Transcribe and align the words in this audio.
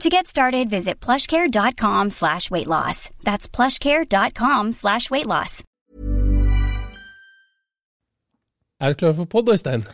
To 0.00 0.10
get 0.10 0.26
started, 0.26 0.68
visit 0.68 1.00
plushcare.com 1.00 2.10
slash 2.10 2.50
weight 2.50 2.66
loss. 2.66 3.08
That's 3.24 3.48
plushcare.com 3.48 4.72
slash 4.72 5.10
weight 5.10 5.26
loss. 5.26 5.62
Er 8.80 8.92
du 8.92 8.98
klar 9.00 9.14
for 9.16 9.24
pod, 9.24 9.48
Øystein? 9.48 9.86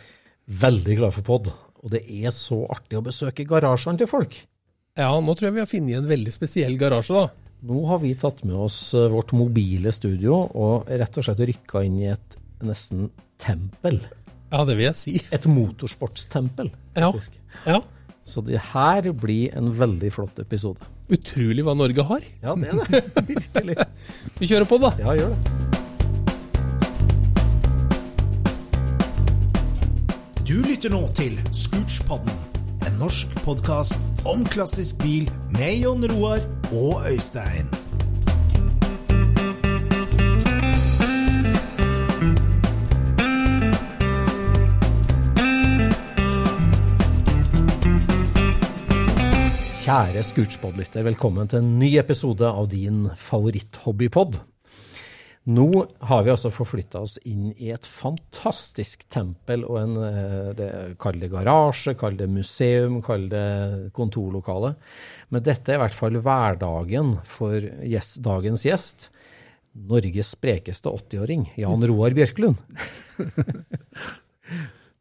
Veldig 0.50 0.96
glad 0.98 1.14
for 1.14 1.22
pod. 1.22 1.52
Og 1.84 1.92
det 1.94 2.00
er 2.10 2.34
så 2.34 2.64
artig 2.74 2.98
å 2.98 3.04
besøke 3.06 3.46
garasjene 3.46 4.02
til 4.02 4.10
folk. 4.10 4.34
Ja, 4.98 5.12
nå 5.22 5.36
tror 5.38 5.48
jeg 5.48 5.54
vi 5.56 5.62
har 5.62 5.70
funnet 5.70 6.00
en 6.00 6.10
veldig 6.10 6.34
spesiell 6.34 6.74
garasje, 6.80 7.14
da. 7.14 7.30
Nå 7.70 7.84
har 7.86 8.02
vi 8.02 8.10
tatt 8.18 8.42
med 8.42 8.58
oss 8.58 8.80
eh, 8.98 9.06
vårt 9.10 9.30
mobile 9.38 9.92
studio 9.94 10.40
og 10.50 10.90
rett 10.90 11.14
og 11.22 11.28
slett 11.28 11.44
rykka 11.46 11.84
inn 11.86 12.00
i 12.02 12.08
et 12.10 12.34
nesten 12.66 13.06
tempel. 13.42 14.00
Ja, 14.50 14.64
det 14.66 14.74
vil 14.80 14.88
jeg 14.88 14.98
si. 14.98 15.14
Et 15.30 15.46
motorsportstempel, 15.46 16.74
Ja. 16.98 17.12
Ja. 17.70 17.78
Så 18.24 18.40
det 18.46 18.60
her 18.72 19.08
blir 19.18 19.50
en 19.58 19.72
veldig 19.78 20.12
flott 20.14 20.38
episode. 20.42 20.86
Utrolig 21.12 21.64
hva 21.66 21.74
Norge 21.76 22.04
har. 22.06 22.22
Ja, 22.42 22.54
det 22.54 22.70
er 22.70 22.78
det. 22.86 23.02
Virkelig. 23.32 23.76
Vi 24.38 24.48
kjører 24.48 24.68
på, 24.70 24.78
da. 24.82 24.92
Ja, 25.02 25.16
gjør 25.18 25.34
det. 25.34 25.38
Du 30.46 30.58
lytter 30.66 30.90
nå 30.92 31.04
til 31.16 31.38
Scootspodden, 31.54 32.34
en 32.86 32.98
norsk 33.00 33.30
podkast 33.46 33.98
om 34.28 34.42
klassisk 34.52 35.00
bil 35.02 35.30
med 35.54 35.78
Jon 35.84 36.04
Roar 36.12 36.44
og 36.74 37.06
Øystein. 37.08 37.70
Kjære 49.92 50.22
Scootspod-lytter, 50.24 51.02
velkommen 51.04 51.50
til 51.52 51.58
en 51.60 51.74
ny 51.76 51.90
episode 52.00 52.48
av 52.48 52.64
din 52.72 53.10
favoritthobbypod. 53.20 54.38
Nå 55.52 55.66
har 56.08 56.22
vi 56.24 56.32
altså 56.32 56.48
forflytta 56.48 57.02
oss 57.04 57.18
inn 57.28 57.50
i 57.60 57.68
et 57.74 57.84
fantastisk 57.84 59.04
tempel 59.12 59.66
og 59.68 59.76
en 59.82 60.00
eh, 60.06 60.48
det, 60.56 60.70
Kall 61.02 61.20
det 61.20 61.28
garasje, 61.34 61.92
kall 62.00 62.16
det 62.16 62.30
museum, 62.32 63.02
kall 63.04 63.28
det 63.34 63.92
kontorlokale. 63.92 64.72
Men 65.28 65.44
dette 65.44 65.74
er 65.74 65.76
i 65.76 65.84
hvert 65.84 66.00
fall 66.00 66.16
hverdagen 66.24 67.18
for 67.28 67.60
gjest, 67.60 68.22
dagens 68.24 68.64
gjest. 68.64 69.10
Norges 69.76 70.32
sprekeste 70.38 70.88
80-åring, 70.88 71.50
Jan 71.60 71.84
Roar 71.92 72.16
Bjørklund. 72.16 72.64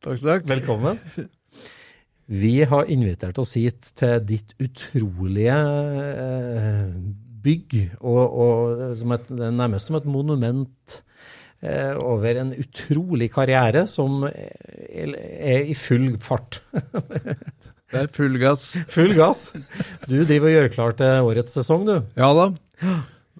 Takk, 0.02 0.18
takk. 0.18 0.48
Velkommen. 0.50 0.98
Vi 2.26 2.64
har 2.68 2.90
invitert 2.92 3.40
oss 3.42 3.56
hit 3.60 3.92
til 4.00 4.20
ditt 4.28 4.54
utrolige 4.62 5.56
eh, 5.56 6.92
bygg, 7.42 7.78
og, 8.00 8.22
og 8.22 8.84
som 9.00 9.16
et, 9.16 9.32
det 9.32 9.48
er 9.48 9.56
nærmest 9.58 9.90
som 9.90 9.98
et 10.00 10.08
monument 10.10 10.98
eh, 11.64 11.96
over 11.98 12.42
en 12.44 12.54
utrolig 12.62 13.32
karriere 13.34 13.88
som 13.90 14.26
er, 14.30 15.16
er 15.18 15.72
i 15.72 15.76
full 15.78 16.14
fart. 16.22 16.62
Det 17.92 18.06
er 18.06 18.12
full 18.16 18.38
gass. 18.40 18.70
full 18.88 19.12
gass. 19.18 19.50
Du 20.08 20.22
driver 20.24 20.48
og 20.48 20.54
gjør 20.54 20.70
klar 20.78 20.94
til 21.00 21.26
årets 21.28 21.58
sesong, 21.58 21.84
du. 21.90 21.98
Ja 22.16 22.30
da. 22.38 22.46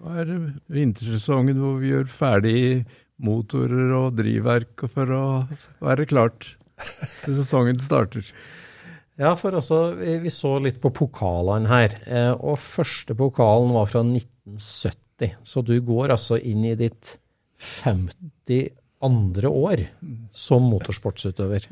Nå 0.02 0.16
er 0.18 0.26
det 0.28 0.40
vintersesongen 0.72 1.62
hvor 1.62 1.78
vi 1.80 1.94
gjør 1.94 2.10
ferdig 2.12 2.58
motorer 3.22 3.94
og 3.96 4.18
drivverk 4.18 4.84
for 4.92 5.14
å 5.14 5.22
være 5.80 6.08
klart 6.10 6.50
til 7.22 7.38
sesongen 7.38 7.80
starter. 7.80 8.26
Ja, 9.22 9.36
for 9.38 9.54
altså, 9.54 9.92
vi, 9.94 10.30
så 10.34 10.56
litt 10.62 10.80
på 10.82 10.90
pokalene 10.96 11.70
her, 11.70 11.94
eh, 12.10 12.32
og 12.34 12.58
første 12.58 13.14
pokalen 13.18 13.70
var 13.76 13.86
fra 13.92 14.02
1970. 14.02 15.36
Så 15.46 15.62
du 15.62 15.76
går 15.86 16.10
altså 16.16 16.40
inn 16.40 16.64
i 16.66 16.74
ditt 16.78 17.16
52. 17.62 19.46
år 19.46 19.84
som 20.34 20.66
motorsportsutøver. 20.72 21.68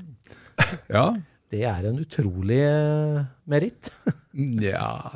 Ja. 0.93 1.09
Det 1.51 1.65
er 1.67 1.89
en 1.89 1.99
utrolig 1.99 2.61
eh, 2.63 3.25
meritt. 3.51 3.91
Ja, 4.63 5.11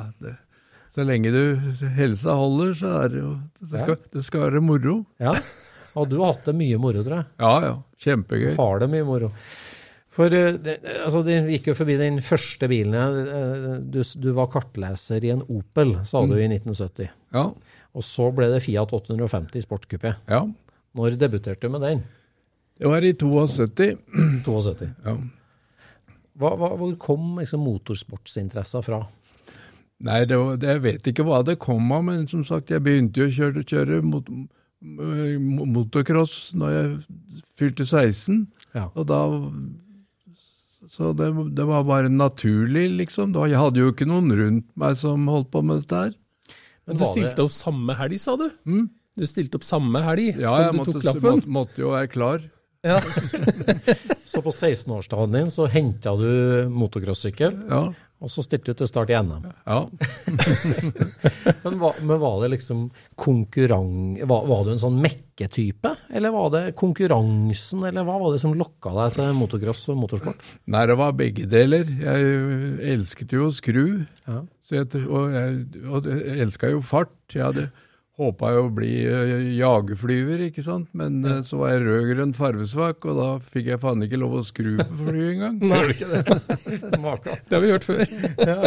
så 0.91 1.03
lenge 1.07 1.31
du 1.31 1.55
helsa 1.95 2.33
holder, 2.35 2.73
så 2.75 2.89
er 2.99 3.13
det 3.13 3.21
jo 3.21 3.29
Det 3.61 3.79
skal, 3.79 3.95
det 4.11 4.23
skal 4.27 4.43
være 4.49 4.61
moro. 4.63 4.97
Ja, 5.23 5.31
og 5.95 6.09
du 6.11 6.17
har 6.19 6.33
hatt 6.33 6.49
det 6.49 6.55
mye 6.59 6.79
moro, 6.83 7.03
tror 7.05 7.21
jeg. 7.21 7.27
Ja 7.39 7.53
ja, 7.63 7.71
kjempegøy. 8.03 8.51
Har 8.59 8.83
det 8.83 8.89
mye 8.91 9.07
moro. 9.07 9.31
For 10.15 10.31
eh, 10.31 10.55
det, 10.63 10.77
altså, 11.03 11.21
det 11.27 11.41
gikk 11.51 11.71
jo 11.73 11.75
forbi 11.75 11.97
den 11.99 12.21
første 12.23 12.69
bilen. 12.71 12.95
eh, 12.95 13.79
Du, 13.83 13.99
du 14.23 14.29
var 14.37 14.47
kartleser 14.53 15.23
i 15.27 15.33
en 15.33 15.41
Opel, 15.51 15.97
sa 16.07 16.21
du 16.25 16.35
i 16.39 16.47
1970. 16.47 17.09
Ja. 17.35 17.49
Og 17.95 18.03
så 18.03 18.29
ble 18.35 18.47
det 18.51 18.61
Fiat 18.63 18.91
850 18.95 19.65
sportskupé. 19.67 20.15
ja. 20.31 20.45
Når 20.95 21.17
debuterte 21.19 21.67
du 21.67 21.73
med 21.73 21.81
den? 21.83 22.03
Det 22.79 22.87
var 22.87 23.03
i 23.03 23.11
72. 23.19 23.97
72. 24.45 24.87
Ja. 25.05 25.17
Hva, 26.39 26.49
hva, 26.59 26.69
hvor 26.79 26.93
kom 26.99 27.37
liksom 27.39 27.61
motorsportsinteressen 27.63 28.83
fra? 28.83 29.01
Nei, 30.03 30.21
det 30.27 30.35
var, 30.39 30.55
det, 30.59 30.67
jeg 30.73 30.81
vet 30.83 31.05
ikke 31.11 31.23
hva 31.27 31.37
det 31.47 31.57
kom 31.63 31.91
av, 31.95 32.01
men 32.07 32.25
som 32.27 32.41
sagt, 32.47 32.71
jeg 32.71 32.83
begynte 32.83 33.21
jo 33.23 33.27
å 33.27 33.35
kjøre, 33.37 33.63
kjøre 33.67 33.99
mot, 34.03 34.27
motocross 35.75 36.51
når 36.59 36.73
jeg 36.75 36.89
fylte 37.59 37.85
16. 37.87 38.41
Ja. 38.75 38.87
Og 38.95 39.07
da 39.09 39.21
Så 40.91 41.13
det, 41.17 41.29
det 41.57 41.65
var 41.67 41.85
bare 41.87 42.11
naturlig, 42.11 42.87
liksom. 42.99 43.33
Da, 43.35 43.47
jeg 43.49 43.59
hadde 43.61 43.81
jo 43.81 43.93
ikke 43.93 44.07
noen 44.09 44.29
rundt 44.37 44.67
meg 44.79 44.97
som 45.01 45.25
holdt 45.31 45.49
på 45.53 45.63
med 45.65 45.83
dette 45.83 46.01
her. 46.03 46.13
Men 46.85 46.99
du 47.01 47.05
stilte 47.07 47.45
opp 47.47 47.53
samme 47.55 47.95
helg, 47.97 48.19
sa 48.21 48.35
du? 48.37 48.49
Du 49.15 49.25
stilte 49.29 49.57
opp 49.57 49.65
samme 49.65 50.01
helg 50.05 50.35
Ja, 50.37 50.53
som 50.53 50.75
du 50.75 50.81
måtte, 50.81 50.97
tok 50.97 51.07
lappen? 51.07 51.23
Ja, 51.23 51.37
måtte, 51.39 51.55
måtte 51.57 51.81
jo 51.81 51.93
være 51.95 52.11
klar. 52.11 52.45
Ja. 52.85 52.99
Så 54.29 54.43
på 54.45 54.51
16-årsdagen 54.53 55.33
din 55.33 55.51
så 55.53 55.65
henta 55.71 56.13
du 56.19 56.29
motocrossykkel, 56.69 57.63
Ja. 57.71 57.85
Og 58.25 58.31
så 58.33 58.41
stilte 58.41 58.73
du 58.73 58.79
til 58.79 58.89
start 58.89 59.11
i 59.13 59.17
NM. 59.21 59.45
Ja. 59.69 59.83
Men, 61.65 61.77
var, 61.81 61.97
men 62.01 62.19
var 62.21 62.39
det 62.41 62.51
liksom 62.55 62.87
konkurran... 63.21 64.17
Var, 64.17 64.47
var 64.49 64.63
du 64.65 64.71
en 64.73 64.81
sånn 64.81 64.97
mekketype? 65.01 65.91
Eller 66.13 66.33
var 66.33 66.49
det 66.53 66.61
konkurransen, 66.77 67.83
eller 67.85 68.05
hva 68.05 68.17
var 68.21 68.33
det 68.33 68.41
som 68.41 68.53
lokka 68.57 68.93
deg 68.97 69.15
til 69.17 69.31
motocross 69.37 69.83
og 69.93 69.99
motorsport? 70.01 70.41
Nei, 70.73 70.83
det 70.89 70.97
var 70.99 71.17
begge 71.17 71.47
deler. 71.49 71.89
Jeg 72.01 72.93
elsket 72.95 73.33
jo 73.35 73.49
å 73.49 73.55
skru. 73.55 73.83
Ja. 74.25 74.41
Så 74.65 74.79
jeg, 74.79 74.89
og 75.05 75.33
jeg, 75.33 75.57
og 75.85 76.09
elska 76.09 76.73
jo 76.73 76.81
fart. 76.85 77.13
Jeg 77.33 77.45
hadde 77.45 77.67
håpa 78.19 78.51
jeg 78.53 78.63
å 78.63 78.71
bli 78.75 78.91
eh, 79.03 79.31
jagerflyver, 79.57 80.45
ikke 80.47 80.63
sant. 80.65 80.89
Men 80.97 81.19
ja. 81.25 81.37
så 81.47 81.59
var 81.61 81.73
jeg 81.73 81.85
rød-grønn 81.85 82.35
farvesvak, 82.37 83.07
og 83.09 83.19
da 83.19 83.29
fikk 83.55 83.71
jeg 83.73 83.81
faen 83.83 84.05
ikke 84.05 84.19
lov 84.21 84.37
å 84.39 84.43
skru 84.47 84.75
på 84.79 84.99
flyet 85.01 85.31
engang. 85.35 85.57
Nei, 85.71 85.81
ikke 85.93 86.11
det. 86.11 86.21
Det 87.49 87.57
har 87.57 87.63
vi 87.63 87.71
hørt 87.73 87.87
før. 87.87 88.03
Ja, 88.39 88.59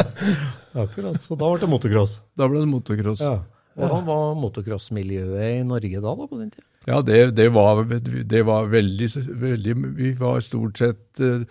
akkurat. 0.85 1.21
Så 1.25 1.37
da 1.39 1.53
ble 1.53 1.62
det 1.62 1.71
motocross. 1.71 2.19
Da 2.39 2.49
ble 2.50 2.65
det 2.65 2.71
motocross. 2.71 3.23
Ja. 3.23 3.39
Hvordan 3.79 4.05
var 4.09 4.35
motocrossmiljøet 4.43 5.61
i 5.61 5.62
Norge 5.67 6.00
da, 6.03 6.12
da 6.19 6.27
på 6.27 6.41
den 6.41 6.50
tida? 6.50 6.67
Ja, 6.89 7.00
det, 7.05 7.19
det, 7.37 7.49
var, 7.53 7.83
det 7.85 8.43
var 8.49 8.69
veldig, 8.73 9.09
veldig 9.39 9.75
Vi 9.99 10.12
var 10.19 10.41
stort 10.41 10.81
sett 10.81 11.21
eh, 11.21 11.45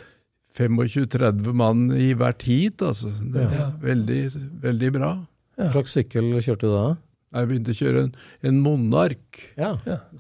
25-30 0.58 1.54
mann 1.54 1.90
i 1.94 2.12
hvert 2.18 2.46
heat, 2.48 2.82
altså. 2.82 3.12
Det 3.22 3.46
var 3.52 3.76
veldig, 3.84 4.22
veldig 4.64 4.94
bra. 4.96 5.12
Hva 5.58 5.74
slags 5.76 5.94
sykkel 5.98 6.32
kjørte 6.42 6.66
du 6.66 6.74
da? 6.74 6.88
Jeg 7.36 7.48
begynte 7.50 7.74
å 7.74 7.78
kjøre 7.82 8.04
en, 8.08 8.12
en 8.48 8.60
Monark, 8.64 9.42
Ja, 9.60 9.74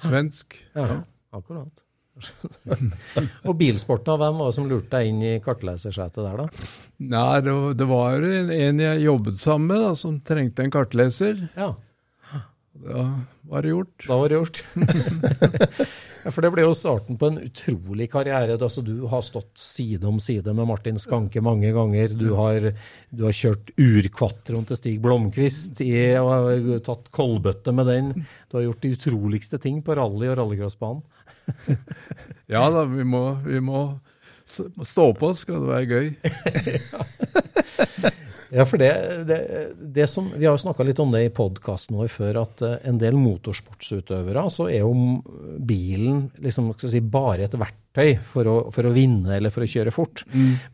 svensk. 0.03 0.57
ja. 0.75 1.03
akkurat. 1.37 1.83
og 3.47 3.53
bilsporten, 3.59 4.17
hvem 4.17 4.39
var 4.41 4.49
det 4.49 4.55
som 4.57 4.67
lurte 4.69 4.97
deg 4.97 5.11
inn 5.11 5.19
i 5.21 5.33
kartlesersetet 5.43 6.17
der, 6.25 6.39
da? 6.43 6.69
Nei, 7.13 7.41
det, 7.45 7.53
var- 7.53 7.75
det 7.77 7.87
var 7.91 8.25
en, 8.25 8.49
en 8.55 8.79
jeg 8.81 9.03
jobbet 9.05 9.37
sammen 9.41 9.67
med, 9.71 9.83
da, 9.85 9.91
som 9.99 10.15
trengte 10.25 10.65
en 10.65 10.73
kartleser. 10.73 11.43
Ja, 11.57 11.69
Da 12.83 13.03
var 13.47 13.61
det 13.63 13.71
gjort. 13.71 14.05
da 14.07 14.17
var 14.17 14.29
det 14.29 14.35
gjort. 14.35 14.59
ja, 16.23 16.31
for 16.31 16.45
det 16.45 16.51
ble 16.53 16.65
jo 16.65 16.75
starten 16.77 17.17
på 17.19 17.29
en 17.31 17.39
utrolig 17.41 18.09
karriere. 18.13 18.57
Altså, 18.57 18.83
du 18.85 19.07
har 19.09 19.23
stått 19.25 19.53
side 19.61 20.05
om 20.07 20.19
side 20.21 20.53
med 20.53 20.69
Martin 20.69 20.99
Skanke 21.01 21.41
mange 21.43 21.71
ganger. 21.75 22.13
Du 22.17 22.29
har, 22.37 22.69
du 23.09 23.23
har 23.25 23.35
kjørt 23.35 23.71
urkvatroen 23.81 24.67
til 24.69 24.79
Stig 24.79 24.99
Blomkvist 25.03 25.81
i, 25.85 25.93
og 26.21 26.31
har 26.33 26.83
tatt 26.85 27.09
kolbøtte 27.15 27.73
med 27.75 27.89
den. 27.91 28.13
Du 28.51 28.59
har 28.59 28.67
gjort 28.67 28.83
de 28.85 28.93
utroligste 28.97 29.61
ting 29.63 29.81
på 29.85 29.97
rally 29.97 30.29
og 30.31 30.37
rallycrossbanen. 30.41 31.05
Ja 32.47 32.61
da, 32.71 32.85
vi 32.87 33.03
må, 33.03 33.33
vi 33.43 33.59
må 33.59 33.81
stå 34.47 35.09
på, 35.19 35.33
skal 35.35 35.65
det 35.65 35.67
være 35.67 35.87
gøy. 35.91 36.07
Ja, 38.53 38.63
for 38.67 38.79
det, 38.79 38.91
det, 39.27 39.39
det 39.77 40.07
som, 40.07 40.29
Vi 40.35 40.45
har 40.45 40.55
jo 40.55 40.61
snakka 40.61 40.85
litt 40.87 40.99
om 41.03 41.11
det 41.11 41.25
i 41.25 41.33
podkasten 41.33 41.97
vår 41.99 42.11
før, 42.11 42.41
at 42.45 42.63
eh, 42.63 42.77
en 42.87 42.99
del 43.01 43.17
motorsportsutøvere 43.19 44.45
så 44.53 44.69
er 44.71 44.85
jo 44.85 44.93
bilen 45.67 46.27
liksom, 46.43 46.71
si, 46.79 47.01
bare 47.01 47.47
et 47.47 47.57
verktøy 47.59 48.13
for 48.23 48.47
å, 48.49 48.57
for 48.73 48.87
å 48.87 48.93
vinne 48.95 49.35
eller 49.37 49.53
for 49.53 49.65
å 49.65 49.69
kjøre 49.69 49.93
fort. 49.95 50.23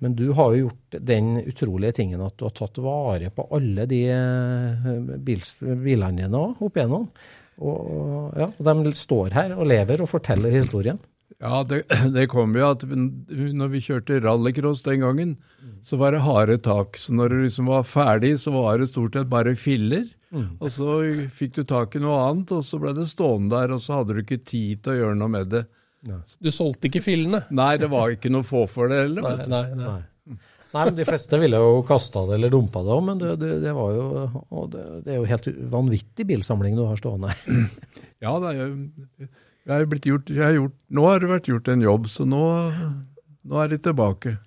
Men 0.03 0.17
du 0.19 0.27
har 0.37 0.53
jo 0.53 0.67
gjort 0.67 0.99
den 1.13 1.37
utrolige 1.41 1.97
tingen 2.01 2.21
at 2.25 2.37
du 2.37 2.45
har 2.47 2.57
tatt 2.57 2.81
vare 2.83 3.31
på 3.33 3.47
alle 3.57 3.87
de 3.89 4.03
eh, 4.13 4.91
bils, 5.23 5.55
bilene 5.61 6.27
dine 6.27 6.43
opp 6.53 6.77
igjennom. 6.77 7.09
Og, 7.63 8.33
ja, 8.37 8.47
og 8.49 8.69
de 8.85 8.93
står 8.97 9.35
her 9.37 9.57
og 9.57 9.67
lever 9.69 10.01
og 10.01 10.09
forteller 10.09 10.53
historien. 10.55 10.97
Ja, 11.41 11.63
det, 11.68 11.83
det 12.15 12.27
kom 12.31 12.53
jo 12.57 12.69
at 12.71 12.83
når 12.88 13.71
vi 13.74 13.81
kjørte 13.83 14.19
rallycross 14.24 14.83
den 14.85 15.03
gangen, 15.06 15.35
så 15.85 15.97
var 16.01 16.13
det 16.15 16.24
harde 16.25 16.57
tak. 16.63 17.00
Så 17.00 17.15
når 17.15 17.33
du 17.33 17.38
liksom 17.45 17.71
var 17.71 17.88
ferdig, 17.88 18.35
så 18.44 18.53
var 18.56 18.77
det 18.81 18.91
stort 18.91 19.18
sett 19.18 19.31
bare 19.31 19.56
filler. 19.59 20.09
Og 20.33 20.71
så 20.74 20.95
fikk 21.30 21.59
du 21.59 21.63
tak 21.69 21.94
i 21.95 22.01
noe 22.01 22.18
annet, 22.25 22.51
og 22.56 22.63
så 22.65 22.80
ble 22.81 22.95
det 22.97 23.06
stående 23.12 23.53
der, 23.53 23.75
og 23.75 23.83
så 23.85 24.00
hadde 24.00 24.15
du 24.18 24.24
ikke 24.24 24.39
tid 24.41 24.81
til 24.81 24.95
å 24.95 25.00
gjøre 25.01 25.19
noe 25.19 25.33
med 25.35 25.51
det. 25.51 25.65
Du 26.41 26.50
solgte 26.51 26.89
ikke 26.89 27.03
fillene. 27.06 27.44
Nei, 27.53 27.75
det 27.79 27.88
var 27.91 28.15
ikke 28.15 28.31
noe 28.33 28.47
få 28.47 28.65
for 28.71 28.89
det 28.91 29.03
heller. 29.06 29.24
Nei, 29.24 29.45
nei, 29.51 29.68
nei. 29.77 29.91
Nei. 29.94 30.39
Nei, 30.74 30.88
men 30.88 30.95
De 30.97 31.06
fleste 31.06 31.38
ville 31.38 31.59
jo 31.62 31.83
kasta 31.86 32.24
det 32.25 32.39
eller 32.39 32.50
dumpa 32.50 32.81
det 32.81 32.94
òg, 32.95 33.03
men 33.06 33.19
det, 33.21 33.36
det, 33.44 33.51
det 33.62 33.74
var 33.77 33.91
jo 33.94 34.06
og 34.41 34.71
det, 34.74 34.86
det 35.06 35.13
er 35.13 35.19
jo 35.19 35.27
helt 35.29 35.50
vanvittig 35.69 36.25
bilsamling 36.31 36.79
du 36.79 36.86
har 36.88 36.97
stående. 37.00 37.36
Ja, 38.24 38.31
det 38.39 38.53
er 38.53 38.59
jo 38.62 39.25
jeg 39.68 39.88
gjort, 40.04 40.30
jeg 40.30 40.57
gjort, 40.57 40.75
Nå 40.94 41.06
har 41.07 41.21
det 41.24 41.30
vært 41.31 41.48
gjort 41.48 41.69
en 41.71 41.83
jobb, 41.86 42.10
så 42.12 42.25
nå, 42.27 42.44
nå 43.48 43.62
er 43.63 43.71
de 43.71 43.80
tilbake. 43.86 44.38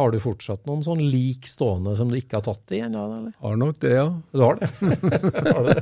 Har 0.00 0.14
du 0.14 0.20
fortsatt 0.22 0.64
noen 0.68 0.80
sånn 0.84 1.02
lik 1.12 1.44
stående 1.50 1.92
som 1.98 2.08
du 2.08 2.16
ikke 2.16 2.38
har 2.38 2.46
tatt 2.46 2.72
i 2.72 2.80
ennå? 2.86 3.02
eller? 3.04 3.34
Har 3.44 3.58
nok 3.60 3.80
det, 3.84 3.92
ja. 3.98 4.06
Du 4.32 4.40
har 4.40 4.56
det? 4.60 4.70
har 5.52 5.66
det? 5.66 5.76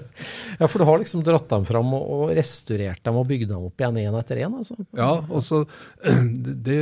Ja, 0.58 0.66
for 0.66 0.82
du 0.82 0.86
har 0.88 0.98
liksom 0.98 1.22
dratt 1.26 1.46
dem 1.52 1.66
fram 1.68 1.94
og, 1.94 2.10
og 2.16 2.34
restaurert 2.38 3.04
dem 3.06 3.20
og 3.20 3.28
bygd 3.30 3.52
dem 3.52 3.68
opp 3.68 3.78
igjen 3.78 4.00
én 4.02 4.18
etter 4.18 4.42
én? 4.42 4.58
Altså. 4.58 4.74
Ja, 4.98 5.12
og 5.22 5.44
så 5.46 5.62
det, 6.66 6.80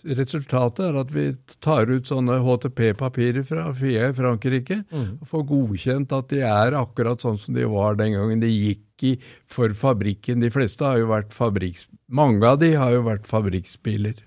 Resultatet 0.00 0.86
er 0.86 0.96
at 1.02 1.10
vi 1.12 1.26
tar 1.60 1.90
ut 1.90 2.08
sånne 2.08 2.38
HTP-papirer 2.40 3.44
fra 3.44 3.66
FIA 3.76 4.08
i 4.08 4.16
Frankrike 4.16 4.78
og 4.96 5.26
får 5.28 5.44
godkjent 5.50 6.14
at 6.16 6.30
de 6.32 6.40
er 6.46 6.76
akkurat 6.78 7.20
sånn 7.20 7.36
som 7.42 7.56
de 7.56 7.66
var 7.68 7.98
den 8.00 8.14
gangen 8.16 8.40
de 8.40 8.48
gikk 8.48 9.04
i 9.04 9.14
for 9.50 9.72
fabrikken. 9.76 10.40
De 10.40 10.50
fleste 10.52 10.84
har 10.84 11.00
jo 11.00 11.10
vært 11.12 11.36
fabrikks... 11.36 11.88
Mange 12.08 12.46
av 12.48 12.58
de 12.62 12.72
har 12.74 12.96
jo 12.96 13.04
vært 13.06 13.28
fabrikksbiler. 13.28 14.24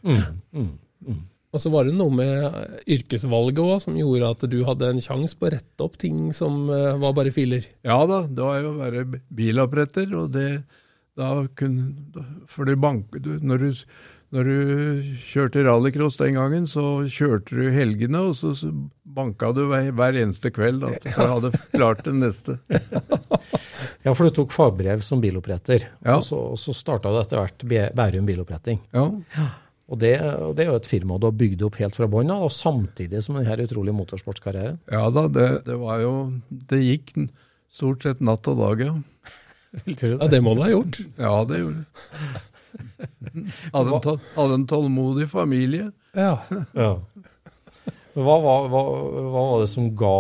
Og 1.53 1.61
så 1.61 1.69
var 1.69 1.85
det 1.85 1.93
noe 1.93 2.09
med 2.09 2.85
yrkesvalget 2.89 3.59
òg 3.61 3.75
som 3.83 3.97
gjorde 3.99 4.29
at 4.33 4.45
du 4.49 4.55
hadde 4.65 4.87
en 4.89 5.01
sjanse 5.05 5.37
på 5.37 5.45
å 5.45 5.51
rette 5.53 5.85
opp 5.85 5.99
ting 6.01 6.31
som 6.33 6.63
eh, 6.73 6.95
var 6.97 7.13
bare 7.13 7.33
filer. 7.35 7.67
Ja 7.85 7.99
da, 8.09 8.23
det 8.25 8.41
var 8.47 8.57
jo 8.63 8.71
å 8.73 8.79
være 8.79 9.03
biloppretter, 9.29 10.09
og 10.17 10.31
det 10.33 10.47
da 11.13 11.43
kunne 11.53 12.23
For 12.49 12.65
det 12.65 12.79
bank, 12.81 13.13
du, 13.21 13.35
når, 13.45 13.67
du, 13.67 13.83
når 14.33 14.47
du 14.49 15.11
kjørte 15.29 15.61
rallycross 15.67 16.17
den 16.17 16.39
gangen, 16.39 16.65
så 16.65 17.03
kjørte 17.05 17.53
du 17.53 17.67
helgene, 17.75 18.23
og 18.31 18.33
så, 18.39 18.55
så 18.57 18.71
banka 19.13 19.51
du 19.53 19.67
hver, 19.69 19.91
hver 19.93 20.17
eneste 20.23 20.49
kveld 20.55 20.81
at 20.89 21.05
du 21.05 21.11
hadde 21.21 21.53
klart 21.75 22.01
det 22.09 22.15
neste. 22.17 22.57
Ja, 24.03 24.15
for 24.17 24.25
du 24.25 24.33
tok 24.41 24.51
fagbrev 24.57 25.05
som 25.05 25.21
biloppretter, 25.21 25.85
Ja. 26.01 26.17
og 26.17 26.25
så, 26.25 26.39
og 26.55 26.57
så 26.59 26.73
starta 26.73 27.13
du 27.13 27.21
etter 27.21 27.43
hvert 27.43 27.93
Bærum 27.93 28.25
biloppretting. 28.25 28.81
Ja. 28.97 29.05
Ja. 29.37 29.51
Og 29.91 29.99
det, 29.99 30.13
og 30.21 30.53
det 30.55 30.63
er 30.63 30.71
jo 30.71 30.79
et 30.79 30.87
firma 30.87 31.17
du 31.19 31.27
har 31.27 31.35
bygd 31.35 31.65
opp 31.67 31.77
helt 31.81 31.97
fra 31.97 32.07
bånn 32.09 32.31
av, 32.31 32.45
og 32.47 32.53
samtidig 32.55 33.19
som 33.25 33.35
denne 33.35 33.65
utrolige 33.67 33.97
motorsportskarrieren. 33.97 34.79
Ja 34.91 35.09
da, 35.11 35.25
det, 35.27 35.47
det 35.67 35.75
var 35.81 35.99
jo 36.03 36.13
Det 36.71 36.79
gikk 36.79 37.11
stort 37.73 38.05
sett 38.05 38.23
natt 38.23 38.47
og 38.51 38.61
dag, 38.61 38.85
ja. 38.87 38.95
Ja, 39.89 40.29
det 40.29 40.39
må 40.45 40.53
du 40.55 40.63
ha 40.63 40.69
gjort. 40.69 40.99
Ja, 41.17 41.35
det 41.49 41.59
gjorde 41.63 41.81
det. 41.81 42.41
Hadde 43.73 43.89
en, 43.89 44.01
tål, 44.01 44.19
hadde 44.35 44.57
en 44.59 44.67
tålmodig 44.69 45.27
familie. 45.31 45.91
Ja. 46.17 46.37
Ja. 46.77 46.95
Hva, 48.13 48.33
hva, 48.37 48.55
hva, 48.69 48.81
hva 49.25 49.43
var 49.47 49.61
det 49.63 49.69
som 49.71 49.87
ga 49.97 50.17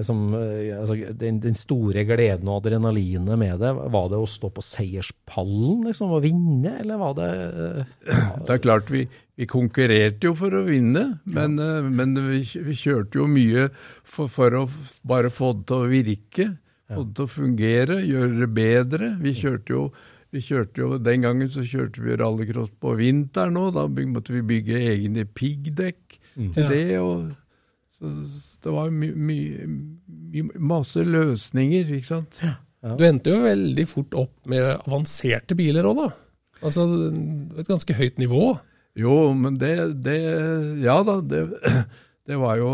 liksom, 0.00 0.22
eh, 0.34 0.72
altså, 0.80 0.96
den, 1.14 1.36
den 1.44 1.54
store 1.58 2.02
gleden 2.08 2.48
og 2.50 2.64
adrenalinet 2.64 3.38
med 3.38 3.60
det? 3.62 3.70
Var 3.94 4.08
det 4.10 4.18
å 4.18 4.26
stå 4.26 4.50
på 4.50 4.64
seierspallen 4.66 5.84
liksom, 5.86 6.14
og 6.16 6.24
vinne, 6.24 6.72
eller 6.80 6.98
var 6.98 7.14
det 7.20 7.28
eh, 7.36 7.92
Det 8.48 8.56
er 8.56 8.64
klart, 8.64 8.90
vi, 8.90 9.04
vi 9.38 9.46
konkurrerte 9.46 10.26
jo 10.26 10.34
for 10.38 10.58
å 10.58 10.64
vinne, 10.66 11.04
men, 11.22 11.54
eh, 11.62 11.86
men 11.86 12.18
vi, 12.32 12.42
vi 12.66 12.76
kjørte 12.82 13.22
jo 13.22 13.28
mye 13.30 13.68
for, 14.02 14.26
for 14.32 14.58
å 14.58 14.66
bare 15.06 15.30
få 15.30 15.54
det 15.60 15.68
til 15.70 15.86
å 15.86 15.92
virke, 15.94 16.50
få 16.90 17.06
det 17.06 17.18
til 17.20 17.28
å 17.28 17.34
fungere, 17.36 18.02
gjøre 18.02 18.42
det 18.42 18.52
bedre. 18.58 19.14
Vi 19.22 19.36
kjørte 19.38 19.76
jo, 19.76 19.86
vi 20.34 20.42
kjørte 20.42 20.82
jo 20.82 20.96
Den 20.98 21.22
gangen 21.22 21.54
så 21.54 21.62
kjørte 21.62 22.02
vi 22.02 22.18
rallycross 22.18 22.74
på 22.82 22.98
vinteren 22.98 23.62
òg, 23.62 23.76
da 23.78 23.86
måtte 23.86 24.34
vi 24.34 24.42
bygge 24.50 24.82
egne 24.90 25.30
piggdekk 25.30 26.15
til 26.36 26.62
Ja. 26.62 26.68
det. 26.68 26.98
og 27.00 27.32
så 27.96 28.12
så 28.28 28.60
det 28.66 28.72
var 28.74 28.90
my, 28.92 29.08
my, 29.14 29.38
my, 30.06 30.42
masse 30.58 31.00
løsninger, 31.00 31.88
ikke 31.96 32.06
sant. 32.10 32.40
Du 32.82 33.04
endte 33.06 33.32
jo 33.32 33.42
veldig 33.42 33.86
fort 33.88 34.14
opp 34.14 34.34
med 34.46 34.66
avanserte 34.86 35.56
biler 35.56 35.86
òg, 35.88 36.02
da. 36.04 36.08
Altså 36.62 36.84
et 37.58 37.68
ganske 37.68 37.94
høyt 37.96 38.18
nivå. 38.20 38.58
Jo, 38.96 39.32
men 39.36 39.56
det, 39.60 40.02
det 40.04 40.18
Ja 40.84 41.02
da, 41.04 41.18
det, 41.20 41.42
det 42.28 42.38
var 42.40 42.56
jo 42.60 42.70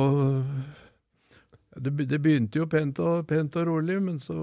det, 1.78 1.94
det 2.10 2.20
begynte 2.22 2.58
jo 2.60 2.66
pent 2.70 2.98
og, 3.02 3.26
pent 3.26 3.56
og 3.56 3.66
rolig, 3.70 3.96
men 4.02 4.18
så 4.20 4.36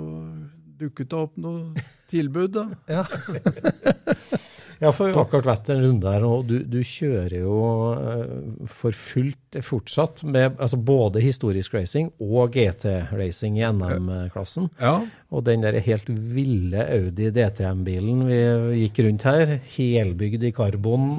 dukket 0.79 1.11
det 1.11 1.19
opp 1.19 1.37
noe 1.37 1.73
tilbud, 2.09 2.55
da. 2.55 2.65
Ja. 2.89 3.03
Ja, 4.79 4.93
for 4.95 5.09
vi 5.09 5.15
har 5.15 5.25
akkurat 5.25 5.47
vært 5.47 5.69
en 5.73 5.81
runde 5.83 6.11
her, 6.13 6.23
og 6.23 6.45
du, 6.47 6.59
du 6.63 6.79
kjører 6.87 7.41
jo 7.41 7.55
uh, 7.99 8.67
for 8.79 8.95
fullt 8.95 9.59
fortsatt 9.65 10.21
med 10.23 10.59
altså 10.61 10.77
både 10.77 11.23
historisk 11.23 11.73
racing 11.75 12.11
og 12.21 12.53
GT-racing 12.55 13.57
i 13.59 13.65
NM-klassen. 13.65 14.69
Ja. 14.79 15.01
Og 15.29 15.43
den 15.45 15.65
der 15.65 15.77
helt 15.83 16.07
ville 16.07 16.85
Audi 16.95 17.27
DTM-bilen 17.33 18.23
vi 18.29 18.39
gikk 18.85 19.01
rundt 19.05 19.25
her, 19.27 19.55
helbygd 19.75 20.47
i 20.47 20.53
karbon 20.55 21.09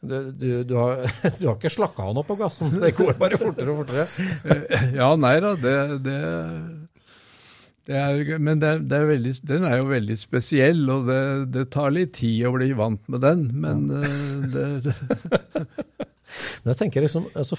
Du, 0.00 0.16
du, 0.32 0.48
du, 0.66 0.74
har, 0.76 1.06
du 1.38 1.46
har, 1.46 1.54
ikke 1.54 1.72
slakka 1.72 2.08
av 2.08 2.16
noe 2.18 2.26
på 2.26 2.36
gassen, 2.40 2.74
det 2.82 2.94
går 2.98 3.14
bare 3.20 3.38
fortere 3.40 3.72
og 3.72 3.84
fortere. 3.84 4.08
Ja, 4.98 5.12
nei 5.20 5.36
da, 5.44 5.54
det, 5.60 5.76
det 6.04 6.18
er, 7.94 8.38
men 8.42 8.58
det, 8.62 8.72
det 8.90 8.98
er 8.98 9.06
veldig, 9.12 9.32
den 9.46 9.66
er 9.68 9.76
jo 9.78 9.86
veldig 9.92 10.16
spesiell, 10.18 10.82
og 10.90 11.06
det, 11.06 11.20
det, 11.54 11.68
tar 11.70 11.94
litt 11.94 12.16
tid 12.18 12.48
å 12.48 12.54
bli 12.56 12.72
vant 12.74 13.02
med 13.12 13.22
den. 13.22 13.44
Men 13.62 13.86
ja. 13.94 14.02
Eh, 14.02 14.46
det, 14.54 14.66
det 14.88 15.66
Men 16.62 16.72
jeg 16.72 16.78
tenker 16.80 17.04
liksom, 17.04 17.28
altså 17.38 17.56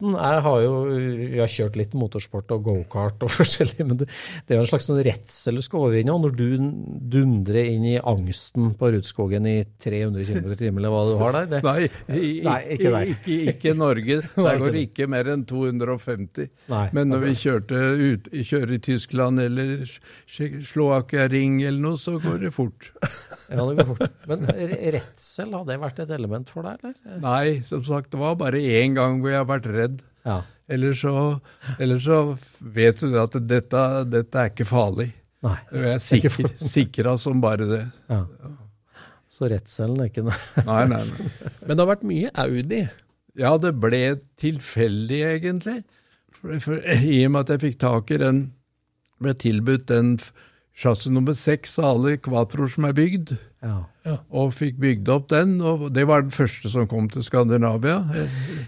Frykten 0.00 0.16
Jeg 0.16 0.42
har 0.44 0.60
jo 0.64 0.74
jeg 0.90 1.40
har 1.40 1.50
kjørt 1.52 1.76
litt 1.76 1.94
motorsport 1.98 2.50
og 2.54 2.64
gokart 2.64 3.22
og 3.24 3.32
forskjellig, 3.38 3.84
men 3.86 4.00
det, 4.00 4.08
det 4.46 4.54
er 4.54 4.60
jo 4.60 4.64
en 4.64 4.70
slags 4.70 4.88
sånn 4.88 5.00
redsel 5.04 5.60
du 5.60 5.64
skal 5.64 5.84
overvinne. 5.84 6.14
Og 6.14 6.24
når 6.24 6.34
du 6.38 6.46
dundrer 7.12 7.68
inn 7.70 7.84
i 7.84 7.96
angsten 7.98 8.72
på 8.80 8.90
Rudskogen 8.94 9.48
i 9.48 9.56
300 9.82 10.24
km 10.24 10.50
i 10.54 10.58
timen, 10.60 10.80
eller 10.80 10.94
hva 10.94 11.02
du 11.08 11.14
har 11.20 11.36
der. 11.36 11.50
Det, 11.50 11.62
nei, 11.68 11.90
i, 12.16 12.32
nei, 12.46 12.58
ikke 12.76 12.94
der. 12.94 13.12
Ikke, 13.14 13.38
ikke 13.54 13.76
Norge. 13.76 14.20
Der 14.50 14.58
går 14.60 14.74
det 14.74 14.82
ikke 14.88 15.06
mer 15.10 15.28
enn 15.30 15.42
250. 15.48 16.48
Nei, 16.70 16.84
men 16.96 17.10
når 17.12 17.24
vi 17.26 17.34
kjørte 17.38 17.80
ut, 18.00 18.30
kjører 18.32 18.72
i 18.74 18.80
Tyskland 18.82 19.42
eller 19.42 19.84
Slovakia 20.30 21.26
Ring 21.30 21.60
eller 21.62 21.80
noe, 21.82 22.00
så 22.00 22.16
går 22.20 22.40
det 22.46 22.52
fort. 22.56 22.88
Ja, 23.50 23.64
det 23.66 23.76
går 23.80 23.88
fort. 23.92 24.16
Men 24.30 24.46
redsel, 24.48 25.52
har 25.54 25.66
det 25.68 25.78
vært 25.82 26.02
et 26.04 26.12
element 26.14 26.50
for 26.52 26.66
deg, 26.66 26.82
eller? 26.82 27.20
Nei, 27.22 27.60
som 27.66 27.82
sagt, 27.86 28.12
det 28.14 28.20
var 28.20 28.38
bare 28.40 28.60
én 28.60 28.96
gang 28.96 29.20
hvor 29.20 29.32
jeg 29.32 29.42
har 29.42 29.48
vært 29.50 29.68
redd. 29.70 29.89
Ja. 30.26 30.42
Eller, 30.70 30.94
så, 30.94 31.40
eller 31.78 31.98
så 31.98 32.20
vet 32.58 33.00
du 33.02 33.16
at 33.18 33.34
dette, 33.48 33.84
dette 34.06 34.38
er 34.38 34.52
ikke 34.52 34.68
farlig. 34.70 35.08
Nei, 35.42 35.56
jeg 35.72 35.94
er 35.94 36.02
sikker, 36.04 36.50
sikra 36.60 37.16
som 37.18 37.40
bare 37.42 37.66
det. 37.68 37.84
Ja. 38.12 38.24
Så 39.30 39.48
redselen 39.50 40.00
er 40.02 40.10
ikke 40.10 40.24
noe 40.26 40.66
Nei, 40.66 40.82
nei, 40.90 41.00
nei. 41.06 41.28
Men 41.62 41.72
det 41.72 41.82
har 41.82 41.90
vært 41.92 42.06
mye 42.06 42.32
Audi? 42.42 42.82
Ja, 43.38 43.54
det 43.62 43.72
ble 43.78 44.02
tilfeldig, 44.42 45.20
egentlig. 45.30 45.78
For, 46.34 46.56
for, 46.62 46.80
I 46.82 47.22
og 47.26 47.34
med 47.34 47.44
at 47.44 47.54
jeg 47.54 47.64
fikk 47.64 47.80
tak 47.82 48.10
i 48.14 48.18
den, 48.20 48.40
ble 49.22 49.34
tilbudt 49.38 49.86
den 49.90 50.16
chassis 50.80 51.12
nummer 51.12 51.36
seks 51.36 51.78
av 51.80 51.90
alle 51.92 52.16
Quatroer 52.22 52.70
som 52.72 52.86
er 52.88 52.96
bygd. 52.96 53.34
Ja. 53.60 53.76
Ja. 54.06 54.16
Og 54.32 54.54
fikk 54.56 54.78
bygd 54.80 55.10
opp 55.12 55.28
den, 55.32 55.58
og 55.60 55.90
det 55.92 56.06
var 56.08 56.24
den 56.24 56.32
første 56.32 56.70
som 56.72 56.88
kom 56.88 57.10
til 57.12 57.24
Skandinavia. 57.26 57.98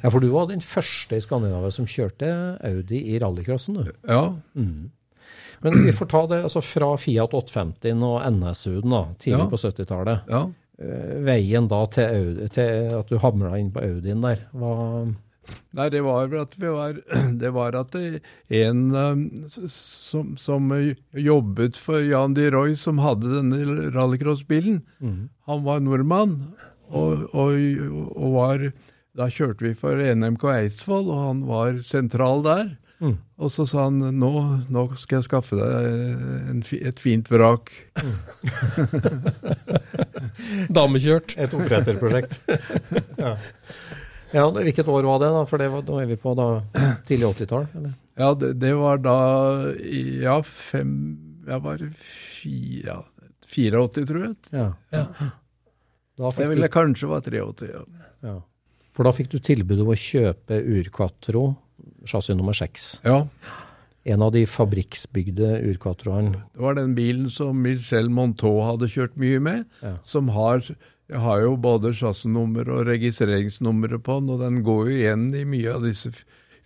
Ja, 0.02 0.10
for 0.10 0.20
du 0.20 0.28
var 0.34 0.50
den 0.50 0.60
første 0.64 1.16
i 1.16 1.24
Skandinavia 1.24 1.72
som 1.72 1.88
kjørte 1.88 2.32
Audi 2.68 3.00
i 3.14 3.20
rallycrossen, 3.22 3.80
du. 3.80 3.94
Ja. 4.08 4.26
Mm. 4.52 4.90
Men 5.62 5.78
vi 5.86 5.94
får 5.94 6.10
ta 6.10 6.24
det 6.26 6.42
altså 6.42 6.60
fra 6.64 6.90
Fiat 6.98 7.34
850 7.38 8.04
og 8.04 8.18
NSU-en 8.34 8.96
da, 8.96 9.02
tidlig 9.22 9.38
ja. 9.38 9.48
på 9.48 9.60
70-tallet. 9.62 10.32
Ja. 10.32 10.42
Eh, 10.82 11.18
veien 11.24 11.68
da 11.70 11.84
til, 11.92 12.16
Audi, 12.18 12.48
til 12.56 12.96
at 12.98 13.12
du 13.12 13.20
hamla 13.22 13.54
inn 13.60 13.70
på 13.72 13.84
Audien 13.86 14.24
der, 14.24 14.48
hva 14.52 14.74
Nei, 15.74 15.88
det 15.90 16.02
var 16.04 16.32
at 16.38 16.54
vi 16.60 16.70
var 16.70 16.98
Det 17.42 17.50
var 17.54 17.76
at 17.78 17.94
det, 17.96 18.20
en 18.62 18.82
um, 18.94 19.24
som, 19.48 20.36
som, 20.38 20.68
jobbet 21.16 21.80
for 21.80 22.02
Jan 22.04 22.36
de 22.38 22.50
Roy, 22.54 22.76
som 22.78 23.00
hadde 23.02 23.32
denne 23.32 23.88
rallycrossbilen, 23.94 24.82
mm. 25.00 25.18
han 25.48 25.64
var 25.66 25.82
nordmann, 25.82 26.38
og, 26.92 27.26
og, 27.32 27.56
og, 28.12 28.28
var 28.36 28.70
Da 29.16 29.26
kjørte 29.32 29.64
vi 29.64 29.74
for 29.76 29.96
NMK 29.96 30.44
Eidsvoll, 30.54 31.10
og 31.12 31.26
han 31.26 31.42
var 31.48 31.82
sentral 31.84 32.44
der. 32.46 32.70
Mm. 33.02 33.16
Og 33.42 33.50
så 33.50 33.66
sa 33.66 33.88
han 33.88 33.98
nå, 33.98 34.30
nå 34.70 34.84
skal 35.00 35.18
jeg 35.18 35.26
skaffe 35.26 35.58
deg 35.58 35.88
en, 36.52 36.62
et 36.62 37.02
fint 37.02 37.28
vrak. 37.32 37.72
Mm. 37.98 38.14
Damekjørt. 40.78 41.34
Et 41.36 41.56
oppretterprosjekt. 41.58 42.40
ja. 43.24 43.34
Ja, 44.32 44.46
Hvilket 44.50 44.88
år 44.88 45.04
var 45.08 45.20
det? 45.20 45.30
da? 45.34 45.42
For 45.48 45.60
det 45.60 45.68
var, 45.72 45.84
da 45.86 45.98
er 46.02 46.08
vi 46.10 46.18
på 46.20 46.34
da, 46.38 46.46
tidlig 47.08 47.28
80-tall? 47.34 47.66
Ja, 48.20 48.32
det, 48.38 48.52
det, 48.60 48.72
var 48.76 49.00
da 49.00 49.16
Ja, 50.22 50.38
fem 50.44 50.92
Jeg 51.46 51.64
var 51.64 51.82
fire, 51.96 53.02
84, 53.52 54.06
tror 54.08 54.22
jeg. 54.24 54.36
Ja. 54.52 54.68
ja. 54.94 55.04
jeg 56.38 56.48
ville 56.52 56.68
du... 56.68 56.72
kanskje 56.72 57.10
være 57.10 57.28
83. 57.28 57.68
Ja. 57.72 57.82
ja. 58.28 58.38
For 58.92 59.08
da 59.08 59.12
fikk 59.16 59.32
du 59.32 59.40
tilbud 59.42 59.82
om 59.84 59.92
å 59.92 59.98
kjøpe 59.98 60.60
Urquatro, 60.60 61.46
chassis 62.08 62.36
nummer 62.36 62.56
seks. 62.56 62.94
Ja. 63.04 63.24
En 64.02 64.24
av 64.24 64.32
de 64.34 64.42
fabrikksbygde 64.50 65.60
Urquatroene. 65.70 66.42
Det 66.52 66.64
var 66.64 66.76
den 66.76 66.94
bilen 66.96 67.28
som 67.32 67.60
Michel 67.62 68.10
Montaux 68.12 68.64
hadde 68.66 68.90
kjørt 68.92 69.14
mye 69.20 69.40
med, 69.42 69.64
ja. 69.80 69.96
som 70.06 70.30
har 70.34 70.64
jeg 71.12 71.20
har 71.20 71.42
jo 71.44 71.56
både 71.60 71.92
chassisnummer 71.96 72.68
og 72.72 72.86
registreringsnummeret 72.88 74.00
på 74.04 74.20
den, 74.20 74.30
og 74.32 74.40
den 74.40 74.62
går 74.64 74.86
jo 74.88 74.94
igjen 74.96 75.26
i 75.36 75.44
mye 75.48 75.74
av 75.74 75.84
disse 75.84 76.12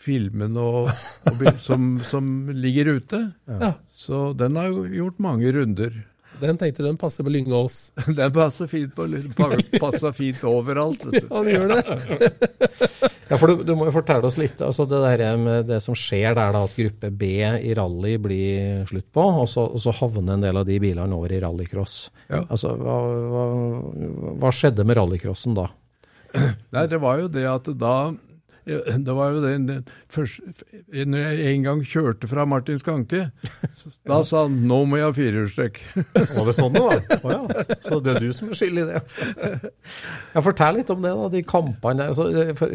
filmene 0.02 0.62
og, 0.62 0.90
og, 1.26 1.42
som, 1.64 1.96
som, 2.04 2.28
ligger 2.54 2.96
ute. 3.00 3.22
Ja. 3.50 3.72
Så 3.96 4.30
den 4.38 4.58
har 4.60 4.70
jo 4.70 4.84
gjort 4.92 5.18
mange 5.22 5.50
runder. 5.56 5.96
Den 6.40 6.58
tenkte 6.60 6.82
du 6.82 6.88
den 6.88 6.98
passer 7.00 7.24
på 7.24 7.32
Lyngås? 7.32 7.92
den 8.18 8.32
passer 8.34 8.68
fint 8.70 8.94
på 8.96 9.06
passer 9.80 10.12
fint 10.16 10.42
overalt. 10.44 11.04
Vet 11.06 11.24
du. 11.24 11.28
Ja, 11.30 11.42
den 11.42 11.54
gjør 11.54 11.72
det. 11.72 12.30
ja, 13.30 13.38
for 13.38 13.50
du, 13.50 13.64
du, 13.64 13.72
må 13.78 13.88
jo 13.88 13.94
fortelle 13.94 14.28
oss 14.28 14.38
litt. 14.40 14.60
altså 14.60 14.86
Det 14.88 15.00
der 15.04 15.40
med 15.40 15.70
det 15.70 15.80
som 15.84 15.96
skjer 15.96 16.36
der, 16.36 16.52
da, 16.56 16.64
at 16.66 16.76
gruppe 16.76 17.10
B 17.10 17.32
i 17.40 17.74
rally 17.76 18.16
blir 18.22 18.84
slutt 18.90 19.08
på, 19.14 19.24
og 19.42 19.48
så, 19.50 19.66
og 19.70 19.82
så 19.82 19.94
havner 19.96 20.36
en 20.36 20.46
del 20.46 20.60
av 20.60 20.68
de 20.68 20.78
bilene 20.82 21.16
over 21.16 21.32
i 21.32 21.40
rallycross. 21.42 21.98
Ja. 22.28 22.44
Altså, 22.44 22.76
hva, 22.80 23.00
hva, 23.32 23.48
hva 24.42 24.54
skjedde 24.54 24.86
med 24.86 25.00
rallycrossen 25.00 25.56
da? 25.56 25.70
Nei, 26.36 26.86
Det 26.90 26.98
var 27.00 27.22
jo 27.22 27.28
det 27.32 27.46
at 27.48 27.68
da 27.80 27.96
det 28.66 29.14
var 29.14 29.30
jo 29.30 29.42
den, 29.44 29.66
den 29.68 29.82
første, 30.10 30.42
Når 30.90 31.20
jeg 31.22 31.54
en 31.54 31.66
gang 31.68 31.82
kjørte 31.86 32.26
fra 32.30 32.46
Martin 32.50 32.80
Skanke, 32.82 33.28
da 34.10 34.18
sa 34.26 34.46
han 34.46 34.58
'nå 34.66 34.80
må 34.90 34.98
jeg 34.98 35.06
ha 35.06 35.14
firehjulstrekk'. 35.14 35.80
Var 36.36 36.50
det 36.50 36.56
sånn 36.58 36.74
det 36.74 36.82
var? 36.82 37.02
Oh, 37.26 37.32
ja. 37.32 37.76
Så 37.82 38.00
det 38.02 38.16
er 38.16 38.26
du 38.26 38.32
som 38.34 38.50
er 38.50 38.58
skyld 38.58 38.82
i 38.82 38.86
det? 38.88 39.00
Altså. 39.00 39.70
Ja, 40.34 40.42
fortell 40.44 40.80
litt 40.80 40.90
om 40.92 41.00
det, 41.02 41.14
da, 41.14 41.30
de 41.32 41.42
kampene. 41.46 42.10
Altså, 42.10 42.28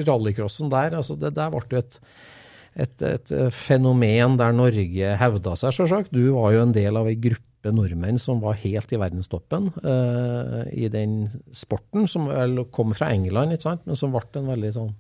Rallycrossen 0.08 0.72
der, 0.72 0.98
altså, 0.98 1.16
det 1.20 1.34
der 1.36 1.52
ble 1.54 1.62
jo 1.72 1.84
et, 1.84 2.00
et, 2.76 3.06
et, 3.12 3.36
fenomen 3.56 4.40
der 4.40 4.56
Norge 4.56 5.14
hevda 5.20 5.56
seg, 5.60 5.76
sjølsagt. 5.76 6.12
Du 6.16 6.34
var 6.38 6.56
jo 6.56 6.66
en 6.66 6.76
del 6.76 7.00
av 7.00 7.12
ei 7.12 7.20
gruppe 7.20 7.76
nordmenn 7.76 8.20
som 8.20 8.42
var 8.42 8.60
helt 8.64 8.92
i 8.92 9.00
verdenstoppen 9.00 9.70
uh, 9.84 10.64
i 10.72 10.90
den 10.92 11.30
sporten, 11.56 12.08
som 12.10 12.32
vel 12.32 12.66
kom 12.74 12.96
fra 12.98 13.12
England, 13.14 13.56
ikke 13.56 13.70
sant? 13.70 13.86
men 13.86 14.00
som 14.00 14.16
ble 14.16 14.24
en 14.40 14.52
veldig 14.56 14.76
sånn 14.80 14.94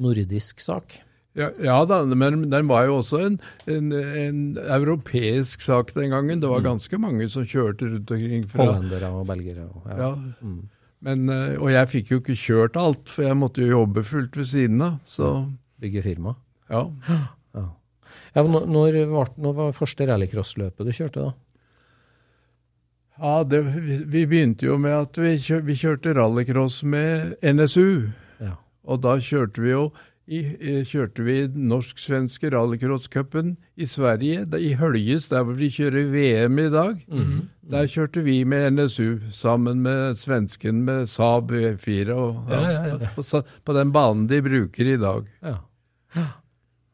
nordisk 0.00 0.62
sak. 0.62 1.00
Ja, 1.34 1.48
ja, 1.58 1.80
da, 1.90 2.04
men 2.06 2.44
den 2.50 2.68
var 2.70 2.84
jo 2.86 3.00
også 3.00 3.18
en, 3.24 3.40
en, 3.66 3.90
en, 3.92 4.42
europeisk 4.58 5.64
sak 5.66 5.90
den 5.96 6.14
gangen. 6.14 6.38
Det 6.42 6.50
var 6.50 6.62
mm. 6.62 6.68
ganske 6.68 7.00
mange 7.02 7.26
som 7.32 7.46
kjørte 7.46 7.88
rundt 7.90 8.12
omkring. 8.14 8.46
fra... 8.50 8.68
Hollendere 8.68 9.10
og 9.10 9.26
belgere. 9.26 9.66
Ja. 9.88 9.96
ja. 9.98 10.12
Mm. 10.40 10.60
Men, 11.04 11.28
eh, 11.28 11.56
og 11.58 11.72
jeg 11.74 11.90
fikk 11.90 12.12
jo 12.12 12.20
ikke 12.22 12.38
kjørt 12.38 12.78
alt, 12.80 13.08
for 13.10 13.26
jeg 13.26 13.36
måtte 13.36 13.64
jo 13.64 13.80
jobbe 13.80 14.06
fullt 14.06 14.38
ved 14.38 14.48
siden 14.48 14.84
av. 14.86 15.00
så... 15.04 15.34
Bygge 15.82 16.04
firma? 16.06 16.36
Ja. 16.70 16.86
ja. 17.58 17.64
ja 18.36 18.44
når, 18.46 19.00
var, 19.10 19.34
når 19.36 19.56
var 19.58 19.74
første 19.76 20.06
rallycrossløpet 20.08 20.86
du 20.86 20.94
kjørte, 20.94 21.26
da? 21.26 21.34
Ja, 23.18 23.34
det, 23.46 23.60
vi, 23.74 23.98
vi, 24.10 24.24
begynte 24.26 24.66
jo 24.66 24.78
med 24.80 24.94
at 24.96 25.18
vi, 25.18 25.36
kjør, 25.42 25.60
vi 25.66 25.76
kjørte 25.78 26.14
rallycross 26.16 26.80
med 26.86 27.36
NSU. 27.42 28.14
Og 28.84 29.00
da 29.04 29.16
kjørte 29.22 29.62
vi 29.64 29.72
jo 29.72 29.86
i, 30.24 30.40
kjørte 30.88 31.24
vi 31.26 31.36
norsk-svenske 31.52 32.48
rallycrosscupen 32.54 33.54
i 33.76 33.88
Sverige, 33.88 34.46
i 34.56 34.72
Høljes, 34.80 35.28
der 35.28 35.44
hvor 35.44 35.56
vi 35.58 35.68
kjører 35.72 36.08
VM 36.12 36.58
i 36.58 36.70
dag. 36.72 37.04
Mm 37.08 37.18
-hmm. 37.18 37.42
Der 37.70 37.86
kjørte 37.86 38.24
vi 38.24 38.44
med 38.44 38.72
NSU 38.72 39.18
sammen 39.30 39.82
med 39.82 40.16
svensken 40.16 40.84
med 40.84 41.06
Saab 41.08 41.50
4 41.78 42.14
og, 42.14 42.46
ja, 42.50 42.70
ja, 42.70 42.86
ja, 42.86 43.08
på, 43.16 43.42
på, 43.64 43.72
den 43.72 43.92
banen 43.92 44.26
de 44.26 44.42
bruker 44.42 44.86
i 44.86 44.96
dag. 44.96 45.24
Ja, 45.42 45.56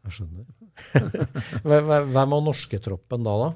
jeg 0.04 0.12
skjønner. 0.12 0.44
Hvem 1.62 2.12
var 2.14 2.26
norsketroppen 2.26 3.24
da, 3.24 3.30
da? 3.30 3.52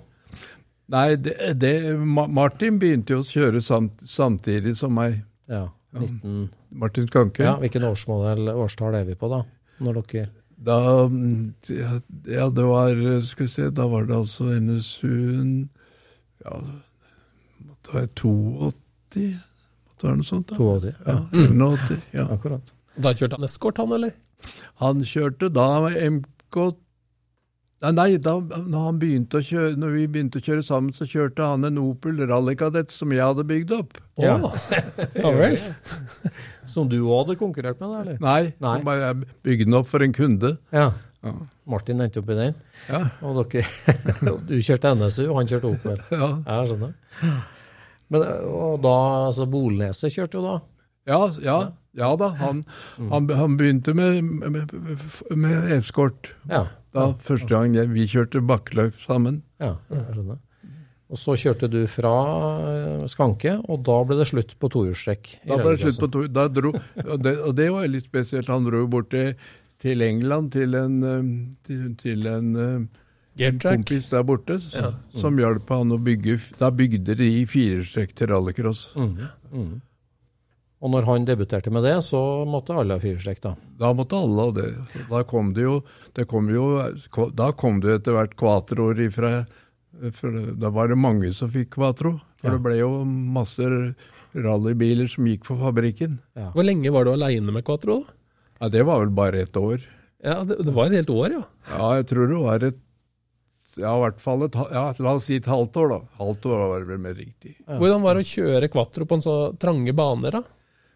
Nei, 0.87 1.17
det, 1.17 1.55
det, 1.55 1.97
Martin 2.29 2.79
begynte 2.79 3.15
jo 3.15 3.23
å 3.23 3.27
kjøre 3.27 3.61
samt, 3.65 4.03
samtidig 4.07 4.77
som 4.77 4.95
meg. 4.95 5.23
Ja. 5.49 5.69
19... 6.01 6.49
Martin 6.71 7.07
Skanke. 7.07 7.45
Ja, 7.47 7.55
Hvilken 7.63 7.85
årsmodell, 7.87 8.49
årstall 8.51 8.95
er 8.99 9.05
vi 9.09 9.15
på 9.19 9.29
da? 9.33 9.43
Når 9.85 10.01
dere 10.03 10.29
da, 10.65 10.77
ja, 11.69 12.45
det 12.55 12.65
var 12.65 13.01
Skal 13.27 13.45
vi 13.45 13.51
se, 13.53 13.67
da 13.75 13.85
var 13.91 14.07
det 14.09 14.15
altså 14.17 14.47
NSU-en 14.55 15.69
Ja, 16.45 16.61
måtte 17.67 17.97
være 17.97 18.09
82. 18.15 19.25
Måtte 19.91 20.07
være 20.09 20.21
noe 20.21 20.29
sånt? 20.29 20.49
da? 20.53 20.57
82. 20.57 20.95
Ja, 21.05 21.17
Ja, 21.19 21.19
81, 21.51 21.99
ja. 22.15 22.27
akkurat. 22.39 22.73
Da 22.97 23.13
kjørte 23.19 23.37
han 23.41 23.49
eskort, 23.49 23.79
han, 23.83 23.93
eller? 23.99 24.15
Han 24.83 25.03
kjørte 25.09 25.51
da 25.53 25.67
MK 25.91 26.61
Nei, 27.93 28.17
da 28.23 28.35
når, 28.41 28.81
han 28.87 28.99
begynte 29.03 29.41
å 29.41 29.45
kjøre, 29.45 29.75
når 29.81 29.95
vi 29.97 30.05
begynte 30.15 30.41
å 30.41 30.45
kjøre 30.45 30.65
sammen, 30.65 30.95
så 30.97 31.07
kjørte 31.11 31.45
han 31.45 31.67
en 31.69 31.81
Opel 31.83 32.23
rallykadett 32.31 32.95
som 32.95 33.13
jeg 33.13 33.25
hadde 33.25 33.45
bygd 33.49 33.75
opp. 33.77 33.99
Ja. 34.21 34.37
Ja 35.19 35.33
vel. 35.35 35.59
Som 36.71 36.89
du 36.89 37.01
òg 37.03 37.25
hadde 37.25 37.39
konkurrert 37.41 37.81
med, 37.83 37.91
da, 37.91 38.03
eller? 38.05 38.21
Nei, 38.23 38.55
Nei. 38.63 38.77
bare 38.87 39.09
jeg 39.11 39.33
bygde 39.45 39.67
den 39.69 39.77
opp 39.81 39.91
for 39.91 40.05
en 40.07 40.15
kunde. 40.17 40.55
Ja. 40.73 40.93
Ja. 41.25 41.33
Martin 41.73 42.03
endte 42.05 42.21
opp 42.21 42.29
i 42.29 42.37
den, 42.37 42.57
Ja, 42.91 42.99
og 43.25 43.39
dere 43.49 43.65
Du 44.49 44.59
kjørte 44.61 44.91
NSU, 44.93 45.23
og 45.31 45.39
han 45.39 45.49
kjørte 45.49 45.71
Opel. 45.71 46.03
ja. 46.13 46.31
Jeg 46.45 46.71
skjønner. 46.71 46.95
Men, 48.13 48.27
og 48.53 48.83
da, 48.85 48.95
altså 49.31 49.49
Bolneset 49.49 50.13
kjørte 50.13 50.39
jo 50.39 50.45
da? 50.45 50.55
ja, 51.09 51.19
ja, 51.45 51.57
ja 51.97 52.11
da. 52.21 52.31
Han, 52.41 52.63
han, 53.11 53.29
han 53.41 53.57
begynte 53.61 53.95
med, 53.97 54.21
med, 54.25 54.75
med 55.31 55.73
eskort. 55.79 56.33
Ja. 56.51 56.67
Da 56.95 57.09
første 57.27 57.49
gang 57.51 57.75
jeg- 57.75 57.89
vi 57.91 58.07
kjørte 58.07 58.41
bakkeløp 58.47 58.95
sammen. 59.03 59.43
Ja, 59.61 59.77
jeg 59.91 60.05
skjønner. 60.15 60.39
Og 61.11 61.19
så 61.21 61.35
kjørte 61.37 61.69
du 61.71 61.87
fra 61.87 62.13
eh, 62.71 63.07
Skanke, 63.13 63.59
og 63.69 63.83
da 63.85 63.99
ble 64.09 64.17
det 64.19 64.27
slutt 64.31 64.55
på 64.59 64.71
tohjulstrekk. 64.73 65.29
Da 65.47 65.59
ble 65.61 65.77
det 65.77 65.83
slutt 65.85 66.01
på 66.01 66.09
to, 66.11 66.23
dro, 66.49 66.73
og, 67.05 67.23
det, 67.23 67.35
og 67.45 67.55
det 67.59 67.71
var 67.71 67.87
litt 67.93 68.07
spesielt. 68.09 68.49
Han 68.49 68.65
dro 68.65 68.87
bort 68.91 69.11
til, 69.11 69.35
til 69.85 70.01
England 70.03 70.53
til 70.57 70.75
en, 70.75 70.97
eh, 71.05 71.23
til, 71.69 71.95
til 72.01 72.27
en 72.27 72.57
eh, 72.57 73.57
kompis 73.61 74.09
der 74.11 74.23
borte 74.25 74.61
som, 74.63 74.95
som 75.15 75.37
hjalp 75.39 75.69
han 75.75 75.91
å 75.93 75.99
bygge 76.03 76.39
Da 76.59 76.71
bygde 76.71 77.17
de 77.19 77.31
firestrekk 77.47 78.15
til 78.15 78.29
rallycross. 78.33 78.95
Mm. 78.97 79.17
Mm. 79.53 79.81
Og 80.85 80.91
når 80.93 81.07
han 81.09 81.25
debuterte 81.25 81.71
med 81.73 81.87
det, 81.87 81.95
så 82.05 82.19
måtte 82.45 82.75
alle 82.77 82.99
ha 82.99 83.01
firestrekk, 83.01 83.39
da. 83.41 83.55
Da 83.81 83.93
måtte 83.97 84.19
alle 84.21 84.45
ha 84.45 84.53
det. 84.53 84.67
Da 85.09 85.23
kom 85.25 85.55
det 85.57 85.65
jo, 85.65 85.79
det 86.15 86.27
kom 86.29 86.51
jo 86.53 86.67
Da 87.33 87.47
kom 87.57 87.79
det 87.81 87.95
etter 88.03 88.13
hvert 88.19 88.35
kvatroer 88.37 89.01
ifra 89.07 89.31
Da 90.61 90.71
var 90.75 90.89
det 90.93 90.99
mange 91.01 91.33
som 91.33 91.49
fikk 91.55 91.71
kvatro. 91.79 92.19
For 92.43 92.51
Ja. 92.51 92.57
det 92.59 92.63
ble 92.67 92.77
jo 92.83 92.91
masse 93.09 93.65
rallybiler 94.35 95.09
som 95.09 95.25
gikk 95.31 95.45
for 95.49 95.57
fabrikken. 95.57 96.19
Hvor 96.37 96.65
lenge 96.67 96.91
var 96.93 97.05
du 97.07 97.13
aleine 97.15 97.53
med 97.55 97.65
kvatro? 97.65 98.03
da? 98.05 98.13
Ja, 98.61 98.69
Det 98.69 98.83
var 98.85 98.99
vel 99.01 99.09
bare 99.15 99.41
ett 99.43 99.57
år. 99.57 99.81
Ja, 100.25 100.43
det, 100.45 100.59
det 100.65 100.73
var 100.75 100.87
et 100.87 100.93
helt 101.01 101.11
år, 101.11 101.31
ja. 101.33 101.43
Ja, 101.71 101.89
jeg 101.97 102.07
tror 102.09 102.29
det 102.29 102.41
var 102.43 102.65
et 102.65 102.81
Ja, 103.77 103.91
i 103.97 104.01
hvert 104.05 104.21
fall 104.23 104.45
et 104.45 104.55
ja, 104.55 104.93
La 105.01 105.15
oss 105.15 105.25
si 105.27 105.37
et 105.37 105.47
halvt 105.51 105.75
år, 105.77 105.89
da. 105.89 106.01
Halvt 106.21 106.45
år 106.47 106.59
var 106.69 106.79
det 106.81 106.89
vel 106.93 106.99
mer 107.03 107.15
riktig. 107.15 107.57
Hvordan 107.67 108.03
var 108.05 108.15
det 108.15 108.23
å 108.27 108.31
kjøre 108.35 108.69
quattro 108.71 109.05
på 109.07 109.15
en 109.19 109.25
så 109.25 109.35
trange 109.59 109.93
baner, 109.97 110.31
da? 110.31 110.43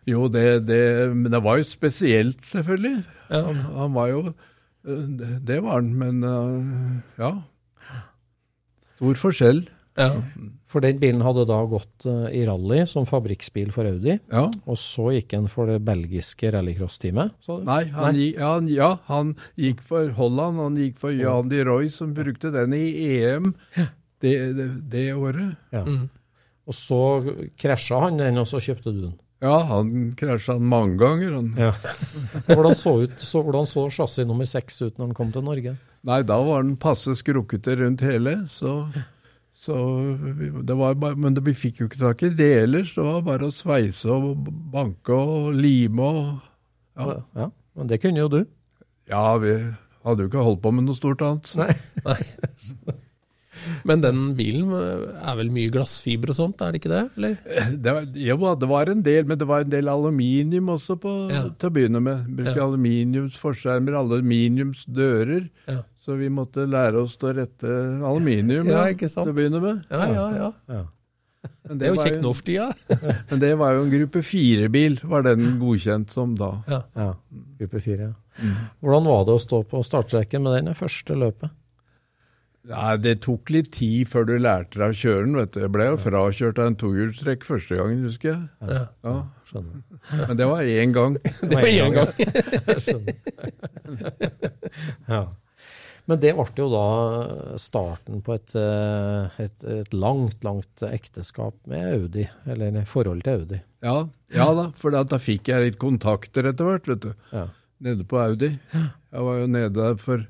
Jo, 0.09 0.25
det, 0.33 0.45
det 0.69 0.81
Men 1.13 1.31
det 1.35 1.41
var 1.45 1.59
jo 1.61 1.67
spesielt, 1.69 2.41
selvfølgelig. 2.49 3.03
Ja. 3.29 3.43
Han, 3.51 3.59
han 3.77 3.93
var 3.97 4.09
jo 4.13 4.21
eh, 4.31 5.03
Det, 5.21 5.33
det 5.51 5.59
var 5.67 5.83
han, 5.83 5.91
men 6.01 6.23
eh, 6.25 7.03
ja. 7.21 7.33
Stor 8.97 9.19
forskjell. 9.21 9.67
ja. 9.99 10.09
For 10.69 10.85
den 10.85 10.99
bilen 11.01 11.23
hadde 11.25 11.47
da 11.49 11.63
gått 11.71 12.05
eh, 12.05 12.27
i 12.37 12.43
rally 12.45 12.83
som 12.91 13.07
fabrikksbil 13.09 13.71
for 13.73 13.89
Audi, 13.89 14.19
Ja. 14.33 14.43
og 14.69 14.77
så 14.77 15.07
gikk 15.15 15.33
han 15.33 15.47
for 15.49 15.71
det 15.71 15.79
belgiske 15.87 16.51
rallycross-teamet. 16.53 17.31
Nei, 17.49 17.55
han, 17.57 17.65
Nei, 17.71 17.85
han, 17.95 18.19
Gikk, 18.21 18.41
han, 18.43 18.69
ja, 18.69 18.91
han 19.09 19.31
gikk 19.57 19.81
for 19.89 20.11
Holland. 20.19 20.61
Han 20.61 20.77
gikk 20.77 20.99
for 21.01 21.15
Jan 21.17 21.49
de 21.49 21.63
Roy, 21.65 21.89
som 21.95 22.13
brukte 22.17 22.51
den 22.53 22.75
i 22.77 22.85
EM 23.17 23.55
det, 24.21 24.35
det, 24.59 24.69
det 24.93 25.07
året. 25.17 25.57
Ja. 25.73 25.87
Mm. 25.89 26.11
Og 26.69 26.77
så 26.77 27.01
krasja 27.57 28.03
han 28.05 28.21
den, 28.21 28.37
og 28.43 28.45
så 28.51 28.61
kjøpte 28.61 28.93
du 28.93 29.01
den. 29.07 29.17
Ja, 29.41 29.59
han 29.69 29.91
krasja 30.19 30.57
han 30.57 30.65
mange 30.67 30.97
ganger. 30.99 31.37
Han. 31.37 31.53
Ja. 31.59 31.73
Hvordan 32.49 32.75
så, 32.75 32.95
ut, 33.05 33.13
så, 33.23 33.43
hvordan 33.47 33.69
så 33.71 33.85
chassis 33.95 34.27
nummer 34.27 34.49
seks 34.51 34.81
ut 34.83 34.97
når 34.99 35.07
han 35.13 35.15
kom 35.15 35.31
til 35.35 35.45
Norge? 35.47 35.77
Nei, 36.09 36.21
da 36.27 36.39
var 36.43 36.63
den 36.67 36.75
passe 36.81 37.15
skrukkete 37.19 37.77
rundt 37.79 38.03
hele, 38.07 38.33
så, 38.51 38.73
så 39.55 39.77
vi- 40.39 40.51
det 40.67 40.77
var 40.79 40.95
bare, 40.99 41.17
Men 41.19 41.35
det, 41.35 41.45
vi 41.47 41.55
fikk 41.55 41.81
jo 41.83 41.87
ikke 41.91 42.01
tak 42.03 42.23
i 42.27 42.33
deler, 42.39 42.83
så 42.87 43.03
det 43.03 43.07
var 43.13 43.23
bare 43.31 43.49
å 43.51 43.55
sveise 43.55 44.11
og 44.11 44.47
banke 44.75 45.15
og 45.15 45.53
lime 45.59 46.03
og 46.03 46.23
ja. 46.99 47.21
Ja, 47.45 47.51
Men 47.79 47.87
det 47.91 48.01
kunne 48.03 48.19
jo 48.25 48.29
du. 48.33 48.41
ja, 49.11 49.37
vi 49.39 49.55
hadde 50.05 50.25
jo 50.25 50.29
ikke 50.33 50.43
holdt 50.47 50.63
på 50.65 50.73
med 50.75 50.87
noe 50.89 50.99
stort 50.99 51.23
annet. 51.23 51.55
Nei. 51.59 51.75
Men 53.89 54.03
den 54.05 54.19
bilen 54.37 54.69
eh, 54.77 55.05
er 55.33 55.37
vel 55.39 55.49
mye 55.55 55.71
glassfiber 55.73 56.29
og 56.35 56.37
sånt, 56.37 56.61
er 56.61 56.75
det 56.75 56.83
ikke 56.83 56.91
det? 56.93 57.03
Eller? 57.17 57.37
Det 57.81 57.95
var, 57.97 58.09
jo, 58.21 58.37
det 58.61 58.69
var 58.69 58.91
en 58.93 59.03
del, 59.07 59.25
men 59.31 59.39
det 59.41 59.47
var 59.49 59.65
en 59.65 59.71
del 59.73 59.89
aluminium 59.89 60.69
også 60.75 60.99
på, 61.01 61.15
Ja. 61.33 61.47
til 61.57 61.71
å 61.71 61.73
begynne 61.73 62.03
med. 62.05 62.27
Brukte 62.37 62.57
Ja. 62.61 62.67
aluminiumsforskjermer, 62.69 63.97
aluminiumsdører. 64.03 65.49
Ja. 65.69 65.83
Så 66.05 66.17
vi 66.17 66.29
måtte 66.33 66.65
lære 66.69 67.03
oss 67.03 67.17
å 67.21 67.33
rette 67.37 67.69
aluminium 68.05 68.67
Ja, 68.69 68.85
ja, 68.87 68.95
ikke 68.95 69.09
sant? 69.11 69.27
til 69.29 69.35
å 69.35 69.37
begynne 69.37 69.61
med. 69.61 69.83
Ja, 69.91 70.07
ja, 70.13 70.29
ja. 70.37 70.53
Ja. 70.69 70.85
Men 71.69 71.79
Det 71.79 71.87
er 71.89 71.95
jo 71.95 72.03
kjekt 72.03 72.23
nå 72.25 72.33
for 72.35 72.45
tida. 72.45 72.69
Men 73.31 73.41
det 73.41 73.51
var 73.61 73.75
jo 73.77 73.83
en 73.85 73.91
gruppe 73.93 74.23
fire-bil, 74.27 74.99
var 75.05 75.23
den 75.23 75.59
godkjent 75.61 76.11
som 76.11 76.35
da. 76.37 76.51
Ja. 76.69 76.81
Ja, 76.97 77.13
gruppe 77.61 77.81
fire. 77.85 78.15
Ja. 78.43 78.55
Hvordan 78.83 79.05
var 79.07 79.25
det 79.29 79.37
å 79.37 79.43
stå 79.43 79.63
på 79.69 79.83
startstreken 79.87 80.43
med 80.43 80.57
den 80.59 80.73
det 80.73 80.77
første 80.81 81.15
løpet? 81.19 81.51
Ja, 82.69 82.99
det 83.01 83.15
tok 83.25 83.49
litt 83.53 83.71
tid 83.79 84.11
før 84.13 84.27
du 84.29 84.35
lærte 84.37 84.77
deg 84.77 84.93
å 84.93 84.99
kjøre 85.01 85.25
den, 85.25 85.37
vet 85.39 85.55
du. 85.55 85.61
Jeg 85.65 85.73
ble 85.73 85.87
jo 85.89 85.99
frakjørt 86.03 86.61
av 86.61 86.69
en 86.69 86.79
tohjulstrekk 86.83 87.47
første 87.49 87.79
gangen, 87.79 88.05
husker 88.05 88.35
jeg. 88.35 88.43
Ja. 88.69 88.85
Ja. 89.07 89.17
Skjønner. 89.49 89.83
Men 90.29 90.37
det 90.37 90.49
var 90.51 90.69
én 90.69 90.93
gang. 90.93 91.17
Det 91.49 91.57
var 91.57 91.69
én 91.73 91.97
gang. 91.97 92.11
Ja. 95.09 95.23
Men 96.09 96.21
det 96.21 96.33
ble 96.37 96.47
jo 96.57 96.69
da 96.73 96.85
starten 97.61 98.23
på 98.25 98.37
et, 98.37 98.55
eh, 98.57 99.41
et, 99.45 99.65
et 99.69 99.97
langt, 99.97 100.41
langt 100.45 100.85
ekteskap 100.89 101.57
med 101.69 101.85
Audi, 101.93 102.25
eller 102.49 102.79
forhold 102.89 103.25
til 103.25 103.43
Audi. 103.43 103.59
Ja, 103.85 103.99
ja 104.33 104.47
da, 104.57 104.71
for 104.77 104.93
da, 104.93 105.05
da 105.09 105.21
fikk 105.21 105.51
jeg 105.53 105.67
litt 105.67 105.81
kontakter 105.81 106.49
etter 106.49 106.69
hvert, 106.69 106.89
vet 106.89 107.05
du. 107.05 107.13
Ja. 107.33 107.49
Nede 107.85 108.09
på 108.09 108.21
Audi. 108.21 108.55
Jeg 108.73 109.27
var 109.29 109.37
jo 109.41 109.51
nede 109.53 109.75
der 109.77 110.01
for 110.01 110.25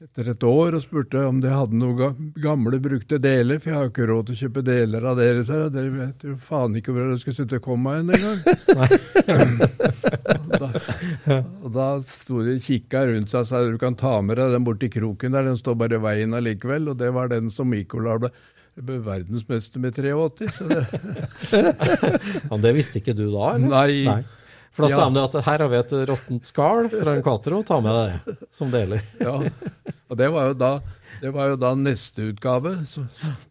etter 0.00 0.30
et 0.32 0.44
år 0.48 0.78
og 0.78 0.80
spurte 0.80 1.20
om 1.28 1.42
de 1.42 1.50
hadde 1.52 1.76
noen 1.76 2.30
gamle 2.40 2.78
brukte 2.80 3.18
deler, 3.20 3.58
for 3.60 3.68
jeg 3.68 3.76
har 3.76 3.82
jo 3.84 3.90
ikke 3.90 4.06
råd 4.08 4.30
til 4.30 4.36
å 4.36 4.38
kjøpe 4.38 4.62
deler 4.64 5.04
av 5.10 5.18
deres 5.20 5.50
her, 5.52 5.66
og 5.66 5.74
Dere 5.74 5.90
vet 5.92 6.24
jo 6.24 6.36
faen 6.40 6.78
ikke 6.80 6.94
hvor 6.96 7.04
dere 7.04 7.18
skal 7.20 7.36
sitte 7.36 7.58
og 7.60 7.66
komme 7.66 7.92
hen 7.98 8.08
engang. 8.16 8.40
da, 10.62 10.70
og 11.60 11.68
da 11.74 11.88
sto 12.06 12.40
de 12.46 12.54
og 12.56 12.64
kikka 12.64 13.02
rundt 13.10 13.28
seg 13.34 13.44
og 13.44 13.50
sa 13.50 13.60
du 13.66 13.76
kan 13.82 13.98
ta 14.00 14.14
med 14.24 14.40
deg 14.40 14.54
den 14.56 14.64
borti 14.70 14.88
kroken 14.96 15.36
der, 15.36 15.44
den 15.50 15.60
står 15.60 15.76
bare 15.84 16.00
i 16.00 16.04
veien 16.08 16.32
allikevel. 16.38 16.88
Og 16.94 16.96
det 17.04 17.10
var 17.12 17.28
den 17.34 17.52
som 17.52 17.68
Mikola 17.68 18.16
ble, 18.24 18.32
ble 18.80 18.96
verdensmester 19.04 19.84
med 19.84 19.92
83. 20.00 20.48
Så 20.56 20.64
det, 20.72 20.80
Ja, 22.48 22.54
det 22.64 22.72
visste 22.80 23.04
ikke 23.04 23.12
du 23.20 23.26
da, 23.28 23.52
eller? 23.58 23.68
Nei. 23.68 24.24
For 24.70 24.86
da 24.86 24.88
Ja. 24.92 24.96
sa 24.96 25.10
de 25.10 25.18
at 25.24 25.34
her 25.44 25.58
har 25.64 25.68
vi 25.68 25.76
et 25.80 25.92
råttent 26.08 26.44
skall 26.46 26.88
fra 26.92 27.14
en 27.16 27.22
Quatro, 27.26 27.62
ta 27.66 27.80
med 27.82 27.96
deg 27.96 28.36
det 28.38 28.48
som 28.54 28.70
deler. 28.70 29.02
Ja, 29.20 29.34
og 30.08 30.16
det 30.20 30.28
var 30.30 30.46
jo 30.52 30.54
da, 30.54 30.70
det 31.20 31.32
var 31.34 31.48
jo 31.50 31.56
da 31.58 31.72
neste 31.74 32.28
utgave. 32.30 32.76
Så 32.86 33.02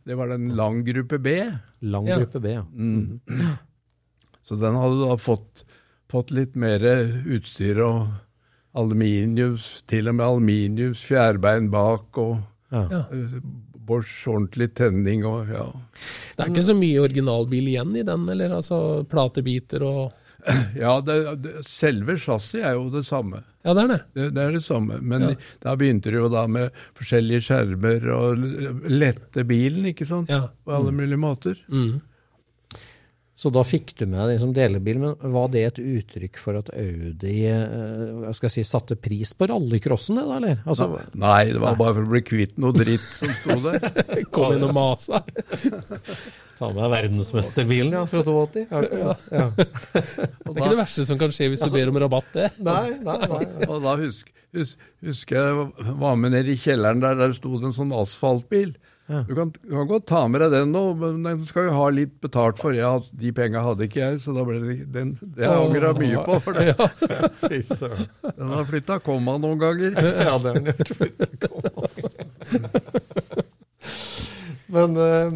det 0.08 0.16
var 0.16 0.32
den 0.32 0.50
lang 0.56 0.80
gruppe 0.88 1.20
B. 1.20 1.36
Lang 1.82 2.08
Ja. 2.08 2.18
gruppe 2.22 2.40
B, 2.40 2.54
ja. 2.56 2.64
Så 4.48 4.56
den 4.58 4.76
hadde 4.80 5.04
da 5.10 5.18
fått, 5.22 5.66
fått 6.10 6.32
litt 6.32 6.56
mer 6.56 6.80
utstyr 7.28 7.82
og 7.86 8.08
aluminiums, 8.80 9.84
til 9.90 10.08
og 10.10 10.16
med 10.18 10.26
aluminiums 10.26 11.04
fjærbein 11.06 11.70
bak 11.74 12.18
og 12.22 12.40
ja. 12.72 12.86
Ja. 12.90 13.04
eh, 13.12 13.40
Bosch 13.90 14.28
ordentlig 14.30 14.68
tenning 14.78 15.24
og 15.26 15.48
ja. 15.50 15.66
Det 16.38 16.44
er 16.46 16.52
ikke 16.54 16.66
så 16.68 16.76
mye 16.78 17.00
originalbil 17.02 17.72
igjen 17.72 17.96
i 17.98 18.04
den, 18.06 18.28
eller 18.30 18.54
altså 18.60 19.04
platebiter 19.10 19.82
og 19.86 20.12
Ja, 20.80 21.02
det, 21.02 21.16
det, 21.44 21.54
selve 21.68 22.16
chassis 22.18 22.62
er 22.64 22.74
jo 22.78 22.90
det 22.94 23.06
samme. 23.08 23.42
Ja, 23.66 23.74
det 23.76 23.84
er 23.84 23.88
det. 23.92 24.00
Det, 24.16 24.28
det 24.36 24.44
er 24.46 24.52
det 24.56 24.64
samme. 24.64 25.00
Men 25.02 25.22
Ja. 25.28 25.32
da 25.66 25.74
begynte 25.76 26.12
det 26.14 26.20
jo 26.22 26.30
da 26.32 26.46
med 26.48 26.72
forskjellige 26.98 27.42
skjermer 27.50 28.06
og 28.16 28.46
lette 28.90 29.44
bilen, 29.50 29.90
ikke 29.92 30.08
sant? 30.08 30.30
Ja. 30.32 30.46
På 30.66 30.78
alle 30.78 30.94
mulige 30.96 31.20
måter. 31.20 31.60
Mm. 31.68 32.00
Så 33.40 33.48
da 33.56 33.62
fikk 33.64 33.94
du 33.96 34.04
med 34.12 34.34
den 34.34 34.40
som 34.42 34.50
delebil, 34.52 34.98
men 35.00 35.14
var 35.32 35.48
det 35.54 35.62
et 35.64 35.78
uttrykk 35.80 36.40
for 36.42 36.60
at 36.60 36.74
Audi 36.76 37.38
jeg 37.46 38.34
skal 38.36 38.52
si, 38.52 38.66
satte 38.68 38.98
pris 39.00 39.32
på 39.32 39.48
rallycrossen, 39.48 40.20
det 40.20 40.26
da, 40.28 40.40
eller? 40.42 40.60
Altså, 40.68 40.90
Nei, 41.16 41.46
det 41.54 41.62
var 41.64 41.78
bare 41.80 41.96
for 42.02 42.10
å 42.10 42.12
bli 42.18 42.22
kvitt 42.28 42.60
noe 42.60 42.76
dritt 42.76 43.06
som 43.16 43.32
sto 43.40 43.56
der. 43.64 43.88
Kom 44.36 44.58
inn 44.58 44.68
og 44.68 44.76
masa. 44.76 45.22
ta 46.60 46.72
med 46.76 46.92
verdensmesterbilen 46.92 47.96
ja, 47.96 48.04
fra 48.12 48.26
82? 48.28 48.66
Ja, 48.68 48.84
ja. 48.84 49.16
Ja. 49.32 49.48
Det 49.56 50.52
er 50.52 50.60
ikke 50.60 50.74
det 50.74 50.82
verste 50.82 51.08
som 51.08 51.22
kan 51.22 51.32
skje 51.32 51.54
hvis 51.54 51.64
du 51.64 51.72
ber 51.72 51.94
om 51.94 52.04
rabatt, 52.04 52.30
det. 52.36 52.52
Nei, 52.60 52.90
nei, 53.06 53.18
nei. 53.24 53.44
Og 53.70 53.80
da 53.86 53.96
husk, 54.04 54.34
husk 54.58 54.90
husker 55.06 55.40
jeg 55.40 55.96
var 56.04 56.20
med 56.20 56.36
nede 56.36 56.52
i 56.52 56.60
kjelleren 56.60 57.00
der, 57.04 57.16
der 57.20 57.36
sto 57.38 57.56
det 57.56 57.70
en 57.70 57.76
sånn 57.76 57.96
asfaltbil. 57.96 58.74
Du 59.10 59.36
kan, 59.36 59.50
du 59.50 59.72
kan 59.74 59.88
godt 59.90 60.06
ta 60.06 60.20
med 60.30 60.44
deg 60.44 60.52
den 60.54 60.74
nå, 60.76 60.84
men 61.00 61.24
den 61.26 61.46
skal 61.50 61.66
jo 61.66 61.74
ha 61.74 61.86
litt 61.90 62.12
betalt 62.22 62.60
for. 62.62 62.76
Ja, 62.78 62.92
de 63.02 63.32
penga 63.34 63.64
hadde 63.66 63.88
ikke 63.88 64.04
jeg, 64.04 64.20
så 64.22 64.36
da 64.36 64.44
ble 64.46 64.60
det 64.62 64.76
den. 64.94 65.16
Det 65.20 65.48
har 65.48 65.56
jeg 65.58 65.70
angra 65.72 65.94
mye 65.98 66.26
på, 66.28 66.36
for 66.46 66.60
det. 66.60 66.66
Ja. 66.70 66.76
den 68.38 68.54
har 68.54 68.68
flytta 68.70 69.00
komma 69.02 69.40
noen 69.42 69.62
ganger. 69.62 69.98
Ja, 70.30 70.36
det 70.38 70.52
har 70.52 70.60
den 70.60 70.70
gjort. 70.70 70.90
Men 74.70 74.94
eh, 75.02 75.32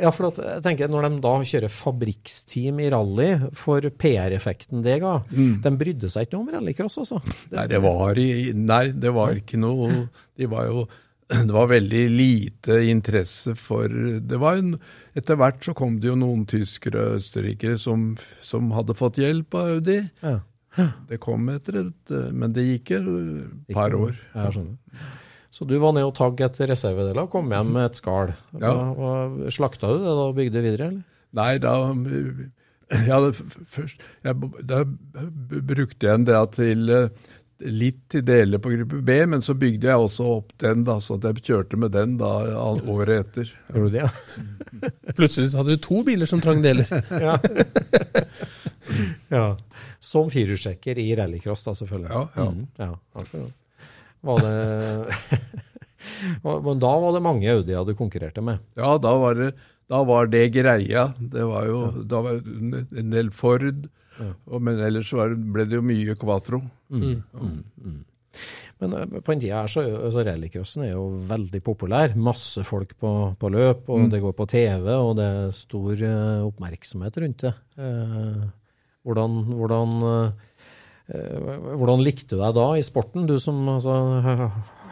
ja, 0.00 0.10
for 0.14 0.30
at, 0.30 0.38
jeg 0.40 0.62
tenker 0.64 0.88
når 0.88 1.08
de 1.08 1.18
da 1.24 1.32
kjører 1.50 1.72
fabrikksteam 1.72 2.80
i 2.80 2.88
rally, 2.94 3.26
for 3.58 3.84
PR-effekten 4.00 4.80
det 4.86 4.96
ga, 5.02 5.18
de 5.28 5.72
brydde 5.82 6.08
seg 6.12 6.24
ikke 6.24 6.38
noe 6.38 6.46
om 6.46 6.54
rallycross, 6.56 6.96
altså. 7.02 7.20
Nei, 7.52 7.66
det 7.68 7.82
var, 7.84 8.22
nei, 8.62 8.80
det 8.96 9.12
var 9.12 9.36
ikke 9.36 9.60
noe 9.60 10.06
De 10.38 10.48
var 10.48 10.70
jo 10.70 10.86
Det 11.28 11.52
var 11.52 11.68
veldig 11.68 12.04
lite 12.08 12.78
interesse 12.88 13.52
for 13.60 13.92
det 13.92 14.38
var 14.40 14.60
en, 14.60 14.78
Etter 15.18 15.36
hvert 15.36 15.60
så 15.64 15.74
kom 15.76 15.98
det 16.00 16.08
jo 16.08 16.16
noen 16.16 16.46
tyskere 16.48 17.02
og 17.04 17.18
østerrikere 17.18 17.76
som, 17.80 18.14
som 18.40 18.70
hadde 18.72 18.96
fått 18.96 19.18
hjelp 19.20 19.56
av 19.58 19.72
Audi. 19.76 19.98
Ja. 20.22 20.38
Det 21.08 21.18
kom 21.18 21.48
etter 21.50 21.80
et 21.80 22.12
Men 22.30 22.52
det 22.54 22.64
gikk 22.68 22.92
et 22.96 23.72
par 23.74 23.96
år. 23.98 24.14
Jeg 24.34 24.54
skjønner. 24.54 25.08
Så 25.50 25.66
du 25.66 25.74
var 25.80 25.94
ned 25.96 26.06
og 26.06 26.14
tagg 26.14 26.40
etter 26.44 26.68
reservedeler 26.70 27.24
og 27.24 27.32
kom 27.32 27.50
hjem 27.50 27.72
med 27.74 27.88
et 27.88 27.98
skall. 27.98 28.34
Ja. 28.60 28.72
Slakta 29.52 29.90
du 29.90 29.98
det 30.04 30.12
da 30.12 30.26
og 30.28 30.36
bygde 30.36 30.62
videre, 30.64 30.90
eller? 30.92 31.04
Nei, 31.34 31.50
da 31.60 31.74
ja, 33.08 33.18
først, 33.68 34.00
jeg, 34.24 34.34
Da 34.64 34.84
brukte 34.84 36.06
jeg 36.06 36.14
en 36.14 36.24
del 36.28 36.46
til 36.54 36.92
eh, 36.92 37.26
litt 37.58 38.04
til 38.12 38.22
deler 38.26 38.60
på 38.62 38.70
gruppe 38.70 39.00
B, 39.02 39.14
men 39.26 39.42
så 39.42 39.54
bygde 39.58 39.88
jeg 39.88 40.02
også 40.02 40.26
opp 40.36 40.52
den, 40.62 40.84
da, 40.86 40.98
så 41.02 41.18
jeg 41.22 41.42
kjørte 41.42 41.78
med 41.80 41.92
den 41.94 42.16
da 42.20 42.30
året 42.62 43.14
etter. 43.16 43.52
Gjorde 43.72 43.88
du 43.88 43.96
det, 43.96 44.04
ja? 44.04 44.10
Plutselig 45.18 45.50
hadde 45.58 45.74
du 45.74 45.82
to 45.82 46.02
biler 46.06 46.30
som 46.30 46.42
trang 46.44 46.62
deler. 46.64 46.86
ja. 47.26 47.38
ja. 49.38 49.46
Som 49.98 50.30
firehjulstrekker 50.30 51.00
i 51.02 51.08
rallycross, 51.18 51.66
da, 51.66 51.74
selvfølgelig. 51.80 52.12
Ja, 52.14 52.22
ja. 52.36 52.46
Mm, 52.54 52.68
ja 52.78 52.92
akkurat. 53.18 53.56
Var 54.28 54.40
det 54.42 54.54
Men 56.42 56.80
da 56.82 56.92
var 57.02 57.12
det 57.14 57.22
mange 57.22 57.50
Audia 57.52 57.84
du 57.86 57.92
konkurrerte 57.98 58.42
med? 58.42 58.62
Ja, 58.78 58.96
da 59.02 59.12
var 59.18 59.38
det, 59.38 59.52
da 59.90 60.02
var 60.06 60.30
det 60.30 60.48
greia. 60.54 61.08
Det 61.18 61.46
var 61.46 61.66
jo 61.66 61.82
da 62.06 62.22
var 62.22 62.38
en 62.38 63.14
del 63.14 63.30
Ford, 63.34 63.86
og, 64.48 64.60
men 64.62 64.80
ellers 64.82 65.12
var, 65.14 65.28
det- 65.34 65.52
ble 65.54 65.64
det 65.68 65.78
jo 65.78 65.82
mye 65.86 66.14
Quatro. 66.18 66.62
Men 68.78 68.92
eh, 68.94 69.20
på 69.24 69.32
en 69.32 69.40
tid 69.42 69.50
her 69.54 69.66
så 69.70 69.82
altså 69.86 70.22
rallycrossen 70.26 70.84
er 70.86 70.92
jo 70.92 71.08
veldig 71.28 71.60
populær. 71.66 72.14
Masse 72.14 72.62
folk 72.66 72.94
på, 73.00 73.12
på 73.40 73.50
løp, 73.50 73.88
og 73.90 74.04
det 74.12 74.20
går 74.22 74.36
på 74.38 74.46
TV, 74.52 74.86
og 74.94 75.16
det 75.18 75.26
er 75.26 75.56
stor 75.56 76.02
uh, 76.04 76.46
oppmerksomhet 76.46 77.18
rundt 77.24 77.46
det. 77.46 77.54
Uh, 77.78 78.44
hvordan, 79.08 79.38
hvordan, 79.58 79.96
uh, 80.04 81.74
hvordan 81.80 82.04
likte 82.04 82.36
du 82.36 82.42
deg 82.42 82.54
da 82.60 82.68
i 82.78 82.84
sporten? 82.86 83.26
Du 83.26 83.38
som 83.42 83.58
altså, 83.74 83.96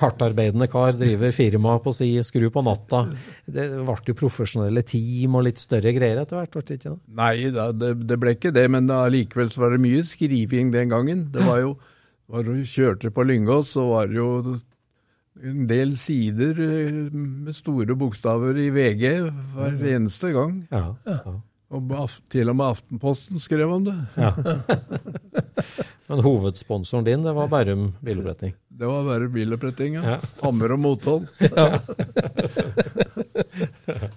hardtarbeidende 0.00 0.68
kar, 0.70 0.94
driver 0.98 1.34
firma 1.34 1.76
på 1.82 1.92
si, 1.96 2.10
skru 2.26 2.48
på 2.52 2.62
natta. 2.66 3.02
Det 3.46 3.66
ble 3.76 3.96
jo 4.10 4.16
profesjonelle 4.18 4.84
team 4.86 5.38
og 5.38 5.46
litt 5.48 5.60
større 5.62 5.94
greier 5.96 6.22
etter 6.22 6.40
hvert, 6.40 6.52
ble 6.54 6.64
det 6.68 6.78
ikke 6.80 6.92
det? 6.94 7.00
Nei, 7.20 7.34
det, 7.80 7.92
det 8.06 8.18
ble 8.22 8.36
ikke 8.36 8.54
det, 8.54 8.66
men 8.72 8.90
allikevel 8.92 9.52
så 9.52 9.64
var 9.64 9.74
det 9.74 9.82
mye 9.84 10.04
skriving 10.06 10.72
den 10.74 10.92
gangen. 10.92 11.28
Det 11.34 11.44
var 11.46 11.62
jo 11.64 11.76
var 12.26 12.42
du 12.42 12.54
kjørte 12.66 13.12
på 13.14 13.22
Lyngås, 13.22 13.74
så 13.76 13.84
var 13.86 14.08
det 14.10 14.18
jo 14.18 14.30
en 15.46 15.66
del 15.70 15.92
sider 16.00 16.58
eh, 16.58 17.02
med 17.12 17.54
store 17.54 17.94
bokstaver 17.98 18.58
i 18.58 18.70
VG 18.74 19.04
hver 19.54 19.76
eneste 19.92 20.32
gang. 20.34 20.64
Ja. 20.72 20.88
ja. 21.06 21.36
Og 21.76 21.92
til 22.32 22.50
og 22.50 22.58
med 22.58 22.72
Aftenposten 22.72 23.42
skrev 23.42 23.70
om 23.74 23.86
det. 23.86 23.98
Men 26.06 26.20
hovedsponsoren 26.22 27.06
din, 27.06 27.24
det 27.26 27.32
var 27.34 27.48
Bærum 27.50 27.88
biloppretning. 28.04 28.52
Det 28.70 28.86
var 28.86 29.02
Bærum 29.08 29.32
biloppretting, 29.34 29.96
Ja. 29.98 30.16
ja. 30.16 30.20
Hammer 30.42 30.76
og 30.76 30.80
mothold. 30.84 31.24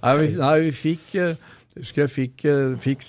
nei, 0.03 0.13
vi, 0.19 0.27
nei, 0.37 0.53
vi 0.67 0.71
fikk 0.75 1.15
eh, 1.19 1.35
husker 1.79 2.05
jeg 2.05 2.11
fikk, 2.13 2.45
eh, 2.49 2.75
fikk 2.83 3.03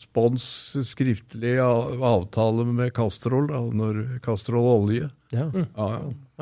spons 0.00 0.44
skriftlig 0.88 1.56
av, 1.62 2.02
avtale 2.04 2.66
med 2.68 2.92
Castrol, 2.96 3.48
når 3.74 4.02
Castrol 4.24 4.66
olje. 4.74 5.10
Ja. 5.34 5.48
Ja, 5.76 5.88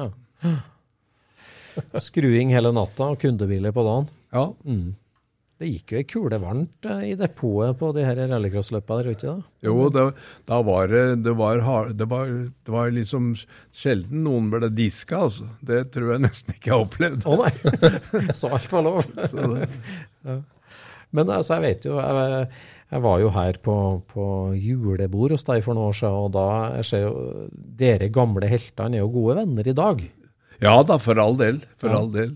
ja. 0.01 0.09
Skruing 2.07 2.53
hele 2.53 2.73
natta 2.77 3.13
og 3.15 3.21
kundebiler 3.23 3.73
på 3.77 3.85
dagen. 3.87 4.11
ja. 4.33 4.49
Mm. 4.65 4.93
Det 5.63 5.69
gikk 5.71 5.93
jo 5.95 5.99
ei 6.01 6.07
kule 6.11 6.39
varmt 6.43 6.87
eh, 6.91 7.03
i 7.13 7.15
depotet 7.15 7.77
på 7.79 7.93
de 7.95 8.03
her 8.03 8.19
rallycrossløpa 8.19 8.97
der 8.99 9.13
ute, 9.13 9.35
da. 9.37 9.51
Jo, 9.63 9.85
det, 9.95 10.09
da 10.51 10.59
var 10.67 10.91
det 10.91 11.03
det 11.23 11.35
var, 11.39 11.61
hard, 11.63 11.93
det, 12.01 12.09
var, 12.11 12.33
det 12.67 12.75
var 12.75 12.91
liksom 12.91 13.29
sjelden 13.71 14.25
noen 14.27 14.49
ble 14.51 14.73
diska, 14.75 15.21
altså. 15.29 15.47
Det 15.63 15.85
tror 15.95 16.17
jeg 16.17 16.25
nesten 16.25 16.57
ikke 16.57 16.73
jeg 16.73 16.75
har 16.75 16.87
opplevd. 16.89 17.29
Å 17.31 17.39
nei! 17.45 17.53
Så 18.41 18.51
alt 18.51 18.67
var 18.75 18.89
lov. 18.89 19.07
Det, 20.27 20.35
Men 21.15 21.31
altså, 21.31 21.59
jeg 21.59 21.63
vet 21.67 21.87
jo 21.87 21.97
Jeg, 22.01 22.45
jeg 22.93 23.03
var 23.05 23.23
jo 23.23 23.31
her 23.35 23.59
på, 23.63 23.75
på 24.11 24.27
julebord 24.59 25.35
hos 25.37 25.47
deg 25.47 25.63
for 25.65 25.79
noen 25.79 25.93
år 25.93 25.99
siden, 26.03 26.19
og 26.27 26.31
da 26.35 26.47
jeg 26.81 26.89
ser 26.91 27.07
jo 27.07 27.13
Dere 27.83 28.11
gamle 28.15 28.51
heltene 28.51 28.99
er 28.99 29.05
jo 29.05 29.11
gode 29.15 29.39
venner 29.45 29.71
i 29.71 29.79
dag. 29.79 30.03
ja 30.63 30.75
da, 30.91 30.99
for 31.03 31.23
all 31.23 31.39
del. 31.39 31.63
For 31.79 31.95
all 31.95 32.11
del. 32.15 32.35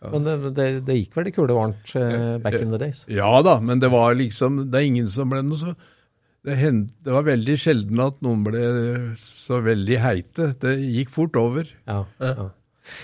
Men 0.00 0.24
det, 0.24 0.34
det, 0.56 0.66
det 0.86 0.96
gikk 0.96 1.16
vel 1.18 1.28
i 1.28 1.32
kule 1.36 1.56
varmt 1.56 1.94
eh, 1.98 2.36
back 2.40 2.56
in 2.56 2.70
the 2.72 2.80
days? 2.80 3.02
Ja 3.12 3.42
da, 3.44 3.58
men 3.60 3.82
det 3.82 3.90
var 3.92 4.14
liksom 4.16 4.62
Det 4.70 4.78
er 4.78 4.86
ingen 4.88 5.10
som 5.12 5.28
ble 5.28 5.42
noe 5.44 5.60
så 5.60 5.74
det, 6.40 6.54
hend, 6.56 6.86
det 7.04 7.12
var 7.12 7.26
veldig 7.26 7.56
sjelden 7.60 8.00
at 8.00 8.22
noen 8.24 8.46
ble 8.46 8.60
så 9.20 9.58
veldig 9.60 9.98
heite. 10.00 10.46
Det 10.62 10.70
gikk 10.80 11.10
fort 11.12 11.34
over. 11.36 11.68
Ja. 11.84 12.06
ja. 12.16 12.46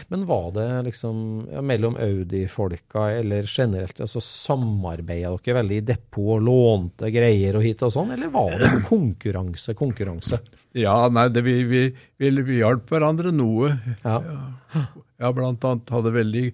Men 0.09 0.25
var 0.27 0.47
det 0.55 0.69
liksom 0.87 1.19
ja, 1.53 1.61
mellom 1.61 1.99
Audi-folka 2.01 3.11
eller 3.19 3.45
generelt, 3.45 4.01
altså 4.01 4.23
samarbeida 4.25 5.35
dere 5.37 5.59
veldig 5.61 5.81
i 5.83 5.85
depot 5.93 6.33
og 6.39 6.47
lånte 6.47 7.11
greier 7.13 7.59
og 7.59 7.67
hit 7.67 7.85
og 7.87 7.93
sånn, 7.95 8.15
eller 8.17 8.33
var 8.33 8.57
det 8.63 8.73
konkurranse, 8.89 9.77
konkurranse? 9.79 10.41
Ja, 10.77 10.97
nei, 11.13 11.29
det, 11.33 11.45
vi, 11.47 11.61
vi, 11.69 11.85
vi, 12.21 12.33
vi 12.41 12.59
hjalp 12.63 12.91
hverandre 12.93 13.33
noe. 13.33 13.71
Ja. 14.03 14.19
ja, 15.23 15.31
blant 15.37 15.65
annet 15.65 15.93
hadde 15.93 16.17
veldig 16.17 16.49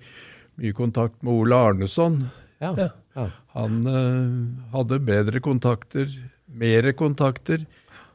mye 0.60 0.74
kontakt 0.76 1.22
med 1.22 1.32
Ole 1.34 1.60
Arneson. 1.68 2.18
Ja. 2.62 2.74
Ja. 2.78 2.88
ja. 3.16 3.28
Han 3.56 3.86
uh, 3.86 4.68
hadde 4.74 5.00
bedre 5.04 5.42
kontakter, 5.44 6.10
mer 6.46 6.92
kontakter 6.98 7.64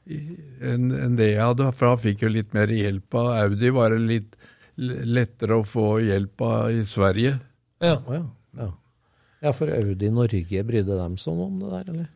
enn 0.07 0.91
en 0.95 1.17
det 1.19 1.33
jeg 1.33 1.43
hadde, 1.43 1.65
for 1.75 1.91
han 1.91 1.99
fikk 1.99 2.23
jo 2.23 2.29
litt 2.31 2.53
mer 2.55 2.71
hjelp 2.71 3.17
av 3.19 3.31
Audi. 3.41 3.71
Var 3.75 3.95
det 3.95 4.03
litt 4.07 4.37
lettere 4.77 5.57
å 5.57 5.65
få 5.67 5.97
hjelp 6.05 6.43
av 6.45 6.71
i 6.71 6.83
Sverige. 6.87 7.37
Ja. 7.83 7.97
Ja. 8.07 8.21
ja. 8.59 8.69
Ja, 9.43 9.53
for 9.53 9.69
Audi 9.69 10.09
Norge 10.13 10.63
brydde 10.65 10.97
dem 10.97 11.17
sånn 11.21 11.41
om 11.43 11.57
det 11.61 11.71
der, 11.73 11.89
eller? 11.93 12.07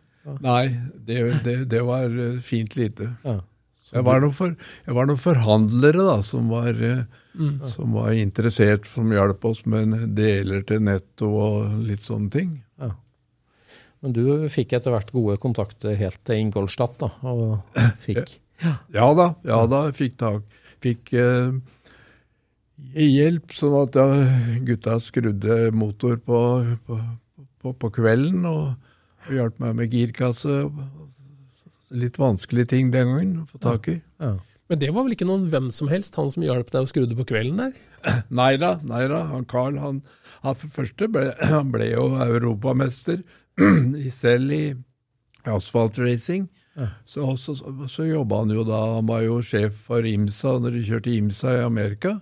Nei, 0.41 0.65
det, 1.05 1.17
det, 1.45 1.55
det 1.69 1.81
var 1.85 2.05
eh, 2.09 2.39
fint 2.45 2.75
lite. 2.77 3.11
Ja. 3.25 3.39
Jeg 3.91 4.05
var 4.07 4.21
noen, 4.23 4.35
for, 4.35 4.55
jeg 4.87 4.95
var 4.95 5.07
noen 5.09 5.19
forhandlere 5.19 6.05
da, 6.07 6.17
som 6.23 6.51
var, 6.51 6.77
mm. 6.79 7.55
som 7.71 7.95
var 7.97 8.13
interessert, 8.15 8.87
som 8.87 9.11
hjalp 9.11 9.43
oss 9.49 9.65
med 9.69 10.13
deler 10.15 10.63
til 10.67 10.83
netto 10.87 11.31
og 11.35 11.79
litt 11.87 12.07
sånne 12.07 12.31
ting. 12.33 12.59
ja. 12.81 12.93
Men 14.01 14.15
du 14.15 14.23
fikk 14.49 14.73
etter 14.73 14.93
hvert 14.95 15.11
gode 15.13 15.35
kontakter 15.41 15.93
helt 15.99 16.17
til 16.25 16.39
Ingolstadt, 16.41 16.97
da, 17.03 17.11
og 17.21 17.77
fikk 18.05 18.39
Ja 18.93 19.11
da, 19.17 19.27
ja 19.45 19.59
da, 19.69 19.83
fikk 19.97 20.17
tak. 20.21 20.57
Fikk 20.81 21.11
eh, 21.17 21.53
hjelp, 22.97 23.53
sånn 23.57 23.77
at 23.81 23.97
ja, 23.97 24.07
gutta 24.65 24.97
skrudde 25.01 25.69
motor 25.73 26.17
på, 26.17 26.41
på, 26.87 26.97
på, 27.61 27.73
på 27.73 27.91
kvelden 27.93 28.45
og, 28.49 28.91
og 29.27 29.33
hjalp 29.37 29.61
meg 29.61 29.77
med 29.77 29.93
girkasse. 29.93 30.63
Litt 31.91 32.19
vanskelige 32.21 32.71
ting 32.71 32.91
den 32.93 33.09
gangen 33.11 33.35
å 33.41 33.49
få 33.49 33.61
tak 33.61 33.91
i. 33.91 33.99
ja. 34.21 34.37
Men 34.71 34.79
det 34.79 34.87
var 34.95 35.03
vel 35.03 35.17
ikke 35.17 35.27
noen 35.27 35.49
hvem 35.51 35.65
som 35.75 35.89
helst, 35.91 36.15
han 36.15 36.29
som 36.31 36.45
hjalp 36.45 36.69
deg 36.71 36.85
å 36.85 36.87
skru 36.87 37.03
det 37.03 37.17
på 37.17 37.25
kvelden 37.33 37.57
der? 37.59 37.73
Nei 38.39 38.53
da, 38.55 38.77
nei 38.87 39.03
da. 39.11 39.25
Han 39.29 39.43
Carl, 39.45 39.75
han, 39.77 39.99
han 40.45 40.55
for 40.57 40.71
første 40.77 41.09
ble, 41.11 41.25
han 41.51 41.73
ble 41.73 41.89
jo 41.91 42.05
europamester 42.23 43.19
selv 44.21 44.55
i 44.55 44.63
asfaltracing. 45.43 46.47
Så, 47.03 47.35
så, 47.37 47.57
så, 47.59 47.73
så 47.91 48.07
jobba 48.07 48.39
han 48.45 48.53
jo 48.55 48.63
da, 48.63 48.79
han 48.95 49.09
var 49.11 49.25
jo 49.25 49.41
sjef 49.43 49.75
for 49.89 50.07
IMSA 50.07 50.55
når 50.63 50.77
de 50.77 50.83
kjørte 50.87 51.15
IMSA 51.17 51.57
i 51.59 51.65
Amerika. 51.65 52.15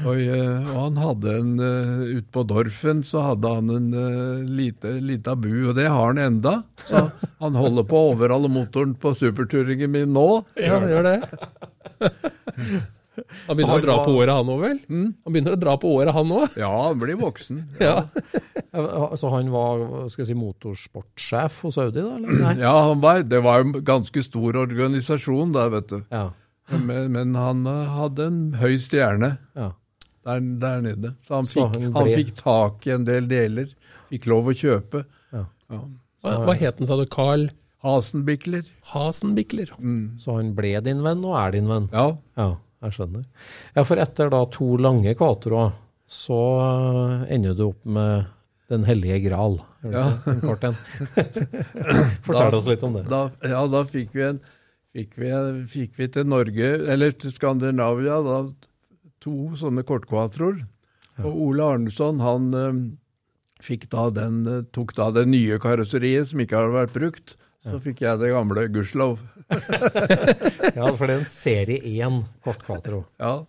Og, 0.00 0.16
eh, 0.16 0.70
og 0.72 0.78
han 0.78 0.96
hadde 1.02 1.34
en 1.36 1.50
ut 1.60 2.12
Ute 2.16 2.30
på 2.32 2.42
Dorfen 2.48 3.02
så 3.04 3.26
hadde 3.26 3.50
han 3.52 3.68
en 3.70 3.90
uh, 3.92 4.40
lite, 4.48 4.94
lita 5.04 5.34
bu, 5.36 5.68
og 5.68 5.76
det 5.76 5.84
har 5.90 6.06
han 6.08 6.20
enda. 6.22 6.54
Så 6.88 7.04
han 7.42 7.58
holder 7.60 7.84
på 7.88 8.00
å 8.00 8.14
overhale 8.14 8.48
motoren 8.52 8.96
på 8.98 9.12
superturingen 9.18 9.92
min 9.92 10.16
nå. 10.16 10.26
Ja, 10.56 10.80
gjør 10.80 11.06
det. 11.10 11.18
Han 13.12 13.56
begynner 13.58 13.74
han 13.74 13.82
å 13.82 13.84
dra 13.84 13.94
var- 13.98 14.06
på 14.06 14.12
året, 14.16 14.32
han 14.32 14.48
òg, 14.48 14.60
vel? 14.62 14.78
Han 14.88 15.34
begynner 15.34 15.52
å 15.56 15.60
dra 15.60 15.74
på 15.76 15.90
året, 15.98 16.14
han 16.16 16.30
òg. 16.32 16.54
Ja, 16.56 16.70
han 16.88 17.00
blir 17.00 17.18
voksen. 17.20 17.58
Ja. 17.82 17.98
Så 19.20 19.28
han 19.34 19.50
var 19.52 19.82
skal 20.08 20.22
jeg 20.22 20.30
si, 20.30 20.36
motorsportsjef 20.40 21.58
hos 21.66 21.76
Audi, 21.82 22.00
da? 22.00 22.14
Eller? 22.16 22.38
Nei. 22.40 22.54
Ja, 22.64 22.72
han 22.88 23.02
var, 23.04 23.20
det 23.28 23.42
var 23.44 23.60
jo 23.60 23.68
en 23.68 23.84
ganske 23.84 24.24
stor 24.24 24.56
organisasjon 24.62 25.52
der, 25.52 25.68
vet 25.76 25.92
du. 25.92 25.98
Ja. 26.08 26.30
Men, 26.72 27.10
men 27.12 27.36
han 27.36 27.66
eh, 27.68 27.92
hadde 27.98 28.26
en 28.30 28.40
høy 28.56 28.78
stjerne 28.80 29.34
ja. 29.58 29.72
Der, 30.26 30.44
der 30.62 30.84
nede. 30.84 31.14
Så 31.26 31.38
han 31.38 31.48
Så 31.48 31.66
fikk, 31.66 31.80
han 31.80 31.96
han 31.96 32.12
fikk 32.12 32.36
tak 32.38 32.86
i 32.86 32.94
en 32.94 33.08
del 33.08 33.26
deler. 33.30 33.72
Fikk 34.12 34.28
lov 34.30 34.52
å 34.52 34.56
kjøpe. 34.56 35.04
Ja. 35.32 35.46
Ja. 35.72 35.82
Hva, 36.22 36.36
hva 36.46 36.54
het 36.58 36.78
han, 36.78 36.86
sa 36.86 36.98
du? 37.00 37.06
Carl 37.10 37.48
Hasenbikler. 37.82 38.66
Hasenbikler? 38.92 39.72
Så 40.22 40.36
han 40.36 40.52
ble 40.54 40.76
din 40.86 41.02
venn 41.02 41.24
og 41.26 41.34
er 41.40 41.56
din 41.56 41.70
venn? 41.70 41.88
Ja. 41.90 42.12
Ja, 42.38 42.52
jeg 42.86 42.94
skjønner. 42.94 43.24
Ja, 43.74 43.82
for 43.88 44.02
etter 44.02 44.30
da 44.30 44.44
to 44.54 44.76
lange 44.78 45.16
kvatroer, 45.18 45.74
så 46.06 46.38
eh, 46.62 47.34
ender 47.34 47.58
du 47.58 47.66
opp 47.72 47.82
med 47.88 48.30
Den 48.70 48.86
hellige 48.86 49.18
gral. 49.26 49.58
Ja. 49.84 50.04
En 50.30 50.38
kort 50.40 50.62
en. 50.64 50.76
Fortell 52.24 52.54
oss 52.56 52.68
litt 52.70 52.84
om 52.86 52.94
det. 52.94 53.02
Da, 53.10 53.26
ja, 53.44 53.58
da 53.68 53.82
fikk 53.84 54.14
vi, 54.16 54.22
en, 54.30 54.38
fikk, 54.94 55.18
vi, 55.20 55.32
fikk 55.68 55.98
vi 55.98 56.08
til 56.14 56.30
Norge, 56.30 56.70
eller 56.94 57.12
til 57.18 57.34
Skandinavia, 57.34 58.22
da, 58.24 58.38
to 59.22 59.52
sånne 59.58 59.84
kortkvatroer. 59.86 60.64
Og 61.22 61.38
Ole 61.48 61.68
Arnesson 61.74 62.20
han 62.24 62.50
eh, 62.56 63.78
da 63.92 64.08
den, 64.10 64.42
eh, 64.48 64.64
tok 64.74 64.94
da 64.98 65.10
det 65.14 65.26
nye 65.30 65.60
karosseriet 65.62 66.32
som 66.32 66.42
ikke 66.42 66.58
hadde 66.58 66.76
vært 66.76 66.96
brukt. 66.96 67.36
Så 67.62 67.78
fikk 67.78 68.00
jeg 68.02 68.18
det 68.18 68.32
gamle, 68.34 68.66
gudskjelov. 68.74 69.20
Ja, 70.72 70.88
for 70.96 71.06
det 71.06 71.14
er 71.14 71.20
en 71.20 71.28
serie 71.28 71.78
1 71.84 72.22
kortkvatro. 72.42 73.04
Ja. 73.20 73.42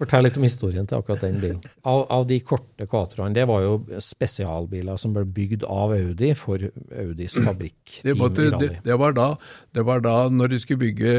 Fortell 0.00 0.24
litt 0.26 0.38
om 0.40 0.46
historien 0.46 0.88
til 0.88 0.98
akkurat 0.98 1.22
den 1.22 1.36
bilen. 1.38 1.60
Av, 1.86 2.00
av 2.10 2.24
de 2.26 2.40
korte 2.42 2.88
Quatroene, 2.90 3.36
det 3.36 3.44
var 3.46 3.62
jo 3.62 4.00
spesialbiler 4.02 4.98
som 4.98 5.12
ble 5.14 5.22
bygd 5.36 5.66
av 5.68 5.92
Audi 5.94 6.32
for 6.38 6.64
Audis 6.98 7.36
fabrikk. 7.38 8.00
Det, 8.02 8.16
måtte, 8.18 8.48
det, 8.56 8.72
det, 8.82 8.96
var 8.98 9.14
da, 9.14 9.28
det 9.76 9.84
var 9.86 10.02
da 10.02 10.16
når 10.32 10.54
de 10.54 10.60
skulle 10.64 10.82
bygge 10.88 11.14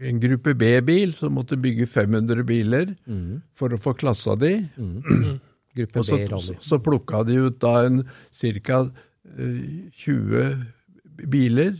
en 0.00 0.20
gruppe 0.22 0.54
B-bil, 0.54 1.12
som 1.14 1.34
måtte 1.38 1.58
bygge 1.60 1.86
500 1.90 2.44
biler 2.46 2.94
for 3.58 3.74
å 3.74 3.80
få 3.82 3.94
klassa 3.98 4.36
de. 4.38 4.54
Gruppe 5.78 6.00
Og 6.00 6.06
så, 6.08 6.16
B 6.16 6.26
rally. 6.26 6.54
så 6.64 6.78
plukka 6.82 7.22
de 7.28 7.36
ut 7.38 7.58
da 7.62 7.84
en 7.86 8.02
ca. 8.34 8.78
20 9.28 10.62
biler, 11.28 11.74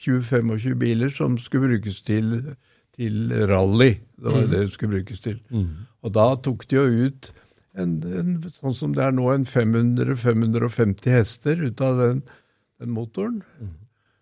20-25 0.00 0.74
biler, 0.78 1.10
som 1.10 1.38
skulle 1.38 1.74
brukes 1.74 2.02
til, 2.06 2.54
til 2.94 3.32
rally. 3.50 3.96
Det 4.16 4.32
var 4.32 4.46
det 4.46 4.60
det 4.60 4.72
skulle 4.72 5.00
brukes 5.00 5.20
til. 5.20 5.40
Og 6.02 6.14
da 6.14 6.28
tok 6.44 6.68
de 6.70 6.76
jo 6.76 7.08
ut 7.08 7.32
en, 7.74 7.98
en, 8.06 8.34
sånn 8.54 8.74
som 8.78 8.94
det 8.94 9.02
er 9.02 9.14
nå, 9.16 9.26
en 9.32 9.44
500-550 9.44 11.10
hester 11.10 11.64
ut 11.64 11.80
av 11.82 11.98
den, 11.98 12.22
den 12.80 12.94
motoren. 12.94 13.42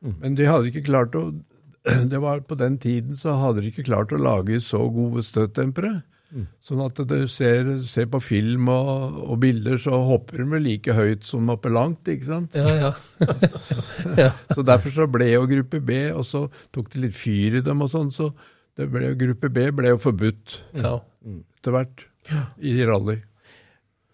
Men 0.00 0.34
de 0.38 0.48
hadde 0.48 0.72
ikke 0.72 0.86
klart 0.88 1.14
å 1.14 1.28
det 2.12 2.18
var 2.22 2.44
På 2.46 2.54
den 2.58 2.78
tiden 2.78 3.18
så 3.18 3.36
hadde 3.40 3.62
de 3.62 3.72
ikke 3.72 3.86
klart 3.88 4.14
å 4.14 4.20
lage 4.20 4.60
så 4.62 4.84
gode 4.92 5.24
støttdempere. 5.26 6.00
Sånn 6.64 6.80
at 6.80 6.96
du 6.96 7.16
ser, 7.28 7.66
ser 7.84 8.06
på 8.08 8.18
film 8.24 8.70
og, 8.72 9.18
og 9.26 9.36
bilder, 9.42 9.76
så 9.82 9.98
hopper 10.08 10.40
de 10.40 10.60
like 10.64 10.94
høyt 10.96 11.26
som 11.28 11.50
oppe 11.52 11.68
langt, 11.68 12.08
ikke 12.08 12.28
sant? 12.30 12.56
Ja, 12.56 12.92
ja. 14.22 14.30
Så 14.54 14.64
derfor 14.64 14.94
så 14.96 15.08
ble 15.12 15.28
jo 15.34 15.42
gruppe 15.50 15.82
B, 15.84 16.06
og 16.14 16.24
så 16.24 16.46
tok 16.72 16.88
det 16.94 17.02
litt 17.04 17.18
fyr 17.18 17.58
i 17.60 17.64
dem 17.64 17.84
og 17.84 17.92
sånn, 17.92 18.08
så 18.16 18.30
det 18.80 18.88
ble, 18.88 19.10
jo- 19.10 19.18
gruppe 19.26 19.52
B 19.52 19.66
ble 19.76 19.92
jo 19.92 20.00
forbudt 20.00 20.56
ja. 20.80 20.94
etter 21.60 21.76
hvert 21.76 22.06
i 22.64 22.78
rally. 22.88 23.18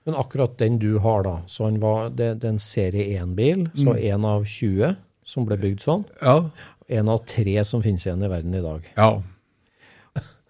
Men 0.08 0.18
akkurat 0.18 0.58
den 0.58 0.80
du 0.82 0.96
har 1.04 1.22
da, 1.22 1.36
så 1.46 1.68
han 1.68 1.78
var, 1.84 2.08
det, 2.10 2.32
det 2.42 2.48
er 2.48 2.56
en 2.56 2.62
serie 2.64 3.22
1-bil, 3.22 3.68
så 3.78 3.94
en 3.94 4.26
av 4.26 4.48
20 4.48 4.96
som 5.28 5.46
ble 5.46 5.60
bygd 5.60 5.84
sånn. 5.84 6.06
Ja, 6.24 6.40
En 6.88 7.10
av 7.12 7.20
tre 7.28 7.60
som 7.68 7.82
finnes 7.84 8.06
igjen 8.06 8.24
i 8.24 8.30
verden 8.32 8.54
i 8.56 8.64
dag. 8.64 8.94
ja. 8.96 9.10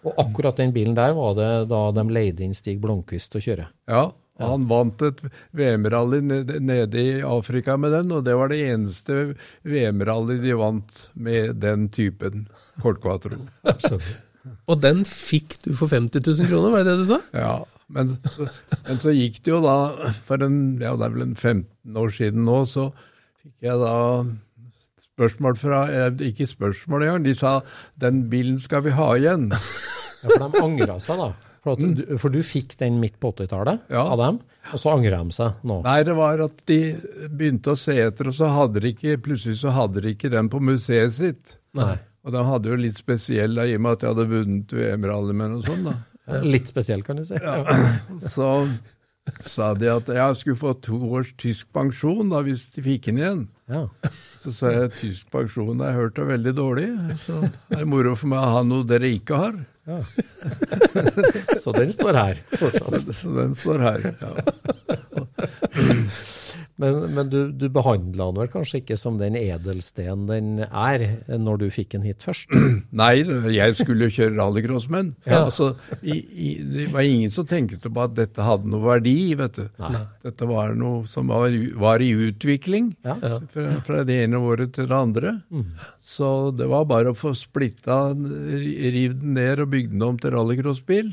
Og 0.06 0.14
akkurat 0.22 0.56
den 0.60 0.70
bilen 0.72 0.94
der 0.94 1.10
var 1.16 1.32
det 1.34 1.50
da 1.72 1.80
de 1.92 2.04
leide 2.14 2.44
inn 2.46 2.54
Stig 2.54 2.78
Blomkvist 2.80 3.32
til 3.32 3.40
å 3.40 3.44
kjøre. 3.44 3.64
Ja, 3.90 4.02
han 4.38 4.68
vant 4.70 5.02
et 5.02 5.18
VM-rally 5.58 6.20
nede, 6.22 7.00
i 7.02 7.16
Afrika 7.26 7.74
med 7.80 7.92
den, 7.96 8.12
og 8.14 8.22
det 8.28 8.36
var 8.38 8.52
det 8.52 8.60
eneste 8.70 9.34
VM-rally 9.66 10.38
de 10.44 10.54
vant 10.58 11.00
med 11.18 11.58
den 11.64 11.88
typen 11.94 12.46
kortkvatro. 12.82 13.40
Og 14.70 14.78
den 14.80 15.02
fikk 15.04 15.58
du 15.66 15.72
for 15.76 15.90
50 15.90 16.22
000 16.22 16.48
kroner, 16.48 16.70
var 16.72 16.86
det 16.86 16.94
det 16.94 17.02
du 17.02 17.08
sa? 17.10 17.18
Ja, 17.34 17.56
men 17.92 18.14
så, 18.30 18.46
men 18.86 19.02
så 19.02 19.12
gikk 19.16 19.42
det 19.42 19.52
jo 19.56 19.58
da, 19.64 19.76
for 20.28 20.46
en, 20.46 20.60
ja, 20.80 20.94
det 20.94 21.08
er 21.08 21.16
vel 21.16 21.26
en 21.26 21.34
15 21.34 21.98
år 21.98 22.14
siden 22.14 22.46
nå, 22.46 22.62
så 22.70 22.92
fikk 23.42 23.66
jeg 23.66 23.82
da 23.82 23.96
spørsmål 25.18 25.58
fra, 25.60 25.82
eh, 25.90 26.22
ikke 26.30 26.46
spørsmål 26.48 27.04
engang, 27.08 27.26
de 27.28 27.34
sa 27.36 27.58
den 28.00 28.24
bilen 28.32 28.56
skal 28.62 28.86
vi 28.86 28.94
ha 28.96 29.10
igjen. 29.18 29.50
Ja, 30.18 30.32
for 30.34 30.48
de 30.50 30.58
angra 30.64 30.96
seg, 30.98 31.20
da. 31.20 31.26
For, 31.62 31.76
at 31.76 31.94
du, 31.94 32.00
for 32.18 32.32
du 32.34 32.40
fikk 32.42 32.72
den 32.80 32.96
midt 32.98 33.20
på 33.22 33.30
80-tallet 33.36 33.84
Ja. 33.94 34.00
av 34.02 34.18
dem, 34.18 34.40
og 34.74 34.80
så 34.82 34.90
angrer 34.96 35.14
de 35.22 35.34
seg 35.36 35.60
nå. 35.62 35.76
Nei, 35.84 36.00
det 36.08 36.16
var 36.18 36.42
at 36.42 36.56
de 36.66 36.78
begynte 37.30 37.70
å 37.70 37.78
se 37.78 37.94
etter, 38.02 38.26
og 38.26 38.34
så 38.34 38.48
hadde 38.50 38.82
de 38.82 38.90
ikke, 38.96 39.14
plutselig 39.22 39.60
så 39.60 39.70
hadde 39.76 40.02
de 40.02 40.16
ikke 40.16 40.30
den 40.34 40.50
på 40.50 40.58
museet 40.58 41.14
sitt. 41.14 41.54
Nei. 41.78 41.92
Og 42.26 42.34
de 42.34 42.42
hadde 42.50 42.72
jo 42.72 42.80
litt 42.82 42.98
spesiell, 42.98 43.54
da, 43.60 43.68
i 43.70 43.76
og 43.78 43.84
med 43.86 43.94
at 43.94 44.02
de 44.02 44.10
hadde 44.10 44.26
vunnet 44.34 44.74
VM-rally 44.74 45.36
med 45.38 45.54
noe 45.54 45.62
sånt. 45.68 45.86
da. 45.86 46.42
Litt 46.44 46.66
spesiell, 46.74 47.06
kan 47.06 47.22
du 47.22 47.24
si. 47.30 47.38
Ja. 47.38 47.62
Så 48.34 48.50
sa 49.44 49.72
de 49.78 49.88
at 49.92 50.08
jeg 50.12 50.36
skulle 50.40 50.60
få 50.60 50.72
to 50.84 50.98
års 51.18 51.32
tysk 51.40 51.68
pensjon 51.74 52.30
da, 52.32 52.42
hvis 52.46 52.68
de 52.74 52.84
fikk 52.84 53.08
den 53.10 53.20
igjen. 53.22 53.42
Ja. 53.68 53.82
Så 54.42 54.52
sa 54.56 54.72
jeg 54.72 54.94
tysk 54.96 55.30
pensjon 55.34 55.82
har 55.82 55.92
jeg 55.92 55.98
hørt 56.00 56.20
er 56.22 56.30
veldig 56.32 56.54
dårlig, 56.56 56.88
så 57.24 57.42
det 57.68 57.82
er 57.82 57.90
moro 57.90 58.14
for 58.16 58.32
meg 58.32 58.40
å 58.40 58.54
ha 58.56 58.62
noe 58.66 58.86
dere 58.88 59.10
ikke 59.12 59.42
har. 59.42 59.58
Så 61.58 61.72
den 61.76 61.92
står 61.92 62.14
her 62.20 62.42
fortsatt. 62.58 63.06
Så, 63.08 63.16
så 63.22 63.36
den 63.38 63.54
står 63.56 63.86
her. 63.86 64.10
Ja. 64.20 64.32
Men, 66.78 66.98
men 67.14 67.30
du, 67.32 67.38
du 67.58 67.64
behandla 67.74 68.28
den 68.30 68.36
vel 68.38 68.50
kanskje 68.52 68.78
ikke 68.82 68.96
som 69.00 69.16
den 69.18 69.34
edelsten 69.38 70.26
den 70.28 70.50
er, 70.68 71.02
når 71.42 71.58
du 71.64 71.66
fikk 71.74 71.96
den 71.96 72.04
hit 72.06 72.22
først? 72.22 72.52
Nei, 73.00 73.16
jeg 73.54 73.74
skulle 73.80 74.06
jo 74.06 74.14
kjøre 74.14 74.36
rallycross 74.38 74.86
med 74.92 75.08
den. 75.08 75.38
Altså, 75.40 75.72
i, 76.02 76.16
i, 76.22 76.48
det 76.62 76.86
var 76.94 77.02
ingen 77.08 77.32
som 77.34 77.48
tenkte 77.50 77.90
på 77.90 78.04
at 78.04 78.14
dette 78.14 78.46
hadde 78.46 78.70
noe 78.70 78.84
verdi, 78.84 79.16
vet 79.40 79.58
du. 79.58 79.64
Dette 80.28 80.48
var 80.50 80.76
noe 80.78 81.02
som 81.10 81.26
var, 81.34 81.48
i- 81.50 81.72
var 81.74 82.04
i 82.04 82.12
utvikling 82.28 82.92
Ja. 83.06 83.16
fra, 83.52 83.66
fra 83.86 84.04
det 84.06 84.20
ene 84.28 84.38
året 84.38 84.76
til 84.78 84.86
det 84.90 84.94
andre. 84.98 85.34
Så 86.08 86.30
det 86.56 86.68
var 86.70 86.86
bare 86.88 87.10
å 87.10 87.18
få 87.18 87.34
splitta, 87.36 87.98
riv 88.14 89.18
den 89.18 89.34
ned 89.34 89.64
og 89.64 89.72
bygge 89.74 89.92
den 89.96 90.06
om 90.06 90.18
til 90.22 90.32
rallycrossbil. 90.36 91.10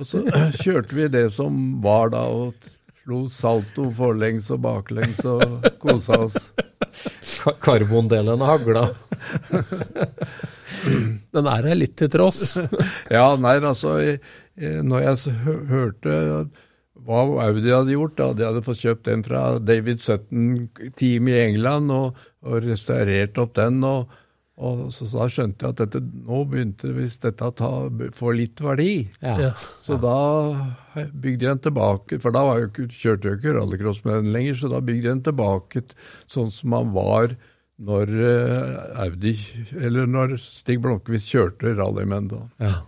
Og 0.00 0.08
så 0.08 0.24
kjørte 0.64 0.96
vi 0.96 1.10
det 1.12 1.26
som 1.36 1.82
var 1.84 2.10
da, 2.16 2.24
og 2.32 2.54
slo 3.06 3.20
salto 3.30 3.86
forlengs 3.94 4.48
og 4.50 4.58
baklengs 4.64 5.20
og 5.30 5.62
kosa 5.78 6.16
oss. 6.26 6.48
Ka- 7.38 7.54
Karbondelen 7.62 8.42
hagla. 8.42 8.88
Den 11.32 11.46
er 11.46 11.68
her 11.70 11.78
litt 11.78 11.94
til 12.00 12.10
tross. 12.12 12.56
Ja, 13.12 13.28
nei, 13.38 13.56
altså, 13.62 13.94
når 14.58 15.04
jeg 15.04 15.36
hørte 15.70 16.16
hva 17.06 17.20
Audi 17.44 17.70
hadde 17.70 17.92
gjort, 17.94 18.16
da, 18.18 18.30
de 18.34 18.46
hadde 18.48 18.64
fått 18.66 18.80
kjøpt 18.82 19.06
den 19.06 19.22
fra 19.22 19.44
David 19.62 20.00
Sutton-team 20.02 21.28
i 21.30 21.36
England 21.44 21.92
og, 21.94 22.16
og 22.42 22.64
restaurert 22.66 23.38
opp 23.38 23.52
den, 23.58 23.78
og, 23.86 24.10
og 24.56 24.86
så 24.94 25.04
da 25.12 25.26
skjønte 25.28 25.66
jeg 25.66 25.74
at 25.74 25.80
dette, 25.82 26.00
nå 26.00 26.38
begynte 26.48 26.88
hvis 26.96 27.18
dette 27.20 27.44
å 27.44 27.52
ta, 27.52 27.70
få 28.16 28.32
litt 28.38 28.60
verdi. 28.64 29.04
Ja. 29.20 29.34
Ja. 29.42 29.50
Så 29.84 29.98
da 30.00 30.16
bygde 30.94 31.44
jeg 31.44 31.50
den 31.50 31.64
tilbake, 31.66 32.20
for 32.22 32.32
da 32.32 32.46
var 32.48 32.62
jo 32.62 32.70
ikke, 32.70 32.86
kjørte 32.88 33.28
jeg 33.28 33.34
jo 33.34 33.40
ikke 33.42 33.56
rallycross 33.58 34.00
med 34.06 34.16
den 34.22 34.32
lenger, 34.32 34.56
så 34.62 34.72
da 34.72 34.80
bygde 34.80 35.02
jeg 35.04 35.18
den 35.18 35.26
tilbake 35.28 35.84
sånn 36.32 36.48
som 36.54 36.72
man 36.72 36.94
var 36.96 37.36
når 37.76 38.12
eh, 38.24 39.00
Audi, 39.04 39.34
eller 39.76 40.08
når 40.08 40.38
Stig 40.40 40.80
Blomkvist 40.84 41.28
kjørte 41.28 41.74
rally 41.76 42.06
med 42.08 42.30
den 42.30 42.46
da. 42.64 42.78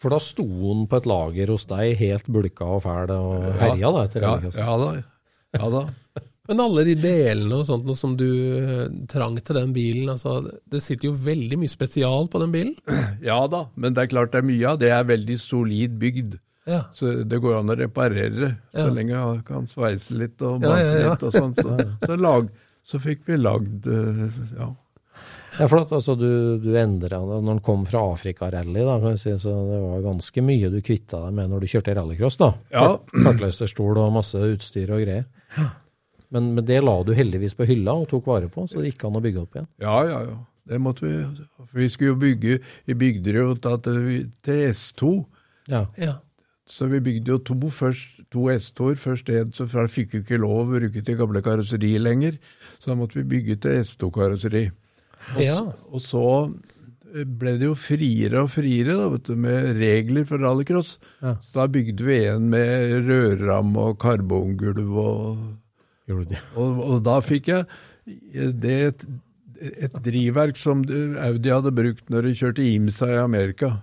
For 0.00 0.14
da 0.14 0.20
sto 0.22 0.46
han 0.46 0.86
på 0.88 1.00
et 1.00 1.08
lager 1.10 1.50
hos 1.52 1.66
deg, 1.68 1.96
helt 1.98 2.30
bulka 2.30 2.70
og 2.78 2.84
fæl 2.86 3.10
og 3.18 3.50
herja 3.58 3.90
da, 3.96 4.04
etter 4.06 4.24
ja, 4.28 4.36
ja 4.62 4.76
da. 4.78 4.92
Ja 5.58 5.72
da. 5.74 5.82
Men 6.50 6.60
alle 6.64 6.82
de 6.88 6.96
delene 6.98 7.60
og 7.60 7.66
sånt 7.68 7.86
noe 7.86 7.94
som 7.98 8.16
du 8.18 8.26
eh, 8.58 8.84
trang 9.10 9.36
til 9.38 9.54
den 9.60 9.72
bilen, 9.76 10.08
altså, 10.10 10.40
det 10.66 10.80
sitter 10.82 11.08
jo 11.12 11.14
veldig 11.14 11.60
mye 11.62 11.70
spesial 11.70 12.26
på 12.32 12.40
den 12.42 12.54
bilen. 12.56 12.76
Ja 13.30 13.44
da, 13.52 13.66
men 13.78 13.94
det 13.94 14.02
er 14.06 14.10
klart 14.10 14.32
det 14.34 14.40
er 14.42 14.48
mye 14.48 14.70
av 14.72 14.78
det 14.80 14.90
er 14.96 15.06
veldig 15.06 15.36
solid 15.38 15.94
bygd. 16.00 16.38
Ja. 16.68 16.82
Så 16.96 17.12
det 17.28 17.38
går 17.42 17.60
an 17.60 17.70
å 17.72 17.76
reparere, 17.78 18.50
så 18.74 18.84
Ja. 18.86 18.92
lenge 18.94 19.14
jeg 19.16 19.44
kan 19.46 19.66
sveise 19.70 20.14
litt 20.18 20.42
og 20.46 20.62
Ja, 20.66 20.76
ja, 20.80 20.92
ja. 21.00 21.10
litt 21.14 21.24
og 21.28 21.32
sånn. 21.34 21.54
Så, 21.56 21.76
så, 22.06 22.16
lag, 22.20 22.50
så 22.84 23.00
fikk 23.02 23.26
vi 23.30 23.38
lagd 23.40 23.86
eh, 23.90 24.26
ja. 24.58 24.68
Ja, 25.58 25.66
for 25.66 25.80
at 25.82 25.90
altså, 25.96 26.14
du, 26.14 26.58
du 26.62 26.68
endra 26.78 27.18
Når 27.26 27.42
den 27.42 27.60
kom 27.66 27.82
fra 27.88 28.04
Afrikarally, 28.12 28.84
si, 29.18 29.32
så 29.42 29.50
det 29.66 29.80
var 29.82 30.04
ganske 30.04 30.44
mye 30.46 30.70
du 30.70 30.78
kvitta 30.86 31.24
deg 31.24 31.34
med 31.40 31.50
når 31.50 31.64
du 31.64 31.70
kjørte 31.72 31.94
rallycross. 31.98 32.38
da. 32.38 32.52
Ja. 32.70 32.84
Kartleserstol 33.10 33.98
og 33.98 34.12
masse 34.14 34.38
utstyr 34.38 34.92
og 34.94 35.02
greier. 35.02 35.26
Men, 36.30 36.52
men 36.54 36.66
det 36.66 36.78
la 36.84 36.94
du 37.02 37.12
heldigvis 37.16 37.56
på 37.58 37.66
hylla 37.68 37.96
og 38.02 38.08
tok 38.10 38.28
vare 38.30 38.50
på, 38.52 38.66
så 38.70 38.78
det 38.80 38.92
gikk 38.92 39.08
an 39.08 39.18
å 39.18 39.22
bygge 39.24 39.42
opp 39.42 39.56
igjen. 39.58 39.68
Ja, 39.82 39.98
ja, 40.06 40.22
ja. 40.28 40.38
Det 40.70 40.78
måtte 40.78 41.02
vi. 41.02 41.12
For 41.58 41.78
vi 41.80 41.86
skulle 41.90 42.12
jo 42.12 42.18
bygge 42.20 42.58
Vi 42.86 42.94
bygde 42.94 43.32
jo 43.34 43.54
da 43.58 43.72
til, 43.82 44.28
til 44.46 44.60
S2. 44.70 45.12
Ja. 45.72 45.86
Ja. 45.98 46.18
Så 46.70 46.86
vi 46.92 47.00
bygde 47.02 47.32
jo 47.32 47.38
to, 47.42 47.56
først, 47.74 48.20
to 48.30 48.44
S2-er. 48.52 48.98
Først 49.00 49.32
en, 49.34 49.50
så 49.56 49.66
for 49.66 49.82
da 49.82 49.90
fikk 49.90 50.12
vi 50.14 50.20
ikke 50.22 50.38
lov 50.38 50.60
å 50.68 50.68
bruke 50.76 51.02
til 51.02 51.18
gamle 51.18 51.42
karosseri 51.42 51.96
lenger. 51.98 52.38
Så 52.78 52.92
da 52.92 52.98
måtte 53.00 53.18
vi 53.18 53.26
bygge 53.32 53.58
til 53.64 53.80
S2-karosseri. 53.82 54.68
ja. 55.42 55.58
Og 55.90 56.04
så 56.04 56.22
ble 57.10 57.56
det 57.58 57.66
jo 57.66 57.74
friere 57.74 58.44
og 58.44 58.52
friere 58.54 58.94
da, 58.94 59.08
vet 59.10 59.26
du, 59.26 59.34
med 59.42 59.72
regler 59.80 60.28
for 60.28 60.38
rallycross. 60.38 60.92
Ja. 61.24 61.34
Så 61.42 61.58
da 61.58 61.66
bygde 61.72 62.06
vi 62.06 62.20
en 62.30 62.46
med 62.52 63.08
rørramme 63.08 63.88
og 63.90 63.98
karbongulv 64.04 64.94
og 65.02 65.42
Gjorde 66.10 66.26
du 66.26 66.34
det? 66.34 66.42
Og, 66.60 66.80
og 66.86 67.02
da 67.06 67.20
fikk 67.24 67.52
jeg 67.52 67.66
det 68.58 68.78
et, 68.90 69.06
drivverk 70.02 70.58
som 70.58 70.82
Audi 71.20 71.52
hadde 71.52 71.70
brukt 71.76 72.08
når 72.10 72.26
de 72.26 72.36
kjørte 72.38 72.64
IMSA 72.64 73.10
i 73.12 73.18
Amerika. 73.20 73.74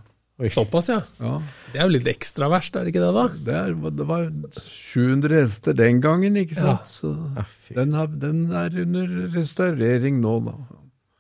Såpass, 0.54 0.90
ja. 0.92 1.00
Ja, 1.18 1.38
Det 1.74 1.80
er 1.80 1.88
jo 1.88 1.94
litt 1.96 2.08
ekstra 2.12 2.50
verst, 2.54 2.76
er 2.78 2.86
det 2.86 2.92
ikke 2.92 3.02
det, 3.02 3.14
da? 3.16 3.24
det, 3.48 3.56
er, 3.58 3.92
det 3.98 4.06
var 4.06 4.28
700 4.62 5.34
hester 5.40 5.78
den 5.78 6.02
gangen, 6.04 6.38
ikke 6.38 6.58
sant? 6.60 6.86
Så 6.86 7.14
fy. 7.56 7.74
den, 7.78 7.96
har, 7.98 8.12
den 8.22 8.44
er 8.54 8.76
under 8.84 9.16
restaurering 9.34 10.20
nå, 10.22 10.36
da. 10.46 10.54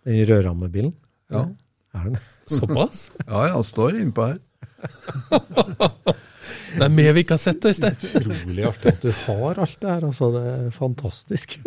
Den 0.06 0.22
rødrammebilen? 0.30 0.94
Ja, 1.34 1.48
Er 1.98 2.12
den? 2.12 2.20
Såpass? 2.48 3.08
ja 3.32 3.48
ja, 3.50 3.64
står 3.66 3.98
innpå 4.04 4.30
her. 4.30 4.38
Det 6.74 6.84
er 6.84 6.94
mer 6.94 7.14
vi 7.16 7.24
ikke 7.24 7.38
har 7.38 7.42
sett, 7.42 7.66
Øystein. 7.66 7.96
Utrolig 7.98 8.66
artig 8.68 8.92
at 8.92 9.06
du 9.06 9.12
har 9.24 9.62
alt 9.64 9.78
det 9.82 9.90
her. 9.90 10.06
Altså, 10.10 10.30
det 10.36 10.44
er 10.52 10.76
fantastisk. 10.76 11.58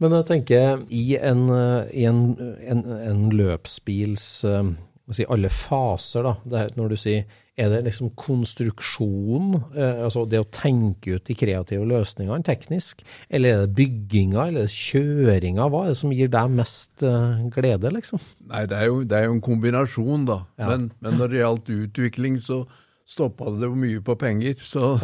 Men 0.00 0.18
jeg 0.18 0.28
tenker, 0.32 0.82
i 0.90 1.06
en, 1.20 1.46
i 1.92 2.08
en, 2.10 2.20
en, 2.66 2.84
en 3.12 3.24
løpsbils 3.32 4.26
eh, 4.48 4.74
si, 5.14 5.26
alle 5.30 5.50
faser, 5.52 6.26
da, 6.26 6.36
det 6.44 6.62
er, 6.62 6.78
når 6.78 6.94
du 6.94 7.00
sier 7.00 7.42
er 7.56 7.70
det 7.72 7.86
liksom 7.86 8.10
konstruksjon, 8.20 9.54
eh, 9.72 10.02
altså 10.04 10.26
det 10.28 10.42
å 10.42 10.48
tenke 10.52 11.16
ut 11.16 11.24
de 11.24 11.36
kreative 11.38 11.86
løsningene 11.88 12.44
teknisk, 12.44 13.00
eller 13.32 13.54
er 13.54 13.62
det 13.62 13.76
bygginga, 13.78 14.42
eller 14.42 14.66
er 14.66 14.68
det 14.68 14.76
kjøringa? 14.76 15.68
Hva 15.72 15.86
er 15.86 15.94
det 15.94 16.00
som 16.02 16.12
gir 16.12 16.28
deg 16.32 16.52
mest 16.52 17.04
eh, 17.06 17.46
glede, 17.54 17.94
liksom? 17.96 18.20
Nei, 18.50 18.66
det 18.68 18.76
er 18.76 18.90
jo, 18.90 18.98
det 19.08 19.18
er 19.18 19.30
jo 19.30 19.38
en 19.38 19.46
kombinasjon, 19.46 20.26
da. 20.28 20.42
Ja. 20.60 20.74
Men, 20.74 20.90
men 21.00 21.16
når 21.22 21.32
det 21.32 21.40
gjaldt 21.40 21.72
utvikling, 21.78 22.36
så 22.44 22.66
stoppa 23.06 23.50
det 23.54 23.68
jo 23.68 23.76
mye 23.78 24.00
på 24.02 24.16
penger. 24.18 24.58
Så 24.62 24.96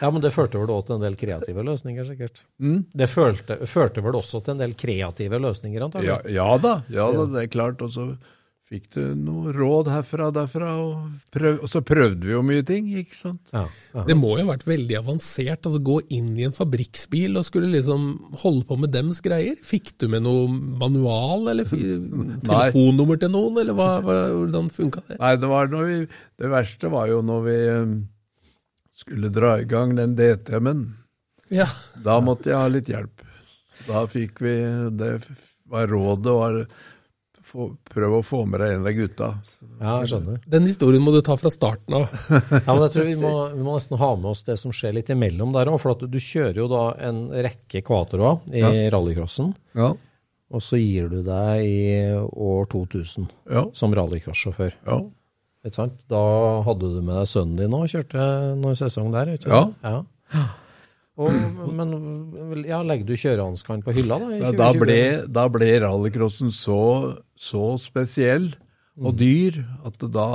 Ja, 0.00 0.10
men 0.10 0.22
det 0.24 0.32
førte 0.34 0.60
vel 0.60 0.72
også 0.72 0.88
til 0.88 0.98
en 0.98 1.04
del 1.04 1.18
kreative 1.20 1.64
løsninger, 1.66 2.06
sikkert? 2.08 2.42
Mm. 2.62 2.80
Det 2.96 3.10
førte, 3.12 3.58
førte 3.68 4.04
vel 4.04 4.16
også 4.18 4.40
til 4.44 4.56
en 4.56 4.64
del 4.64 4.74
kreative 4.78 5.40
løsninger, 5.42 5.84
antagelig? 5.84 6.32
Ja, 6.32 6.48
ja 6.48 6.58
da, 6.62 6.74
ja 6.92 7.08
da, 7.12 7.28
det 7.34 7.44
er 7.44 7.52
klart. 7.52 7.84
Og 7.84 7.92
så 7.92 8.08
fikk 8.68 8.90
du 8.92 9.02
noe 9.16 9.52
råd 9.56 9.88
herfra 9.88 10.26
og 10.28 10.34
derfra, 10.36 10.70
og, 10.82 11.04
prøv, 11.32 11.62
og 11.64 11.70
så 11.72 11.80
prøvde 11.84 12.26
vi 12.26 12.34
jo 12.34 12.42
mye 12.44 12.64
ting, 12.68 12.90
ikke 13.00 13.16
sant. 13.16 13.40
Ja, 13.54 13.62
ja. 13.94 14.04
Det 14.08 14.16
må 14.18 14.34
jo 14.36 14.44
ha 14.44 14.50
vært 14.50 14.66
veldig 14.68 14.98
avansert. 14.98 15.64
altså 15.64 15.80
Gå 15.84 15.96
inn 16.14 16.34
i 16.36 16.44
en 16.44 16.56
fabrikksbil 16.56 17.40
og 17.40 17.46
skulle 17.48 17.70
liksom 17.72 18.10
holde 18.42 18.66
på 18.68 18.76
med 18.82 18.92
dems 18.92 19.22
greier. 19.24 19.56
Fikk 19.64 19.94
du 19.96 20.08
med 20.12 20.26
noe 20.26 20.44
manual, 20.52 21.48
eller 21.54 21.68
telefonnummer 21.68 23.20
til 23.22 23.32
noen, 23.32 23.56
eller 23.64 23.78
hva, 23.78 23.88
hva, 24.04 24.18
hvordan 24.34 24.68
funka 24.74 25.04
det? 25.06 25.16
Nei, 25.22 25.32
det, 25.40 25.50
var 25.54 25.72
når 25.72 25.88
vi, 25.88 25.98
det 26.44 26.52
verste 26.52 26.92
var 26.92 27.08
jo 27.08 27.22
når 27.24 27.46
vi 27.48 27.56
eh, 27.72 27.96
skulle 29.00 29.32
dra 29.32 29.54
i 29.62 29.68
gang 29.70 29.96
den 29.96 30.12
DTM-en. 30.18 30.84
Ja, 31.54 31.70
Da 32.04 32.18
måtte 32.20 32.52
jeg 32.52 32.60
ha 32.60 32.68
litt 32.68 32.92
hjelp. 32.92 33.24
Da 33.88 34.04
fikk 34.10 34.42
vi 34.44 34.52
Det 35.00 35.14
var 35.72 35.88
rådet 35.88 36.34
var 36.36 36.58
få, 37.48 37.66
prøv 37.90 38.16
å 38.18 38.22
få 38.26 38.42
med 38.48 38.60
deg 38.62 38.74
en 38.76 38.86
av 38.88 38.94
gutta. 38.96 39.28
ja, 39.80 39.94
jeg 40.02 40.10
skjønner. 40.12 40.40
Den 40.54 40.66
historien 40.68 41.02
må 41.04 41.12
du 41.14 41.20
ta 41.26 41.36
fra 41.40 41.50
starten 41.52 41.96
av. 41.98 42.06
Ja, 42.66 42.74
men 42.74 42.82
jeg 42.86 42.92
tror 42.94 43.08
vi 43.08 43.16
må, 43.20 43.32
vi 43.56 43.64
må 43.66 43.74
nesten 43.78 43.98
ha 44.00 44.10
med 44.20 44.30
oss 44.32 44.44
det 44.48 44.58
som 44.60 44.74
skjer 44.76 44.96
litt 44.98 45.12
imellom 45.14 45.52
der 45.56 45.70
òg. 45.72 45.80
For 45.82 45.94
at 45.96 46.04
du 46.06 46.18
kjører 46.22 46.60
jo 46.62 46.68
da 46.72 46.82
en 47.08 47.24
rekke 47.48 47.82
Quatroa 47.86 48.36
i 48.52 48.64
rallycrossen. 48.92 49.54
Ja. 49.78 49.92
Og 50.48 50.62
så 50.64 50.78
gir 50.80 51.10
du 51.12 51.18
deg 51.26 51.64
i 51.66 51.80
år 52.16 52.68
2000 52.72 53.26
Ja. 53.52 53.66
som 53.76 53.92
rallycrossjåfør. 53.96 54.78
ja. 54.86 55.00
Ikke 55.66 55.74
sant? 55.74 55.96
Da 56.08 56.20
hadde 56.64 56.86
du 56.94 57.00
med 57.02 57.16
deg 57.18 57.26
sønnen 57.28 57.56
din 57.58 57.72
og 57.74 57.88
kjørte 57.90 58.22
noen 58.60 58.76
sesong 58.78 59.10
der? 59.12 59.32
Ikke? 59.34 59.50
Ja. 59.50 59.64
ja. 59.82 60.44
Og, 61.18 61.34
men 61.74 62.62
ja, 62.62 62.78
legger 62.86 63.08
du 63.08 63.16
kjørehanskene 63.18 63.82
på 63.82 63.94
hylla 63.96 64.20
da? 64.22 64.30
i 64.36 64.38
Ja, 64.38 64.52
da 64.54 64.68
ble, 64.76 65.00
da 65.26 65.48
ble 65.50 65.72
rallycrossen 65.82 66.52
så, 66.54 66.78
så 67.34 67.72
spesiell 67.82 68.52
og 68.98 69.14
dyr 69.18 69.60
at 69.86 69.98
da 70.14 70.26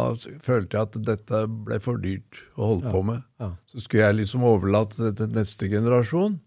følte 0.44 0.78
jeg 0.78 0.88
at 0.88 0.98
dette 1.08 1.44
ble 1.68 1.80
for 1.84 2.00
dyrt 2.04 2.44
å 2.56 2.74
holde 2.74 2.92
på 2.94 3.04
med. 3.12 3.24
ja. 3.44 3.54
Så 3.72 3.84
skulle 3.84 4.08
jeg 4.08 4.20
liksom 4.22 4.44
overlate 4.48 5.10
det 5.10 5.18
til 5.20 5.34
neste 5.36 5.68
generasjon. 5.72 6.40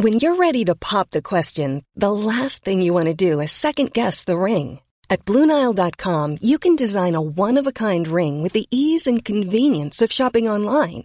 When 0.00 0.14
you're 0.14 0.36
ready 0.36 0.64
to 0.64 0.74
pop 0.74 1.10
the 1.10 1.20
question, 1.20 1.82
the 1.94 2.12
last 2.12 2.64
thing 2.64 2.80
you 2.80 2.94
want 2.94 3.08
to 3.08 3.14
do 3.14 3.40
is 3.40 3.52
second 3.52 3.92
guess 3.92 4.24
the 4.24 4.38
ring. 4.38 4.80
At 5.10 5.24
Bluenile.com, 5.26 6.38
you 6.40 6.58
can 6.58 6.76
design 6.76 7.14
a 7.14 7.20
one 7.20 7.58
of 7.58 7.66
a 7.66 7.72
kind 7.72 8.08
ring 8.08 8.42
with 8.42 8.54
the 8.54 8.66
ease 8.70 9.06
and 9.06 9.24
convenience 9.24 10.00
of 10.00 10.12
shopping 10.12 10.48
online. 10.48 11.04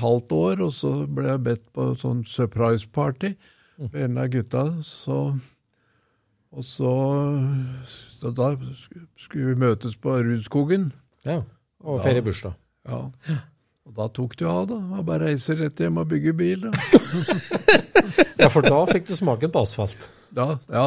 halvt 0.00 0.32
år, 0.36 0.60
og 0.66 0.72
så 0.76 0.92
ble 1.06 1.28
jeg 1.30 1.42
bedt 1.46 1.64
på 1.76 1.90
en 1.90 1.98
sånn 2.00 2.20
surprise 2.28 2.88
party 2.90 3.34
med 3.80 3.94
en 4.04 4.18
av 4.20 4.28
gutta. 4.32 4.64
Så, 4.84 5.18
og 6.50 6.64
så 6.66 6.94
da, 8.22 8.32
da 8.34 8.48
skulle 9.20 9.52
vi 9.52 9.60
møtes 9.62 9.94
på 10.00 10.16
Rudskogen. 10.26 10.90
Ja, 11.28 11.42
og 11.84 12.02
feire 12.04 12.22
bursdag. 12.26 12.56
Ja. 12.88 13.04
Og 13.88 13.94
da 13.96 14.06
tok 14.14 14.34
jo 14.40 14.48
av, 14.50 14.66
da. 14.70 14.78
Jeg 14.98 15.06
Bare 15.08 15.28
reiser 15.30 15.58
rett 15.62 15.80
hjem 15.82 15.98
og 16.02 16.10
bygger 16.12 16.36
bil. 16.38 16.66
Da. 16.68 16.74
Ja, 18.40 18.46
for 18.48 18.64
da 18.64 18.78
fikk 18.88 19.04
du 19.10 19.12
smaken 19.12 19.50
på 19.52 19.60
asfalt. 19.66 20.06
Da, 20.32 20.54
ja. 20.72 20.84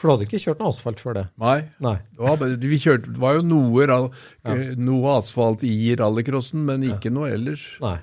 For 0.00 0.08
du 0.08 0.12
hadde 0.14 0.24
ikke 0.24 0.38
kjørt 0.40 0.60
noe 0.62 0.70
asfalt 0.72 1.02
før 1.04 1.16
det? 1.18 1.24
Nei. 1.42 1.58
Nei. 1.84 1.98
Det 2.16 2.22
var, 2.24 2.40
vi 2.64 2.78
kjørte, 2.80 3.12
det 3.12 3.20
var 3.20 3.36
jo 3.36 3.42
noe, 3.44 3.84
ra- 3.90 4.54
noe 4.80 5.12
asfalt 5.18 5.62
i 5.68 5.74
rallycrossen, 6.00 6.64
men 6.64 6.86
ikke 6.88 7.12
noe 7.12 7.28
ellers. 7.36 7.66
Nei. 7.84 7.98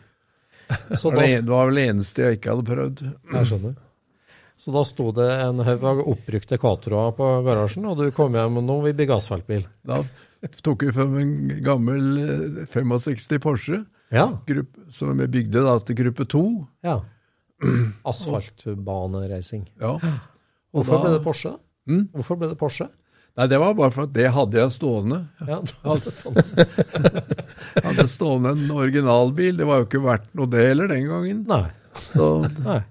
Så 0.98 1.12
Det 1.12 1.18
var, 1.18 1.28
det, 1.28 1.50
var 1.50 1.66
vel 1.70 1.76
det 1.82 1.86
eneste 1.92 2.24
jeg 2.26 2.38
ikke 2.40 2.52
hadde 2.56 2.68
prøvd. 2.72 3.02
jeg 3.34 3.50
skjønner. 3.50 3.76
Så 4.62 4.72
da 4.76 4.84
sto 4.86 5.08
det 5.18 5.28
en 5.42 5.58
haug 5.66 5.84
av 5.90 6.02
oppbrukte 6.06 6.58
Quatroer 6.62 7.16
på 7.18 7.30
garasjen, 7.48 7.86
og 7.90 7.98
du 7.98 8.12
kom 8.14 8.36
hjem 8.38 8.60
og 8.62 8.64
nå 8.68 8.76
vil 8.84 8.92
vi 8.94 9.00
bygge 9.00 9.16
asfaltbil. 9.18 9.64
Da 9.88 10.04
tok 10.66 10.84
vi 10.86 10.92
frem 10.94 11.16
en 11.22 11.32
gammel 11.66 12.12
eh, 12.22 12.68
65 12.70 13.40
Porsche, 13.42 13.82
Ja. 14.14 14.28
gruppe, 14.46 14.86
som 14.94 15.18
vi 15.18 15.28
bygde 15.32 15.64
da 15.66 15.78
til 15.80 15.96
gruppe 16.04 16.26
2. 16.30 16.44
ja. 16.86 17.00
Asfaltbanereising. 18.12 19.68
Ja. 19.82 19.98
Hvorfor 20.74 20.98
da- 20.98 21.02
ble 21.04 21.12
det 21.18 21.24
Porsche? 21.26 21.52
Mm? 21.88 22.08
Hvorfor 22.14 22.38
ble 22.40 22.50
det 22.50 22.58
Porsche? 22.60 22.88
Nei, 23.40 23.46
det 23.48 23.58
var 23.62 23.76
bare 23.78 23.94
for 23.96 24.04
at 24.10 24.14
det 24.16 24.28
hadde 24.36 24.60
jeg 24.60 24.74
stående. 24.76 25.22
Ja, 25.48 25.62
det 25.64 25.76
var 25.88 26.02
sånn. 26.12 26.36
Jeg 26.36 27.84
hadde 27.88 28.08
stående 28.12 28.52
en 28.58 28.74
originalbil. 28.76 29.56
Det 29.62 29.68
var 29.70 29.80
jo 29.82 29.88
ikke 29.88 30.02
verdt 30.04 30.28
noe 30.36 30.52
det 30.52 30.66
heller 30.68 30.92
den 30.92 31.06
gangen. 31.08 31.46
Nei. 31.48 31.64
Så 32.12 32.28
Nei. 32.68 32.82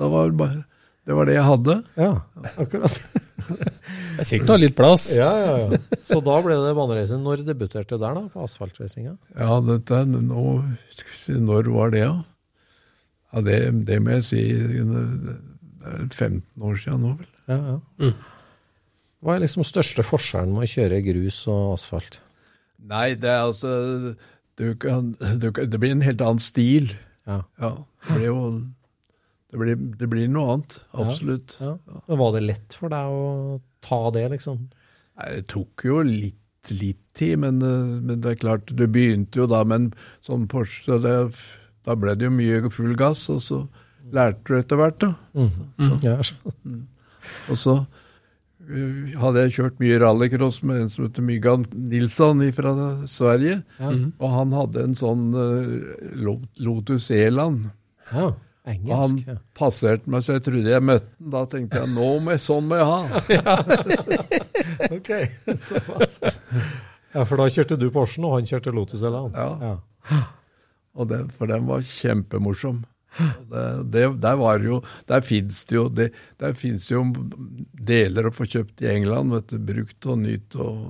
da 0.00 0.10
var 0.12 0.28
det 0.28 0.36
bare 0.40 0.60
Det 1.06 1.16
var 1.16 1.30
det 1.30 1.36
jeg 1.38 1.46
hadde. 1.48 1.78
Ja, 1.96 2.10
akkurat. 2.56 3.00
Det 3.46 4.20
er 4.20 4.28
kjekt 4.28 4.48
å 4.50 4.54
ha 4.56 4.60
litt 4.60 4.76
plass. 4.76 5.08
Ja, 5.16 5.30
ja, 5.40 5.56
ja. 5.64 5.80
Så 6.08 6.20
da 6.24 6.36
ble 6.44 6.56
det 6.60 6.76
banereise. 6.76 7.18
Når 7.22 7.46
debuterte 7.48 7.96
du 7.96 8.02
der, 8.04 8.16
da? 8.20 8.24
På 8.32 8.44
asfaltracinga? 8.44 9.16
Ja, 9.38 9.60
dette 9.64 10.02
nå 10.12 10.46
Når 11.40 11.72
var 11.72 11.92
det, 11.96 12.04
da? 12.04 12.24
Ja, 13.32 13.44
det, 13.48 13.58
det 13.88 14.00
må 14.04 14.16
jeg 14.16 14.24
si 14.28 14.42
Det 14.52 15.36
er 15.88 16.08
15 16.10 16.42
år 16.68 16.80
siden 16.84 17.04
nå, 17.06 17.16
vel. 17.20 17.30
Ja, 17.48 17.58
ja. 17.76 18.10
Hva 19.24 19.36
er 19.36 19.44
liksom 19.44 19.64
største 19.66 20.04
forskjellen 20.06 20.54
med 20.54 20.66
å 20.66 20.70
kjøre 20.70 21.02
grus 21.06 21.42
og 21.50 21.76
asfalt? 21.76 22.20
Nei, 22.86 23.14
det 23.18 23.30
er 23.32 23.46
altså 23.46 23.72
du 24.56 24.66
kan, 24.80 25.14
du 25.42 25.50
kan, 25.52 25.70
Det 25.70 25.80
blir 25.80 25.94
en 25.94 26.04
helt 26.04 26.22
annen 26.24 26.42
stil. 26.42 26.92
Ja. 27.26 27.42
Ja, 27.60 27.72
det 28.06 28.18
blir 28.18 28.28
jo 28.28 28.40
det 29.46 29.60
blir, 29.62 29.76
det 30.00 30.08
blir 30.10 30.26
noe 30.28 30.56
annet. 30.56 30.74
Absolutt. 30.92 31.54
Ja. 31.62 31.76
Men 32.08 32.18
var 32.20 32.34
det 32.34 32.42
lett 32.44 32.74
for 32.76 32.92
deg 32.92 33.12
å 33.14 33.60
ta 33.84 34.00
det, 34.12 34.26
liksom? 34.34 34.66
Nei, 35.16 35.28
Det 35.38 35.46
tok 35.52 35.84
jo 35.86 36.00
litt, 36.04 36.72
litt 36.74 37.00
tid, 37.16 37.38
men, 37.40 37.62
men 37.62 38.20
det 38.20 38.34
er 38.34 38.40
klart, 38.42 38.68
du 38.68 38.84
begynte 38.90 39.40
jo 39.40 39.46
da 39.48 39.62
med 39.64 39.78
en 39.78 39.86
sånn 40.26 40.48
Porsche, 40.50 40.98
det, 41.00 41.14
da 41.86 41.96
ble 41.96 42.16
det 42.18 42.26
jo 42.26 42.34
mye 42.34 42.72
full 42.74 42.92
gass, 42.98 43.22
og 43.32 43.40
så 43.44 43.62
lærte 44.12 44.50
du 44.50 44.58
etter 44.58 44.82
hvert, 44.82 44.98
da. 45.00 45.14
Ja, 46.04 46.18
så. 46.26 46.52
Mm. 46.66 46.82
Og 47.50 47.58
så 47.62 47.78
hadde 49.20 49.42
jeg 49.44 49.52
kjørt 49.56 49.78
mye 49.82 49.98
rallycross 50.02 50.62
med 50.66 50.80
en 50.84 50.88
som 50.90 51.04
heter 51.06 51.22
Myggan 51.22 51.66
Nilsson 51.74 52.40
fra 52.56 52.72
Sverige, 53.06 53.60
og 54.18 54.26
han 54.32 54.52
hadde 54.56 54.82
en 54.88 54.96
sånn 54.98 55.28
uh, 55.34 56.42
Lotus 56.58 57.10
Eland. 57.14 57.70
ja. 58.12 58.32
Og 58.66 58.90
han 58.98 59.18
Ja. 59.22 59.34
passerte 59.54 60.10
meg, 60.10 60.24
så 60.26 60.32
jeg 60.34 60.42
trodde 60.42 60.66
jeg 60.72 60.82
møtte 60.82 61.06
den. 61.20 61.28
Da 61.30 61.44
tenkte 61.46 61.84
jeg 61.84 61.90
nå 61.94 62.08
må 62.24 62.32
jeg, 62.34 62.40
sånn 62.42 62.66
må 62.66 62.80
jeg 62.80 62.86
ha. 62.90 63.20
Ok, 64.96 65.10
såpass. 65.62 66.16
Ja, 67.14 67.22
for 67.22 67.38
da 67.38 67.46
kjørte 67.46 67.78
du 67.78 67.86
Porschen, 67.94 68.26
og 68.26 68.34
han 68.40 68.48
kjørte 68.50 68.74
Lotus 68.74 69.04
Elan. 69.06 69.30
Ja. 69.38 70.18
Og 70.98 71.06
det, 71.12 71.20
for 71.38 71.46
den 71.46 71.68
var 71.70 71.86
kjempemorsom. 71.86 72.82
Det, 73.16 74.02
der 74.20 74.36
var 74.36 74.60
jo 74.60 74.82
Der 75.08 75.22
fins 75.24 75.62
det 75.64 75.76
jo 75.76 75.86
det, 75.88 76.10
Der 76.40 76.52
finnes 76.58 76.84
det 76.88 76.94
jo 76.96 77.04
deler 77.72 78.28
å 78.28 78.32
få 78.34 78.44
kjøpt 78.44 78.82
i 78.84 78.90
England, 78.92 79.32
vet 79.32 79.54
du, 79.54 79.58
brukt 79.72 80.08
og 80.10 80.18
nytt 80.20 80.56
og 80.60 80.82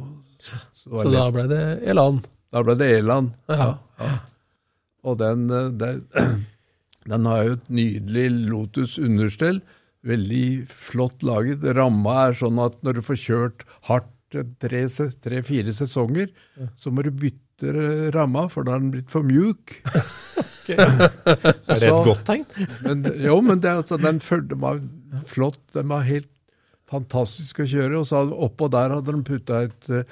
Så, 0.42 0.58
det 0.90 1.04
Så 1.04 1.12
da 1.14 1.28
ble 1.34 1.46
det 1.50 1.62
Elan. 1.86 2.18
da 2.54 2.62
ble 2.66 2.76
det 2.80 2.90
Elan, 2.98 3.32
Ja. 3.52 3.76
Ja. 4.00 4.10
Og 5.06 5.18
den, 5.22 5.46
den, 5.78 6.02
den 7.12 7.26
har 7.30 7.44
jo 7.46 7.56
et 7.56 7.68
nydelig 7.70 8.26
Lotus 8.50 8.96
understell. 8.98 9.60
Veldig 10.06 10.66
flott 10.70 11.22
laget. 11.26 11.62
Ramma 11.78 12.16
er 12.26 12.38
sånn 12.42 12.58
at 12.62 12.78
når 12.82 12.98
du 12.98 13.02
får 13.06 13.20
kjørt 13.22 13.64
hardt 13.88 14.10
tre-fire 14.34 15.70
tre, 15.70 15.74
sesonger, 15.78 16.32
så 16.76 16.90
må 16.90 17.04
du 17.06 17.12
bytte 17.14 17.45
eh, 17.64 18.08
ramma, 18.14 18.46
for 18.52 18.66
da 18.66 18.76
har 18.76 18.82
den 18.84 18.92
blitt 18.94 19.12
for 19.12 19.26
mjuk. 19.26 19.78
Er 20.66 21.78
det 21.78 21.86
et 21.86 22.06
godt 22.06 22.24
tegn? 22.26 22.42
Men, 22.82 23.04
jo, 23.22 23.36
men 23.38 23.60
det, 23.62 23.70
altså, 23.70 23.98
den, 24.02 24.18
følte 24.18 24.56
meg 24.58 24.80
flott. 25.30 25.60
Den 25.76 25.92
var 25.92 26.02
helt 26.08 26.26
fantastisk 26.90 27.60
å 27.62 27.68
kjøre. 27.70 28.00
Og 28.00 28.08
så 28.10 28.24
oppå 28.26 28.66
der 28.74 28.96
hadde 28.96 29.14
de 29.14 29.22
putta 29.28 29.60
et 29.68 29.90
uh, 29.92 30.02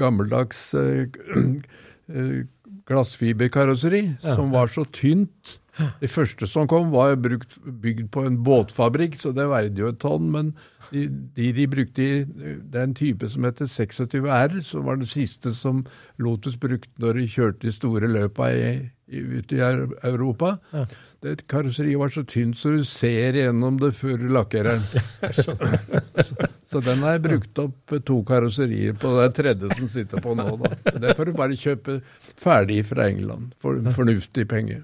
gammeldags 0.00 0.70
uh, 0.80 1.04
uh, 1.36 2.40
glassfiberkarosseri 2.88 4.02
som 4.24 4.48
var 4.54 4.72
så 4.72 4.86
tynt. 4.96 5.58
Det 6.00 6.08
første 6.08 6.46
som 6.48 6.66
kom, 6.70 6.90
var 6.94 7.16
brukt, 7.20 7.58
bygd 7.82 8.06
på 8.14 8.22
en 8.26 8.38
båtfabrikk, 8.46 9.18
så 9.20 9.32
det 9.36 9.44
veide 9.50 9.82
jo 9.82 9.90
et 9.92 9.98
tonn. 10.00 10.30
Men 10.32 10.54
de, 10.90 11.06
de, 11.36 11.50
de 11.52 11.66
brukte 11.68 12.02
i- 12.02 12.24
Det 12.24 12.74
er 12.80 12.82
en 12.86 12.94
type 12.96 13.28
som 13.28 13.44
heter 13.44 13.68
26R, 13.68 14.60
som 14.64 14.84
var 14.88 14.96
det 14.96 15.08
siste 15.12 15.52
som 15.54 15.84
Lotus 16.18 16.56
brukte 16.56 16.88
når 17.02 17.20
de 17.20 17.26
kjørte 17.28 17.66
de 17.66 17.72
store 17.76 18.08
løpa 18.08 18.48
i, 18.54 18.70
i, 19.12 19.20
ute 19.40 19.56
i 19.58 19.60
Europa. 19.60 20.00
Europa. 20.08 20.86
Det 21.26 21.46
karosseriet 21.50 21.98
var 21.98 22.08
så 22.12 22.22
tynt 22.28 22.56
så 22.60 22.70
du 22.76 22.84
ser 22.86 23.34
gjennom 23.34 23.78
det 23.80 23.92
før 23.98 24.16
du 24.20 24.28
lakkerer 24.32 24.76
den. 24.76 25.32
så, 25.40 25.54
så 26.66 26.80
den 26.84 27.00
har 27.04 27.16
jeg 27.16 27.24
brukt 27.24 27.58
opp 27.62 27.96
to 28.06 28.20
karosserier 28.28 28.94
på. 29.00 29.12
Det 29.16 29.24
er 29.28 29.34
tredje 29.40 29.70
som 29.78 29.88
sitter 29.90 30.22
på 30.22 30.36
nå. 30.38 30.48
Da. 30.62 30.74
Det 31.02 31.16
får 31.18 31.30
du 31.30 31.32
bare 31.40 31.58
kjøpe 31.58 31.98
ferdig 32.40 32.82
fra 32.86 33.08
England 33.10 33.52
for 33.60 33.76
en 33.80 33.90
fornuftig 33.96 34.46
penge. 34.52 34.82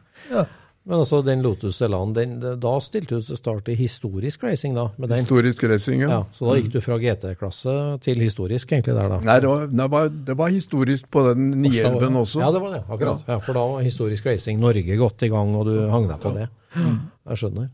Men 0.83 0.99
altså, 0.99 1.21
den 1.23 1.45
Lotus 1.45 1.77
Elan, 1.85 2.11
den, 2.17 2.41
da 2.43 2.73
stilte 2.83 3.21
du 3.21 3.23
til 3.23 3.39
start 3.39 3.69
i 3.71 3.77
historisk 3.79 4.43
racing, 4.43 4.75
da? 4.75 4.89
Med 4.99 5.13
den. 5.13 5.21
Historisk 5.23 5.63
racing, 5.71 6.01
ja. 6.03 6.09
Ja, 6.11 6.23
så 6.35 6.49
da 6.49 6.57
gikk 6.59 6.73
du 6.75 6.81
fra 6.83 6.97
GT-klasse 6.99 7.75
til 8.03 8.25
historisk, 8.25 8.73
egentlig, 8.75 8.97
der, 8.99 9.13
da? 9.13 9.21
Nei, 9.23 9.37
det 9.45 9.53
var, 9.53 9.69
det, 9.71 9.87
var, 9.95 10.09
det 10.31 10.37
var 10.41 10.51
historisk 10.51 11.07
på 11.15 11.23
den 11.29 11.53
911 11.63 12.19
også. 12.25 12.43
Ja, 12.43 12.49
det 12.57 12.65
var 12.65 12.75
det, 12.75 12.83
akkurat. 12.89 13.23
Ja, 13.31 13.37
for 13.47 13.61
da 13.61 13.63
var 13.77 13.87
historisk 13.87 14.27
racing 14.27 14.59
Norge 14.63 14.99
godt 14.99 15.23
i 15.23 15.31
gang, 15.31 15.55
og 15.61 15.71
du 15.71 15.77
hang 15.93 16.11
deg 16.11 16.19
på 16.25 16.35
det. 16.41 16.49
Jeg 16.75 17.45
skjønner. 17.45 17.71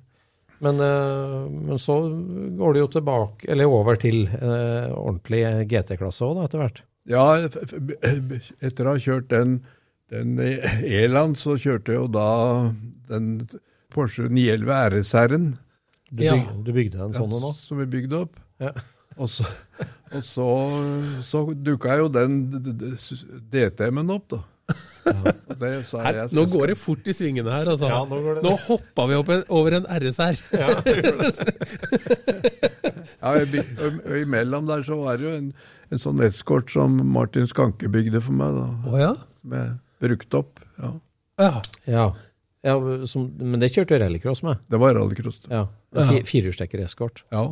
Men, 0.66 0.80
eh, 0.82 1.34
men 1.70 1.80
så 1.80 1.96
går 2.60 2.76
det 2.76 2.84
jo 2.84 2.92
tilbake, 2.98 3.48
eller 3.48 3.72
over 3.72 3.96
til 4.04 4.24
eh, 4.26 4.92
ordentlig 4.92 5.44
GT-klasse 5.70 6.28
òg, 6.28 6.44
etter 6.44 6.60
hvert. 6.60 6.84
Ja, 7.08 7.24
etter 7.40 8.84
å 8.84 8.96
ha 8.96 9.00
kjørt 9.00 9.30
den, 9.32 9.60
den 10.10 10.38
E-land, 10.40 11.36
så 11.40 11.56
kjørte 11.60 11.92
jo 11.98 12.06
da 12.08 12.28
den 13.10 13.48
Porsche 13.92 14.28
911 14.28 14.72
RS-R-en. 14.92 15.48
Du, 16.10 16.22
Ja. 16.24 16.34
du 16.64 16.72
bygde 16.72 17.00
en 17.04 17.12
sånn 17.12 17.32
en 17.32 17.42
nå? 17.44 17.50
Som 17.56 17.78
vi 17.82 17.86
bygde 17.98 18.22
opp. 18.24 18.36
Ja. 18.60 18.72
Og 19.18 19.26
så, 19.32 19.42
og 20.14 20.22
så, 20.22 20.44
så 21.26 21.40
dukka 21.66 21.96
jo 21.98 22.04
den 22.14 22.36
DTM-en 23.50 24.12
opp, 24.14 24.28
da. 24.30 24.38
Ja. 25.08 25.32
Det 25.58 25.70
sa 25.88 26.02
Her, 26.04 26.14
jeg 26.20 26.36
nå 26.36 26.42
skal- 26.44 26.52
går 26.52 26.66
det 26.70 26.76
fort 26.78 27.06
i 27.08 27.14
svingene 27.16 27.50
her, 27.50 27.66
altså. 27.72 27.88
Ja, 27.90 27.98
nå 28.06 28.18
går 28.22 28.34
det- 28.38 28.44
nå 28.44 28.52
hoppa 28.68 29.06
vi 29.10 29.16
opp 29.18 29.28
en, 29.34 29.42
over 29.48 29.74
en 29.80 29.86
RSR. 29.88 30.38
Ja, 30.54 30.68
ja, 33.22 33.32
imellom 34.22 34.66
der 34.68 34.82
så 34.86 34.98
var 35.02 35.16
det 35.18 35.24
jo 35.26 35.34
en, 35.38 35.48
en 35.90 36.02
sånn 36.02 36.20
eskort 36.26 36.70
som 36.72 36.98
Martin 37.12 37.48
Skanke 37.48 37.88
bygde 37.90 38.20
for 38.24 38.36
meg, 38.38 38.54
da. 38.58 38.66
Oh, 38.92 38.98
ja? 39.00 39.12
Som 39.40 39.56
jeg 39.98 40.08
brukte 40.08 40.40
opp. 40.40 40.60
Ja. 40.78 40.92
ja. 41.42 41.52
Ja. 41.84 42.04
ja 42.66 43.06
som, 43.10 43.28
men 43.38 43.62
det 43.62 43.72
kjørte 43.74 43.98
rallycross 44.02 44.44
med? 44.46 44.62
Det 44.70 44.80
var 44.80 44.94
rallycross. 44.98 45.40
Ja. 45.50 45.66
Firehjulstrekker 45.98 46.84
eskort. 46.84 47.24
Ja. 47.34 47.46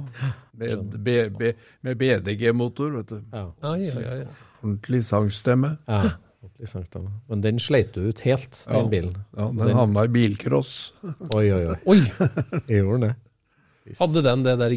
Med, 0.52 0.98
B, 1.02 1.16
B, 1.32 1.52
med 1.86 1.98
BDG-motor, 2.00 2.94
vet 3.00 3.14
du. 3.14 3.18
Ja. 3.32 3.48
Ja, 3.64 3.74
ja, 3.80 4.06
ja, 4.22 4.28
Ordentlig 4.62 5.04
sangstemme. 5.08 5.76
ja. 5.86 6.16
ordentlig 6.46 6.68
sagt. 6.70 6.96
Men 7.28 7.42
den 7.42 7.58
sleit 7.58 7.94
du 7.94 8.06
ut 8.06 8.20
helt, 8.26 8.58
den 8.70 8.90
bilen. 8.90 9.16
Ja, 9.36 9.50
den 9.50 9.76
havna 9.76 10.04
i 10.06 10.12
bilcross. 10.14 10.92
Oi, 11.34 11.48
oi, 11.52 11.62
oi. 11.72 11.78
Oi! 11.86 12.00
Jeg 12.68 12.82
gjorde 12.84 13.08
det. 13.08 13.14
Hadde 14.00 14.22
den 14.26 14.42
det 14.46 14.56
der 14.58 14.74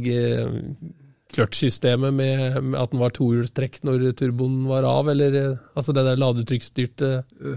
kløtsjsystemet 1.33 2.15
med, 2.15 2.59
med 2.71 2.77
at 2.81 2.93
den 2.93 3.01
var 3.01 3.13
tohjulstrekk 3.15 3.81
når 3.87 4.07
turboen 4.17 4.63
var 4.69 4.87
av, 4.87 5.11
eller 5.13 5.35
eh, 5.37 5.67
altså 5.77 5.93
det 5.95 6.05
der 6.07 6.21
ladetrykkstyrte 6.21 7.11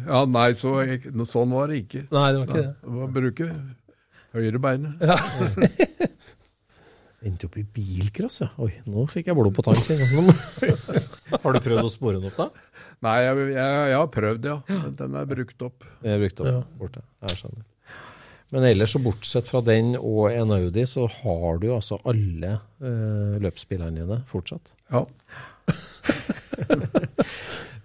Ja, 0.07 0.25
nei, 0.29 0.51
så, 0.59 0.75
sånn 1.29 1.55
var 1.57 1.73
det 1.73 1.85
ikke. 1.87 2.05
Nei, 2.12 2.27
det 2.33 2.43
var 2.43 2.51
ikke 2.51 2.61
det. 2.61 2.75
Det 2.83 2.99
var 2.99 3.14
bruke 3.16 3.49
høyre 4.33 4.62
beinet. 4.62 4.93
Endte 7.23 7.47
opp 7.47 7.57
i 7.61 7.62
bilcross, 7.62 8.41
ja. 8.43 8.49
Oi, 8.59 8.73
nå 8.91 9.05
fikk 9.11 9.29
jeg 9.31 9.39
blod 9.39 9.55
på 9.55 9.62
tanken. 9.62 10.33
Har 11.43 11.55
du 11.55 11.61
prøvd 11.62 11.87
å 11.87 11.93
spore 11.93 12.18
den 12.18 12.27
opp, 12.33 12.39
da? 12.41 12.49
Nei, 13.07 13.18
jeg, 13.23 13.45
jeg, 13.55 13.77
jeg 13.93 13.99
har 14.01 14.09
prøvd, 14.14 14.49
ja. 14.51 14.81
Den 14.99 15.20
er 15.20 15.29
brukt 15.31 15.62
opp. 15.68 15.87
Jeg 16.03 16.23
brukt 16.25 16.43
opp 16.43 16.75
borte. 16.81 17.05
Jeg 17.23 17.39
skjønner. 17.39 17.62
Men 18.53 18.66
ellers, 18.68 18.92
så 18.92 19.00
bortsett 19.00 19.48
fra 19.48 19.62
den 19.64 19.94
og 19.96 20.28
en 20.32 20.53
Audi, 20.53 20.84
så 20.88 21.07
har 21.09 21.61
du 21.62 21.70
altså 21.72 21.96
alle 22.09 22.59
uh, 22.84 23.38
løpsbilene 23.40 24.03
dine 24.03 24.20
fortsatt. 24.28 24.74
Ja. 24.92 25.07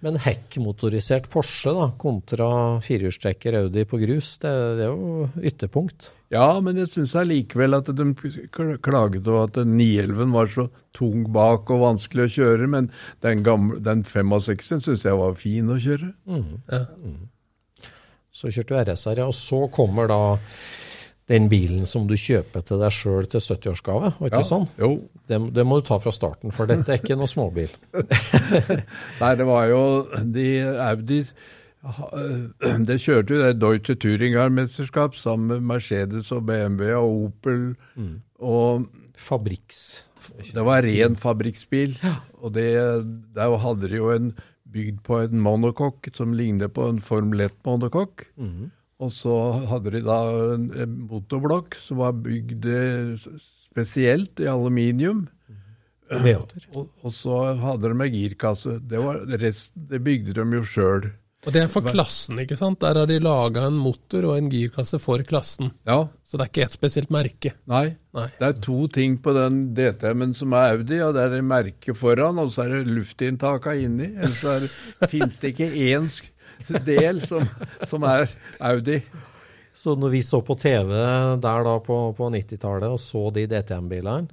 Men 0.05 0.20
hekkmotorisert 0.22 1.26
Porsche 1.34 1.72
da, 1.74 1.88
kontra 1.97 2.47
firehjulstrekker 2.86 3.55
Audi 3.63 3.86
på 3.89 3.97
grus, 4.03 4.36
det, 4.43 4.51
det 4.78 4.86
er 4.86 4.91
jo 4.91 5.26
ytterpunkt. 5.41 6.11
ja, 6.34 6.59
men 6.61 6.78
jeg 6.78 6.91
syns 6.93 7.15
allikevel 7.18 7.80
at 7.80 7.89
de 7.97 8.05
klaget 8.84 9.28
over 9.28 9.47
at 9.47 9.55
den 9.57 9.74
911 9.80 10.36
var 10.36 10.51
så 10.53 10.68
tung 10.97 11.26
bak 11.34 11.72
og 11.74 11.82
vanskelig 11.82 12.28
å 12.28 12.34
kjøre, 12.36 12.70
men 12.76 12.91
den, 13.26 13.41
gamle, 13.47 13.80
den 13.82 14.05
65 14.05 14.86
syns 14.86 15.07
jeg 15.07 15.18
var 15.18 15.34
fin 15.39 15.74
å 15.74 15.80
kjøre. 15.82 16.11
Så 18.38 18.52
kjørte 18.54 18.76
du 18.76 18.80
RSR, 18.94 19.24
ja. 19.24 19.28
Og 19.32 19.34
så 19.38 19.64
kommer 19.74 20.10
da 20.12 20.20
den 21.28 21.50
bilen 21.52 21.84
som 21.90 22.06
du 22.08 22.14
kjøper 22.16 22.62
til 22.64 22.80
deg 22.80 22.94
sjøl 22.96 23.26
til 23.28 23.42
70-årsgave, 23.44 24.14
var 24.20 24.30
ikke 24.30 24.40
Ja, 24.44 24.48
sånn? 24.48 24.68
jo. 24.80 24.92
Det, 25.28 25.40
det 25.58 25.66
må 25.68 25.82
du 25.82 25.88
ta 25.90 25.98
fra 26.00 26.14
starten, 26.16 26.54
for 26.56 26.70
dette 26.70 26.94
er 26.94 27.02
ikke 27.02 27.18
noe 27.20 27.28
småbil. 27.28 27.74
Nei, 29.22 29.32
det 29.36 29.48
var 29.50 29.66
jo 29.68 29.82
de 30.24 30.46
Audi 30.86 31.18
eh, 31.20 32.78
Det 32.88 32.98
kjørte 33.04 33.36
jo 33.36 33.42
det 33.44 33.58
Deutsche 33.60 33.98
Thüringer-mesterskap 34.00 35.18
sammen 35.20 35.52
med 35.52 35.68
Mercedes 35.74 36.32
og 36.36 36.46
BMW 36.48 36.94
og 36.96 37.26
Opel. 37.28 37.66
Og 38.40 38.88
Fabriks. 39.18 40.04
det 40.54 40.64
var 40.64 40.86
ren 40.86 41.16
fabrikksbil. 41.20 41.98
Og 42.40 42.54
det, 42.54 42.70
der 43.36 43.58
hadde 43.64 43.90
de 43.90 43.98
jo 44.00 44.12
en 44.14 44.32
bygd 44.78 45.04
på 45.08 45.22
en 45.26 45.42
monokokk 45.44 46.12
som 46.16 46.36
ligner 46.38 46.70
på 46.72 46.86
en 46.92 47.02
Formel 47.04 47.48
1-monocoque. 47.50 48.30
Og 48.98 49.12
så 49.14 49.36
hadde 49.70 49.94
de 49.94 50.02
da 50.06 50.18
en, 50.56 50.96
motorblokk 51.10 51.78
som 51.78 52.00
var 52.02 52.16
bygd 52.26 52.66
eh, 52.66 53.28
spesielt 53.74 54.42
i 54.42 54.50
aluminium. 54.50 55.28
V8-er. 56.08 56.66
Og, 56.80 56.88
og 57.04 57.14
så 57.14 57.38
hadde 57.60 57.92
de 57.92 57.96
en 57.98 58.14
girkasse. 58.14 58.78
Det, 58.90 59.00
var, 59.04 59.22
resten, 59.42 59.88
det 59.92 60.02
bygde 60.06 60.38
de 60.38 60.46
jo 60.56 60.64
sjøl. 60.66 61.10
Og 61.48 61.54
det 61.56 61.62
er 61.64 61.70
for 61.72 61.86
klassen, 61.88 62.41
ikke 62.43 62.58
sant? 62.60 62.82
Der 62.84 62.98
har 63.00 63.08
de 63.08 63.18
laga 63.24 63.62
en 63.70 63.78
motor 63.80 64.26
og 64.28 64.34
en 64.38 64.50
girkasse 64.52 65.00
for 65.00 65.24
klassen. 65.24 65.70
Ja, 65.88 66.10
Så 66.28 66.36
det 66.38 66.43
er 66.43 66.52
ikke 66.52 66.64
ett 66.66 66.76
spesielt 66.76 67.10
merke. 67.10 67.54
nei. 67.66 67.95
Nei. 68.14 68.26
Det 68.39 68.48
er 68.50 68.60
to 68.62 68.88
ting 68.91 69.18
på 69.24 69.32
den 69.34 69.74
DTM-en 69.78 70.34
som 70.36 70.52
er 70.58 70.74
Audi, 70.76 71.00
og 71.06 71.14
det 71.16 71.24
er 71.24 71.30
det 71.38 71.43
merket 71.48 71.95
foran, 71.95 72.38
og 72.43 72.50
så 72.52 72.66
er 72.66 72.74
det 72.84 72.91
luftinntaket 72.98 73.86
inni. 73.86 74.10
Ellers 74.18 74.41
så 74.41 74.60
det- 74.60 75.10
finnes 75.14 75.38
det 75.39 75.54
ikke 75.56 75.72
én 75.72 76.12
del 76.86 77.22
som, 77.26 77.48
som 77.86 78.04
er 78.04 78.28
Audi. 78.60 79.00
Så 79.78 79.93
når 79.95 80.10
vi 80.10 80.22
så 80.26 80.41
på 80.43 80.56
TV 80.58 80.89
der 81.39 81.64
da 81.64 81.80
på, 81.80 81.98
på 82.18 82.30
90-tallet 82.34 82.89
og 82.89 83.00
så 83.00 83.28
de 83.32 83.45
DTM-bilene, 83.48 84.28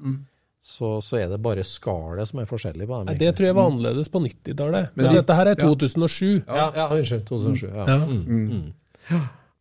så, 0.65 0.95
så 1.05 1.19
er 1.21 1.29
det 1.29 1.37
bare 1.45 1.61
skallet 1.69 2.31
som 2.31 2.41
er 2.41 2.47
forskjellig 2.49 2.87
på 2.89 2.97
dem. 3.03 3.11
Nei, 3.11 3.15
det 3.21 3.35
tror 3.37 3.51
jeg 3.51 3.57
var 3.59 3.67
annerledes 3.69 4.09
på 4.09 4.23
90-tallet. 4.25 4.95
Men 4.97 5.11
de- 5.11 5.19
dette 5.19 5.37
her 5.37 5.51
er 5.53 5.59
2007. 5.61 6.45
Ja, 6.49 6.69
ja, 6.79 6.87
unnskyld. 6.97 7.25
2007. 7.29 7.67
Ja. 7.69 7.85
Ja. 7.85 7.99
Mm. 8.09 8.71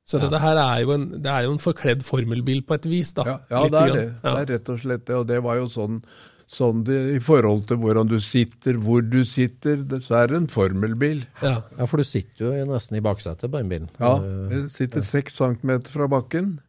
Så 0.07 0.19
dette 0.19 0.39
her 0.39 0.59
er 0.59 0.81
jo 0.83 0.93
en, 0.95 1.03
det 1.23 1.31
er 1.31 1.43
jo 1.47 1.51
en 1.55 1.59
forkledd 1.63 2.03
formelbil 2.07 2.61
på 2.67 2.75
et 2.77 2.85
vis, 2.91 3.11
da. 3.17 3.23
Ja, 3.27 3.35
ja 3.51 3.63
det 3.71 3.81
er 3.81 3.93
det. 3.97 4.05
Det 4.23 4.31
er 4.39 4.47
rett 4.53 4.71
og 4.71 4.79
slett 4.79 5.03
det. 5.09 5.15
Og 5.19 5.27
det 5.27 5.41
var 5.43 5.59
jo 5.59 5.67
sånn, 5.71 5.97
sånn 6.53 6.83
det, 6.87 6.97
i 7.17 7.19
forhold 7.23 7.67
til 7.67 7.79
hvordan 7.83 8.07
du 8.11 8.17
sitter, 8.23 8.79
hvor 8.83 9.03
du 9.03 9.19
sitter. 9.27 9.83
Det, 9.83 9.99
så 10.07 10.21
er 10.21 10.31
det 10.31 10.39
en 10.41 10.47
formelbil. 10.55 11.25
Ja. 11.43 11.57
Ja, 11.79 11.85
for 11.87 11.99
du 11.99 12.07
sitter 12.07 12.47
jo 12.61 12.65
nesten 12.71 12.99
i 12.99 13.03
baksetet 13.03 13.51
på 13.51 13.59
den 13.59 13.71
bilen. 13.71 13.89
Ja, 13.99 14.15
du 14.23 14.55
jeg 14.55 14.69
sitter 14.75 15.03
seks 15.07 15.35
centimeter 15.39 15.91
fra 15.99 16.07
bakken. 16.11 16.59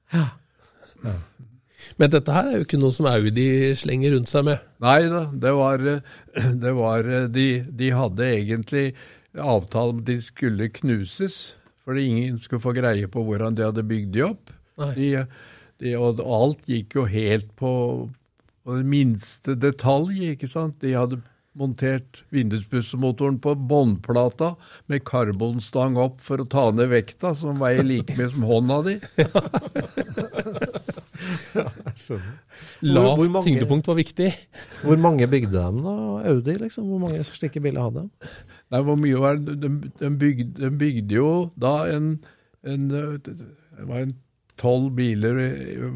Men 2.00 2.12
dette 2.12 2.34
her 2.34 2.48
er 2.48 2.58
jo 2.58 2.66
ikke 2.66 2.80
noe 2.80 2.94
som 2.94 3.08
Audi 3.10 3.48
slenger 3.78 4.14
rundt 4.14 4.30
seg 4.30 4.46
med. 4.48 4.62
Nei 4.84 5.00
da, 5.10 5.24
det 5.44 5.52
var, 5.56 5.84
eh, 5.90 6.14
det 6.64 6.72
var 6.78 7.10
eh, 7.10 7.28
de, 7.32 7.48
de 7.70 7.90
hadde 7.94 8.30
egentlig 8.30 8.86
avtale 9.34 9.94
om 9.94 10.02
at 10.02 10.08
de 10.08 10.18
skulle 10.22 10.70
knuses, 10.80 11.38
fordi 11.84 12.06
ingen 12.08 12.40
skulle 12.42 12.62
få 12.62 12.74
greie 12.76 13.08
på 13.10 13.24
hvordan 13.26 13.56
de 13.58 13.66
hadde 13.66 13.86
bygd 13.86 14.14
de 14.14 14.24
opp. 14.28 14.52
De, 14.96 15.10
de, 15.82 15.94
og 15.98 16.22
alt 16.22 16.66
gikk 16.70 16.96
jo 16.98 17.06
helt 17.10 17.50
på, 17.58 17.72
på 18.64 18.78
den 18.78 18.90
minste 18.90 19.54
detalj, 19.58 20.30
ikke 20.32 20.50
sant. 20.50 20.80
De 20.82 20.94
hadde 20.96 21.20
montert 21.54 22.24
vindusbussmotoren 22.34 23.36
på 23.42 23.54
båndplata 23.54 24.54
med 24.90 25.04
karbonstang 25.06 25.98
opp 26.02 26.18
for 26.24 26.42
å 26.42 26.48
ta 26.50 26.66
ned 26.74 26.90
vekta, 26.90 27.34
som 27.38 27.62
veier 27.62 27.86
like 27.86 28.16
mye 28.18 28.30
som 28.32 28.48
hånda 28.48 28.80
di. 28.88 28.96
Lavt 32.82 33.18
hvor 33.18 33.30
mange- 33.30 33.46
tyngdepunkt 33.48 33.86
var 33.90 33.96
viktig. 33.98 34.30
Hvor 34.82 34.98
mange 35.00 35.26
bygde 35.30 35.52
de 35.52 35.82
da, 35.84 35.94
Audi? 36.30 36.54
liksom? 36.60 36.88
Hvor 36.90 37.00
mange 37.02 37.24
slike 37.24 37.60
biler 37.62 37.82
hadde 37.86 38.04
de? 38.04 38.28
Nei, 38.74 38.80
hvor 38.82 38.96
mye 38.98 39.20
var 39.20 39.36
det? 39.38 39.56
De, 39.62 39.70
de, 40.00 40.10
bygde, 40.18 40.52
de 40.60 40.70
bygde 40.80 41.14
jo 41.18 41.50
da 41.60 41.74
en, 41.94 42.12
en 42.64 42.88
Det 42.88 43.86
var 43.88 44.00
en 44.04 44.14
tolv 44.60 44.90
biler 44.96 45.38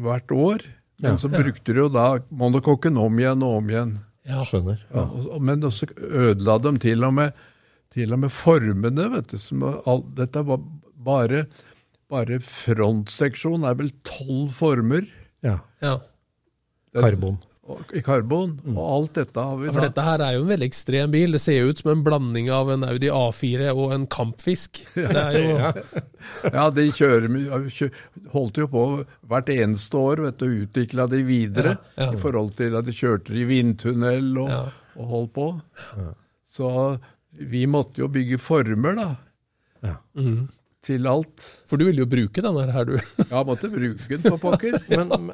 hvert 0.03 0.31
år. 0.31 0.65
Men 1.01 1.11
Ja. 1.13 1.17
så 1.17 1.29
brukte 1.31 1.73
de 1.73 1.79
jo 1.79 1.87
da 1.89 2.19
monokokken 2.29 2.97
om 2.99 3.19
igjen 3.19 3.43
og 3.43 3.57
om 3.61 3.69
igjen. 3.69 3.93
Ja. 4.27 4.43
Skjønner. 4.43 4.79
Ja, 4.93 4.99
Ja, 4.99 5.29
og- 5.33 5.41
men 5.41 5.61
også 5.63 5.87
ødela 5.97 6.57
de 6.61 6.77
til 6.77 7.03
og 7.03 7.13
med, 7.13 7.33
til 7.93 8.13
og 8.13 8.19
med 8.19 8.29
formene, 8.29 9.09
vet 9.15 9.27
du. 9.31 9.37
Som 9.37 9.63
all, 9.63 10.03
dette 10.13 10.43
var 10.45 10.59
bare, 10.99 11.45
bare 12.09 12.39
frontseksjon 12.41 13.67
er 13.69 13.75
vel 13.79 13.91
tolv 14.07 14.51
former 14.57 15.05
Ja. 15.45 15.59
Ja. 15.81 15.99
Karbon. 16.95 17.37
og- 17.69 17.91
i 17.93 18.01
karbon. 18.01 18.55
Og 18.65 18.79
alt 18.81 19.13
dette 19.13 19.37
har 19.39 19.55
vi 19.57 19.67
Ja, 19.67 19.71
For 19.71 19.81
da. 19.81 19.87
dette 19.89 20.01
her 20.03 20.21
er 20.25 20.33
jo 20.33 20.41
en 20.41 20.47
veldig 20.49 20.67
ekstrem 20.71 21.11
bil. 21.11 21.31
Det 21.31 21.39
ser 21.41 21.59
jo 21.61 21.67
ut 21.69 21.77
som 21.77 21.91
en 21.91 22.03
blanding 22.03 22.49
av 22.49 22.67
en 22.73 22.83
Audi 22.83 23.07
A4 23.13 23.69
og 23.77 23.93
en 23.93 24.07
kampfisk. 24.07 24.79
Det 24.95 25.15
er 25.15 25.37
jo 25.37 25.55
Ja, 26.57 26.69
de 26.71 26.87
kjører, 26.89 27.29
kjø- 27.69 27.91
holdt 28.33 28.57
jo 28.57 28.65
på 28.67 29.05
hvert 29.29 29.45
eneste 29.53 29.93
år 30.01 30.23
vet 30.25 30.37
du, 30.39 30.45
og 30.49 30.67
utvikla 30.67 31.07
de 31.09 31.21
videre 31.23 31.77
Ja, 31.95 32.05
ja. 32.05 32.11
i 32.13 32.17
forhold 32.17 32.55
til 32.57 32.75
at 32.75 32.85
de 32.85 32.91
kjørte 32.91 33.37
i 33.37 33.45
vindtunnel 33.45 34.33
og, 34.41 34.49
Ja. 34.49 34.63
og 34.97 35.07
holdt 35.13 35.33
på. 35.33 35.61
Så 36.49 36.99
vi 37.37 37.65
måtte 37.67 38.01
jo 38.01 38.07
bygge 38.09 38.39
former, 38.41 38.95
da. 38.95 39.15
Ja. 39.83 39.95
Til 40.89 41.05
alt. 41.05 41.43
For 41.69 41.77
du 41.77 41.85
ville 41.85 42.01
jo 42.01 42.09
bruke 42.09 42.41
den 42.41 42.71
her, 42.73 42.87
du. 42.87 42.95
Ja, 43.31 43.43
måtte 43.45 43.69
bruke 43.69 44.09
den 44.09 44.23
på 44.25 44.39
pokker. 44.41 44.79
Men, 44.97 45.29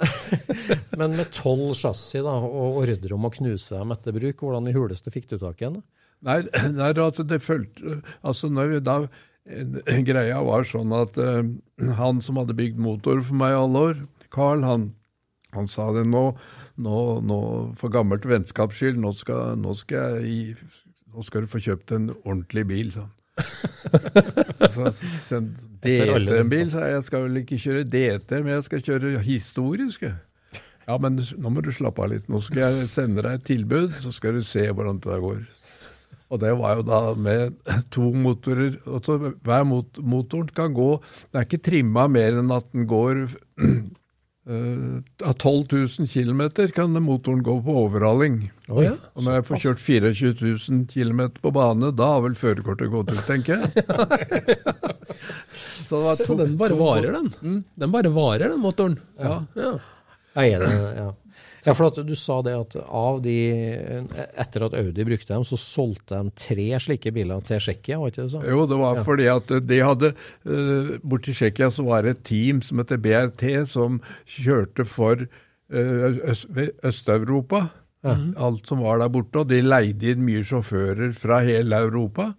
men 0.98 1.14
med 1.16 1.30
tolv 1.36 1.74
chassis 1.78 2.24
da, 2.26 2.34
og 2.44 2.82
ordre 2.82 3.16
om 3.16 3.28
å 3.28 3.32
knuse 3.32 3.78
dem 3.78 3.94
etter 3.96 4.16
bruk, 4.16 4.42
hvordan 4.42 4.68
i 4.68 4.74
huleste 4.76 5.14
fikk 5.14 5.30
du 5.32 5.38
tak 5.40 5.62
i 5.64 5.70
da? 5.78 5.84
Nei, 6.26 6.38
nei 6.74 6.90
altså 6.92 7.26
det 7.28 7.42
følte 7.44 8.00
Altså 8.26 8.50
når 8.50 8.70
vi 8.72 8.84
da 8.88 8.96
Greia 10.08 10.40
var 10.42 10.66
sånn 10.66 10.94
at 10.98 11.18
uh, 11.22 11.44
han 12.00 12.22
som 12.26 12.40
hadde 12.42 12.56
bygd 12.58 12.80
motor 12.82 13.20
for 13.22 13.38
meg 13.38 13.54
i 13.54 13.60
alle 13.60 13.84
år, 13.92 14.00
Carl, 14.34 14.64
han, 14.66 14.88
han 15.54 15.70
sa 15.70 15.92
det 15.94 16.08
nå, 16.10 16.24
nå, 16.82 17.02
nå 17.22 17.40
for 17.78 17.94
gammelt 17.94 18.26
vennskaps 18.26 18.82
skyld, 18.82 18.98
nå 19.04 19.14
skal, 19.16 19.54
nå, 19.62 19.76
skal 19.78 20.18
jeg, 20.26 20.58
nå 21.14 21.26
skal 21.28 21.46
du 21.46 21.52
få 21.52 21.62
kjøpt 21.62 21.94
en 21.94 22.10
ordentlig 22.16 22.66
bil, 22.72 22.90
han. 22.98 23.14
Så, 24.76 24.92
så, 24.92 25.42
Etter 25.84 26.14
alle. 26.16 26.40
DT-bil, 26.40 26.70
sa 26.72 26.86
jeg. 26.86 26.96
Jeg 26.96 27.04
skal 27.08 27.26
vel 27.26 27.42
ikke 27.42 27.60
kjøre 27.62 27.84
DT, 27.88 28.32
men 28.40 28.54
jeg 28.56 28.64
skal 28.66 28.84
kjøre 28.88 29.12
historisk. 29.24 30.08
Ja, 30.86 30.98
men 31.02 31.20
nå 31.20 31.52
må 31.54 31.64
du 31.66 31.72
slappe 31.76 32.04
av 32.04 32.12
litt. 32.14 32.28
Nå 32.32 32.42
skal 32.44 32.64
jeg 32.64 32.90
sende 32.94 33.24
deg 33.26 33.40
et 33.40 33.46
tilbud, 33.48 33.94
så 34.02 34.14
skal 34.16 34.40
du 34.40 34.46
se 34.46 34.66
hvordan 34.70 35.02
det 35.04 35.20
går. 35.24 35.44
Og 36.34 36.42
det 36.42 36.54
var 36.58 36.80
jo 36.80 36.86
da 36.88 37.00
med 37.18 37.60
to 37.94 38.10
motorer. 38.18 38.80
Hver 39.46 39.68
mot 39.68 40.00
motoren 40.02 40.50
kan 40.58 40.74
gå 40.74 40.90
Det 41.30 41.38
er 41.38 41.46
ikke 41.46 41.66
trimma 41.68 42.08
mer 42.12 42.40
enn 42.42 42.54
at 42.56 42.72
den 42.74 42.88
går 42.90 43.26
Av 44.46 45.34
12 45.34 45.74
000 45.74 46.08
km 46.08 46.42
kan 46.76 46.94
motoren 47.02 47.42
gå 47.44 47.56
på 47.66 47.76
overhaling. 47.82 48.52
Oi, 48.70 48.92
Og 49.16 49.24
når 49.26 49.40
jeg 49.40 49.46
får 49.48 49.62
kjørt 49.64 49.82
24 49.82 50.52
000 50.70 50.84
km 50.92 51.24
på 51.42 51.52
bane, 51.56 51.90
da 51.98 52.12
har 52.14 52.22
vel 52.28 52.38
førerkortet 52.38 52.92
gått 52.94 53.10
ut, 53.10 53.24
tenker 53.26 53.64
jeg. 53.64 53.72
Så 55.86 55.98
det 55.98 56.06
var 56.06 56.22
Så 56.22 56.38
den 56.38 56.56
bare 56.62 56.78
varer, 56.78 57.18
den. 57.18 57.64
Den 57.74 57.94
bare 57.94 58.14
varer, 58.14 58.54
den 58.54 58.62
motoren. 58.62 59.00
Ja. 59.18 59.40
Ja. 59.58 59.74
Ja, 60.36 61.10
ja. 61.66 61.72
ja, 61.72 61.76
for 61.76 61.90
at 61.90 62.00
du 62.06 62.14
sa 62.20 62.40
det 62.46 62.54
at 62.56 62.76
av 62.86 63.22
de 63.26 63.36
Etter 64.38 64.68
at 64.68 64.76
Audi 64.78 65.06
brukte 65.08 65.34
dem, 65.34 65.46
så 65.48 65.58
solgte 65.60 66.20
de 66.20 66.34
tre 66.40 66.68
slike 66.82 67.14
biler 67.16 67.42
til 67.48 67.64
Tsjekkia, 67.64 68.00
var 68.02 68.14
ikke 68.14 68.24
det 68.24 68.34
sånn? 68.36 68.46
Jo, 68.50 68.66
det 68.70 68.80
var 68.80 69.02
fordi 69.08 69.30
at 69.34 69.56
de 69.66 69.80
hadde 69.82 70.12
uh, 70.16 70.94
Borti 71.04 71.34
Tsjekkia 71.36 71.72
så 71.74 71.88
var 71.88 72.06
det 72.06 72.16
et 72.16 72.28
team 72.30 72.62
som 72.66 72.84
heter 72.84 73.02
BRT, 73.02 73.48
som 73.70 73.98
kjørte 74.38 74.86
for 74.88 75.26
eh, 75.26 76.06
Øst-Europa. 76.32 76.78
Øst-Europa. 76.86 77.66
Alt 78.38 78.68
som 78.68 78.84
var 78.86 79.00
der 79.02 79.10
borte. 79.10 79.42
Og 79.42 79.50
de 79.50 79.62
leide 79.66 80.14
inn 80.14 80.26
mye 80.26 80.44
sjåfører 80.46 81.14
fra 81.18 81.42
hele 81.46 81.80
Europa. 81.88 82.32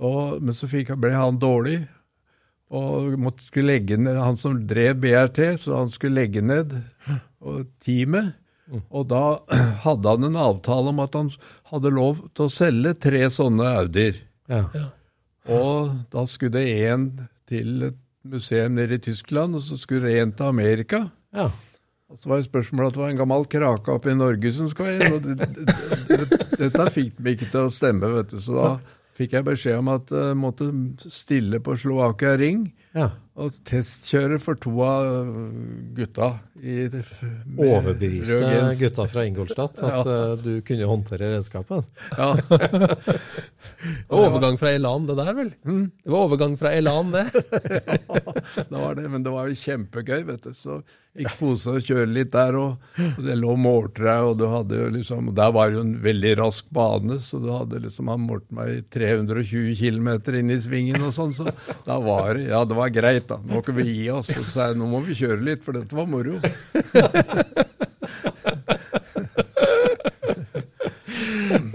Og, 0.00 0.40
men 0.42 0.56
så 0.56 0.68
fikk, 0.70 0.94
ble 1.00 1.12
han 1.14 1.38
dårlig. 1.40 1.82
Og 2.70 3.16
måtte, 3.18 3.42
skulle 3.48 3.72
legge 3.72 3.98
ned, 3.98 4.18
han 4.20 4.38
som 4.38 4.60
drev 4.70 5.00
BRT, 5.02 5.40
så 5.58 5.80
han 5.80 5.90
skulle 5.90 6.20
legge 6.20 6.42
ned 6.44 6.76
og 7.42 7.64
teamet. 7.82 8.36
Og 8.94 9.08
da 9.10 9.40
hadde 9.86 10.12
han 10.14 10.28
en 10.28 10.38
avtale 10.38 10.92
om 10.92 11.02
at 11.02 11.16
han 11.18 11.32
hadde 11.72 11.94
lov 11.96 12.22
til 12.36 12.46
å 12.46 12.52
selge 12.52 12.94
tre 13.02 13.24
sånne 13.34 13.72
Audier. 13.80 14.20
Ja. 14.50 14.62
Og 15.50 15.96
da 16.12 16.22
skulle 16.30 16.60
det 16.60 16.78
én 16.86 17.08
til 17.50 17.88
et 17.88 17.98
museum 18.30 18.76
nede 18.78 19.00
i 19.00 19.02
Tyskland, 19.02 19.58
og 19.58 19.66
så 19.66 19.78
skulle 19.80 20.06
det 20.06 20.22
én 20.22 20.36
til 20.36 20.52
Amerika. 20.52 21.08
ja. 21.34 21.50
Og 22.10 22.18
så 22.18 22.26
var 22.26 22.40
jo 22.40 22.48
spørsmålet 22.48 22.90
at 22.90 22.96
det 22.96 23.02
var 23.04 23.10
en 23.12 23.18
gammel 23.20 23.44
krake 23.46 23.92
oppe 23.94 24.10
i 24.10 24.16
Norge 24.18 24.50
som 24.50 24.66
skulle 24.66 24.96
inn. 24.96 25.12
og 25.14 25.22
det, 25.22 25.36
det, 25.38 25.66
det, 26.08 26.38
Dette 26.58 26.86
fikk 26.90 27.20
de 27.22 27.34
ikke 27.36 27.46
til 27.52 27.68
å 27.68 27.70
stemme, 27.70 28.10
vet 28.16 28.32
du. 28.32 28.40
Så 28.42 28.56
da 28.56 28.70
fikk 29.20 29.34
jeg 29.36 29.44
beskjed 29.46 29.78
om 29.82 29.90
at 29.92 30.12
jeg 30.16 30.36
måtte 30.40 30.70
stille 31.12 31.60
på 31.64 31.76
Slovakia 31.78 32.34
Ring 32.40 32.70
Ja. 32.96 33.10
og 33.38 33.52
testkjøre 33.68 34.40
for 34.42 34.58
to 34.58 34.72
av 34.82 35.04
gutta. 35.94 36.32
I, 36.60 36.88
Overbevise 37.56 38.40
rød 38.40 38.50
gens. 38.50 38.80
gutta 38.82 39.06
fra 39.12 39.22
Ingolstadt 39.28 39.78
at 39.86 40.08
eh, 40.16 40.32
du 40.42 40.50
kunne 40.66 40.88
håndtere 40.90 41.30
redskapen. 41.36 41.84
Ja. 42.18 42.32
Var 44.20 44.30
overgang 44.30 44.58
fra 44.60 44.72
Elan, 44.76 45.06
det 45.08 45.16
der, 45.18 45.30
vel? 45.36 45.52
Det 45.64 46.10
var 46.12 46.24
overgang 46.26 46.56
fra 46.60 46.72
Elan, 46.76 47.12
det. 47.14 47.26
det 48.70 48.76
var 48.76 48.98
det, 48.98 49.06
men 49.08 49.24
det 49.24 49.32
var 49.32 49.48
jo 49.48 49.56
kjempegøy, 49.56 50.24
vet 50.28 50.44
du. 50.44 50.52
Så 50.56 50.80
gikk 51.16 51.38
kose 51.40 51.72
og 51.74 51.86
kjøre 51.86 52.06
litt 52.10 52.30
der, 52.34 52.58
og, 52.60 53.00
og 53.02 53.22
det 53.24 53.36
lå 53.40 53.56
måltrær, 53.58 54.28
og 54.30 54.36
du 54.38 54.44
hadde 54.50 54.78
jo 54.78 54.90
liksom 54.94 55.32
Der 55.34 55.50
var 55.56 55.72
jo 55.74 55.82
en 55.82 55.96
veldig 56.04 56.36
rask 56.38 56.68
bane, 56.74 57.18
så 57.24 57.40
du 57.42 57.48
hadde 57.50 57.82
liksom 57.82 58.12
Han 58.12 58.22
målte 58.28 58.54
meg 58.54 58.84
320 58.94 59.74
km 59.80 60.12
inn 60.38 60.54
i 60.54 60.60
svingen 60.62 61.08
og 61.08 61.16
sånn, 61.16 61.34
så 61.34 61.50
da 61.86 61.98
var 62.04 62.36
det 62.38 62.46
Ja, 62.52 62.62
det 62.68 62.78
var 62.78 62.94
greit, 62.94 63.26
da. 63.30 63.40
Nå 63.42 63.64
kan 63.66 63.78
vi 63.80 63.88
gi 63.90 64.06
oss. 64.14 64.30
Og 64.36 64.44
så 64.44 64.50
sa 64.52 64.70
jeg 64.70 64.80
nå 64.80 64.90
må 64.90 65.02
vi 65.06 65.18
kjøre 65.18 65.42
litt, 65.50 65.66
for 65.66 65.76
dette 65.76 65.96
var 65.96 66.08
moro. 66.10 66.38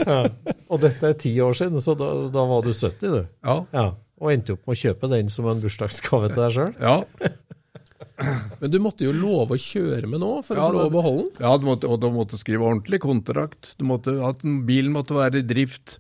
Ja. 0.05 0.19
Og 0.69 0.81
dette 0.83 1.09
er 1.11 1.17
ti 1.21 1.33
år 1.43 1.53
siden, 1.57 1.81
så 1.83 1.93
da, 1.99 2.07
da 2.33 2.43
var 2.49 2.65
du 2.65 2.71
70, 2.73 2.99
du. 3.01 3.21
Ja. 3.45 3.57
Ja. 3.75 3.85
Og 4.21 4.31
endte 4.31 4.55
opp 4.55 4.63
med 4.69 4.77
å 4.77 4.79
kjøpe 4.79 5.09
den 5.11 5.29
som 5.33 5.47
en 5.51 5.59
bursdagsgave 5.63 6.29
til 6.31 6.41
deg 6.45 6.53
sjøl. 6.55 6.73
Ja. 6.79 6.97
Men 8.61 8.71
du 8.71 8.77
måtte 8.79 9.03
jo 9.07 9.11
love 9.15 9.57
å 9.57 9.59
kjøre 9.59 10.07
med 10.07 10.21
nå, 10.23 10.31
for 10.47 10.55
Ja, 10.59 10.65
å 10.65 10.71
få 10.71 10.75
lov 10.77 10.85
å 10.87 10.93
beholde 10.93 11.23
den. 11.35 11.43
Ja, 11.43 11.53
du 11.59 11.65
måtte, 11.67 11.89
og 11.91 11.99
du 12.03 12.07
måtte 12.15 12.39
skrive 12.39 12.63
ordentlig 12.67 13.01
kontrakt. 13.03 13.73
Du 13.79 13.83
måtte, 13.89 14.13
at 14.23 14.43
bilen 14.67 14.93
måtte 14.95 15.17
være 15.17 15.41
i 15.41 15.47
drift. 15.47 15.97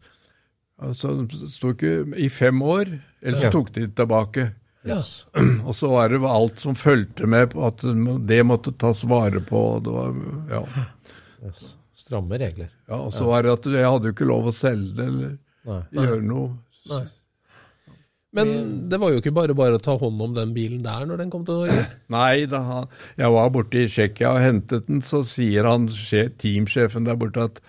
Altså, 0.81 1.11
sto 1.51 1.73
ikke 1.75 1.97
i 2.19 2.29
fem 2.31 2.61
år, 2.63 2.93
ellers 3.23 3.43
Ja. 3.43 3.49
så 3.51 3.57
tok 3.59 3.73
de 3.75 3.85
det 3.87 3.95
tilbake. 3.99 4.47
Yes. 4.87 5.25
Og 5.67 5.73
så 5.75 5.89
var 5.91 6.11
det 6.13 6.21
alt 6.29 6.59
som 6.63 6.75
fulgte 6.77 7.27
med, 7.31 7.51
på 7.55 7.63
at 7.67 7.83
det 8.29 8.41
måtte 8.47 8.71
tas 8.79 9.03
vare 9.09 9.41
på. 9.43 9.61
og 9.75 9.83
Det 9.87 9.95
var, 9.95 10.19
ja. 10.51 10.63
Yes. 11.45 11.73
Stramme 12.05 12.37
regler. 12.37 12.69
ja, 12.87 12.97
og 12.99 13.13
så 13.15 13.25
var 13.25 13.45
det 13.45 13.53
at 13.55 13.67
jeg 13.73 13.89
hadde 13.89 14.09
jo 14.11 14.13
ikke 14.13 14.27
lov 14.29 14.49
å 14.51 14.53
selge 14.53 14.93
det 14.97 15.05
eller 15.09 15.37
Nei. 15.65 15.79
gjøre 15.97 16.25
noe. 16.25 16.49
Nei. 16.91 17.05
Men 18.35 18.49
det 18.91 18.99
var 18.99 19.13
jo 19.13 19.21
ikke 19.21 19.31
bare 19.33 19.55
bare 19.55 19.77
å 19.77 19.81
ta 19.81 19.95
hånd 19.97 20.19
om 20.21 20.33
den 20.35 20.51
bilen 20.53 20.83
der 20.83 21.05
når 21.07 21.23
den 21.23 21.31
kom 21.33 21.45
til 21.47 21.61
Norge. 21.63 21.85
Nei, 22.15 22.45
da 22.51 22.59
han, 22.67 22.89
jeg 23.17 23.31
var 23.37 23.53
borte 23.55 23.79
i 23.79 23.87
Tsjekkia 23.89 24.33
og 24.35 24.43
hentet 24.43 24.89
den, 24.89 24.99
så 25.05 25.23
sier 25.25 25.67
han, 25.69 25.87
teamsjefen 26.43 27.07
der 27.07 27.17
borte 27.21 27.47
at 27.47 27.61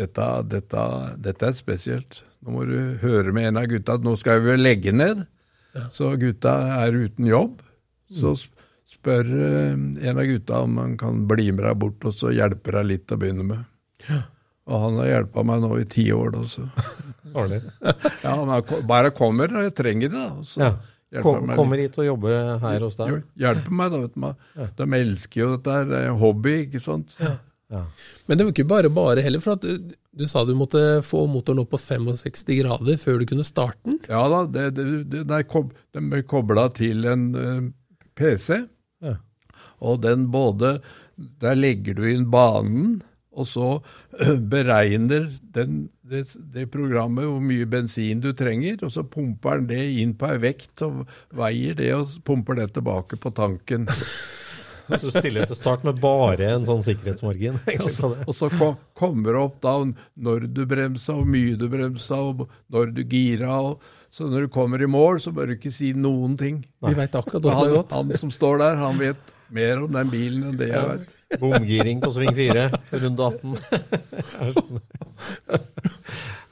dette, 0.00 0.28
dette, 0.50 0.86
dette 1.22 1.50
er 1.50 1.54
spesielt. 1.54 2.22
Nå 2.44 2.56
må 2.56 2.64
du 2.68 2.76
høre 3.04 3.34
med 3.36 3.50
en 3.50 3.60
av 3.60 3.68
gutta 3.70 3.98
at 3.98 4.04
nå 4.04 4.16
skal 4.20 4.40
vi 4.40 4.54
vel 4.54 4.64
legge 4.64 4.96
ned. 4.96 5.22
Så 5.94 6.10
gutta 6.20 6.56
er 6.80 6.96
uten 6.96 7.28
jobb. 7.28 7.60
Så 8.14 8.34
spør 8.94 9.28
eh, 9.28 9.76
en 9.76 10.18
av 10.20 10.26
gutta 10.28 10.64
om 10.64 10.76
han 10.80 10.96
kan 11.00 11.24
bli 11.28 11.50
med 11.52 11.64
deg 11.66 11.78
bort, 11.84 12.04
og 12.08 12.16
så 12.16 12.32
hjelper 12.34 12.80
deg 12.80 12.90
litt 12.90 13.14
å 13.14 13.20
begynne 13.20 13.46
med. 13.48 13.62
Og 14.64 14.80
han 14.80 14.96
har 15.02 15.08
hjelpa 15.10 15.42
meg 15.44 15.60
nå 15.60 15.70
i 15.82 15.84
ti 15.92 16.06
år, 16.16 16.30
da. 16.38 16.42
Så. 16.48 16.66
Ja, 18.24 18.34
men 18.46 18.62
bare 18.86 19.10
kommer 19.16 19.50
når 19.50 19.68
jeg 19.68 19.74
trenger 19.80 20.12
det, 20.12 20.20
da. 20.20 20.44
Så 20.46 20.60
Ja. 20.64 20.74
Kom, 21.22 21.44
meg 21.46 21.54
kommer 21.54 21.78
litt. 21.78 21.92
hit 21.92 21.98
og 22.02 22.06
jobber 22.08 22.58
her 22.58 22.80
hos 22.82 22.96
Jo, 22.98 23.20
hjelper 23.38 23.70
meg, 23.78 23.92
da. 23.92 23.98
vet 24.02 24.14
du. 24.74 24.80
De 24.80 24.86
elsker 24.98 25.40
jo 25.44 25.50
dette 25.52 25.70
her. 25.76 25.84
Det 25.86 25.98
er 26.08 26.16
hobby, 26.18 26.54
ikke 26.64 26.80
sant. 26.82 27.14
Ja. 27.20 27.84
Men 28.26 28.38
det 28.38 28.44
var 28.48 28.50
ikke 28.54 28.66
bare 28.70 28.90
bare 28.90 29.22
heller, 29.22 29.42
for 29.42 29.54
at 29.54 29.62
du, 29.62 29.92
du 30.14 30.24
sa 30.30 30.42
du 30.46 30.54
måtte 30.58 30.82
få 31.06 31.24
motoren 31.30 31.62
opp 31.62 31.70
på 31.74 31.78
65 31.78 32.44
grader 32.60 32.98
før 32.98 33.22
du 33.22 33.26
kunne 33.30 33.46
starte 33.46 33.78
den. 33.86 34.00
Ja 34.10 34.24
da, 34.30 34.42
det, 34.46 34.66
det, 34.74 34.84
det, 35.12 35.22
det 35.30 35.38
er 35.38 35.46
kob, 35.50 35.70
den 35.94 36.10
ble 36.10 36.22
kobla 36.26 36.66
til 36.74 37.06
en 37.10 37.24
uh, 37.34 37.70
PC, 38.18 38.60
Ja. 39.02 39.14
og 39.82 40.02
den 40.02 40.28
både 40.34 40.76
Der 41.42 41.54
legger 41.54 41.94
du 41.98 42.04
inn 42.10 42.26
banen, 42.30 43.02
og 43.34 43.48
så 43.50 43.68
eh, 44.20 44.36
beregner 44.38 45.26
den, 45.54 45.88
det, 46.06 46.24
det 46.54 46.68
programmet 46.72 47.26
hvor 47.28 47.42
mye 47.42 47.66
bensin 47.70 48.22
du 48.22 48.30
trenger, 48.36 48.78
og 48.86 48.92
så 48.94 49.04
pumper 49.06 49.60
den 49.60 49.70
det 49.72 49.82
inn 50.02 50.14
på 50.18 50.30
ei 50.30 50.38
vekt 50.42 50.84
og 50.86 51.04
veier 51.34 51.76
det 51.78 51.90
og 51.96 52.14
pumper 52.26 52.60
det 52.60 52.70
tilbake 52.76 53.18
på 53.20 53.34
tanken. 53.34 53.90
Så 54.84 55.08
du 55.08 55.14
stiller 55.14 55.46
til 55.48 55.56
start 55.56 55.84
med 55.86 55.96
bare 55.96 56.50
en 56.58 56.66
sånn 56.68 56.82
sikkerhetsmargin. 56.84 57.54
Og 57.84 57.86
så, 57.88 58.10
og 58.26 58.34
så 58.36 58.50
kom, 58.52 58.74
kommer 58.92 59.32
det 59.32 59.40
opp 59.40 59.54
da 59.64 59.72
når 59.80 60.44
du 60.52 60.60
bremsa, 60.68 61.14
og 61.16 61.30
mye 61.32 61.54
du 61.56 61.70
bremsa, 61.72 62.18
og 62.20 62.44
når 62.68 62.92
du 62.92 63.00
gira. 63.08 63.54
Og, 63.70 63.86
så 64.12 64.28
når 64.28 64.44
du 64.44 64.50
kommer 64.52 64.84
i 64.84 64.90
mål, 64.90 65.22
så 65.24 65.32
bør 65.32 65.48
du 65.48 65.56
ikke 65.56 65.72
si 65.72 65.94
noen 65.96 66.36
ting. 66.36 66.60
Vi 66.84 66.92
vet 66.98 67.16
akkurat 67.16 67.40
hvordan 67.40 67.48
det 67.48 67.56
har 67.56 67.70
Han, 67.70 67.78
gått. 67.78 67.96
han 67.96 68.20
som 68.26 68.34
står 68.34 68.60
der, 68.60 68.76
han 68.82 69.00
vet 69.00 69.32
mer 69.54 69.82
om 69.84 69.92
den 69.92 70.10
bilen 70.12 70.48
enn 70.50 70.58
det 70.60 70.70
jeg 70.70 70.88
veit. 70.90 71.10
Bomgiring 71.40 72.00
på 72.02 72.10
sving 72.14 72.34
4, 72.36 72.68
runde 73.02 73.28
18. 73.28 73.56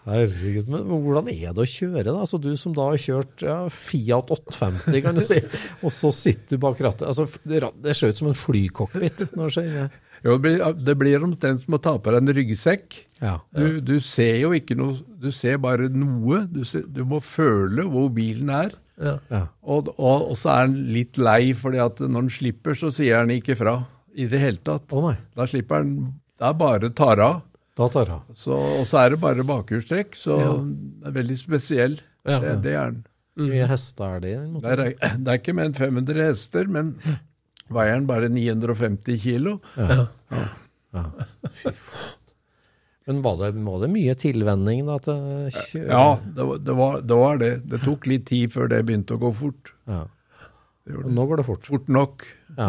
Herregud, 0.03 0.67
men 0.67 0.89
hvordan 0.91 1.29
er 1.31 1.53
det 1.55 1.63
å 1.63 1.69
kjøre, 1.69 2.09
da? 2.09 2.17
Altså, 2.25 2.41
du 2.43 2.51
som 2.59 2.75
da 2.75 2.89
har 2.91 2.99
kjørt 2.99 3.45
ja, 3.47 3.59
Fiat 3.71 4.33
850, 4.35 4.97
kan 5.05 5.15
du 5.19 5.23
si, 5.23 5.39
og 5.85 5.95
så 5.95 6.11
sitter 6.17 6.59
du 6.59 6.65
bak 6.65 6.81
rattet. 6.83 7.07
Altså, 7.07 7.29
det, 7.47 7.95
ser 7.95 8.11
ut 8.11 8.19
som 8.19 8.33
en 8.33 8.39
flycockpit 8.39 9.29
når 9.37 9.45
det 9.45 9.55
skjer. 9.55 10.01
Jo, 10.23 10.37
det 10.39 10.95
blir, 10.99 11.19
det 11.19 11.27
omtrent 11.27 11.65
som 11.65 11.79
å 11.79 11.83
ta 11.83 11.97
på 11.99 12.15
deg 12.15 12.23
en 12.23 12.35
ryggsekk. 12.35 12.99
Ja. 13.23 13.37
Du, 13.55 13.79
du 13.83 13.97
ser 14.03 14.37
jo 14.43 14.53
ikke 14.55 14.77
noe, 14.79 14.99
du 15.23 15.31
ser 15.35 15.59
bare 15.63 15.89
noe. 15.91 16.45
Du, 16.51 16.63
ser, 16.67 16.87
du 16.87 17.03
må 17.07 17.23
føle 17.23 17.87
hvor 17.91 18.11
bilen 18.15 18.51
er. 18.55 18.75
Ja. 19.03 19.15
Ja. 19.35 19.41
Og, 19.67 19.89
og, 19.99 20.29
og 20.31 20.37
så 20.39 20.53
er 20.55 20.61
han 20.67 20.77
litt 20.95 21.19
lei, 21.19 21.53
fordi 21.59 21.81
at 21.83 21.99
når 22.05 22.21
han 22.21 22.31
slipper, 22.31 22.77
så 22.79 22.91
sier 22.95 23.19
han 23.23 23.33
ikke 23.35 23.57
fra 23.59 23.77
i 24.15 24.27
det 24.31 24.39
hele 24.43 24.61
tatt. 24.63 24.85
Å 24.93 25.03
nei, 25.09 25.17
Da 25.39 25.47
slipper 25.49 25.81
han 25.83 25.95
Det 26.39 26.47
er 26.51 26.59
bare 26.61 26.91
tar 26.99 27.23
av. 27.25 27.41
da 27.79 27.89
tar 27.89 28.11
av. 28.19 28.23
Så, 28.37 28.53
og 28.55 28.85
så 28.87 29.01
er 29.03 29.15
det 29.15 29.21
bare 29.23 29.47
bakhjulstrekk, 29.49 30.15
så 30.19 30.37
det 30.69 31.09
er 31.11 31.17
veldig 31.19 31.39
spesiell. 31.41 31.99
Ja. 32.29 32.39
Det, 32.43 32.57
det 32.67 32.75
er 32.79 32.91
den. 32.93 33.03
Hvor 33.33 33.49
mye 33.49 33.67
hester 33.71 34.17
er 34.19 34.21
det? 34.21 34.33
Det 34.63 34.73
er, 34.75 34.83
det 35.25 35.33
er 35.33 35.39
ikke 35.41 35.55
mer 35.57 35.71
enn 35.71 35.77
500 35.79 36.27
hester, 36.29 36.67
men 36.69 36.91
veier 37.73 37.95
den 37.97 38.07
bare 38.11 38.29
950 38.29 39.17
kilo. 39.23 39.57
Ja. 39.81 40.05
Faen. 40.93 41.13
Men 43.07 43.23
var 43.25 43.39
det, 43.41 43.51
var 43.67 43.81
det 43.83 43.91
mye 43.91 44.15
tilvenning 44.19 44.85
da 44.87 44.99
til 45.03 45.17
kjøre? 45.57 45.89
Ja, 45.91 46.07
det 46.23 46.45
var, 46.49 46.61
det, 46.63 46.75
var, 46.79 47.01
det 47.03 47.17
var 47.19 47.41
det. 47.41 47.53
Det 47.73 47.81
tok 47.83 48.07
litt 48.11 48.29
tid 48.31 48.53
før 48.55 48.71
det 48.71 48.83
begynte 48.87 49.17
å 49.17 49.23
gå 49.23 49.33
fort. 49.41 49.73
Ja. 49.91 50.05
Det 50.87 50.99
Og 50.99 51.11
nå 51.15 51.27
går 51.31 51.43
det 51.43 51.47
fort. 51.49 51.67
Fort 51.67 51.91
nok. 51.91 52.25
Ja. 52.59 52.69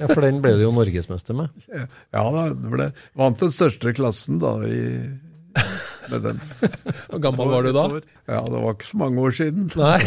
ja, 0.00 0.06
for 0.08 0.24
den 0.24 0.40
ble 0.44 0.54
du 0.56 0.64
jo 0.64 0.72
norgesmester 0.76 1.36
med. 1.36 1.48
Ja 1.68 2.24
da, 2.32 2.48
det 2.52 2.72
ble 2.72 2.88
vant 3.18 3.40
den 3.42 3.52
største 3.54 3.92
klassen 3.96 4.40
da 4.42 4.52
i, 4.64 4.80
med 6.12 6.26
den. 6.30 6.40
Hvor 7.10 7.22
gammel 7.28 7.52
var 7.52 7.68
du 7.68 7.72
da? 7.76 7.86
Ja, 8.28 8.40
det 8.48 8.64
var 8.64 8.76
ikke 8.76 8.90
så 8.90 9.00
mange 9.04 9.24
år 9.28 9.36
siden. 9.36 9.68
Nei. 9.76 10.00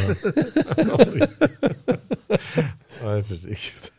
Herregud. 3.00 3.92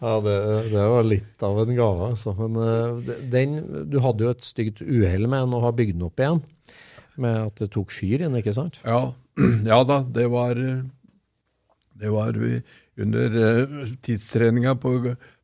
Ja, 0.00 0.14
det, 0.24 0.36
det 0.72 0.86
var 0.94 1.06
litt 1.06 1.44
av 1.46 1.60
en 1.62 1.76
gave, 1.76 2.10
altså. 2.12 2.34
Men 2.38 2.58
eh, 2.60 3.14
den, 3.32 3.56
du 3.90 3.98
hadde 4.04 4.26
jo 4.26 4.32
et 4.34 4.44
stygt 4.46 4.82
uhell 4.84 5.28
med 5.28 5.46
den 5.46 5.56
og 5.56 5.64
har 5.66 5.76
bygd 5.78 5.98
den 5.98 6.06
opp 6.08 6.22
igjen. 6.22 6.42
Med 7.20 7.38
at 7.48 7.62
det 7.62 7.70
tok 7.74 7.94
fyr 7.94 8.24
i 8.26 8.30
ikke 8.40 8.56
sant? 8.56 8.80
Ja, 8.82 9.12
ja 9.70 9.80
da, 9.86 10.02
det 10.14 10.26
var 10.32 10.58
eh, 10.58 10.84
Det 11.94 12.10
var 12.10 12.38
vi 12.38 12.58
under 13.00 13.36
eh, 13.40 13.90
tidstreninga 14.06 14.76
på, 14.82 14.96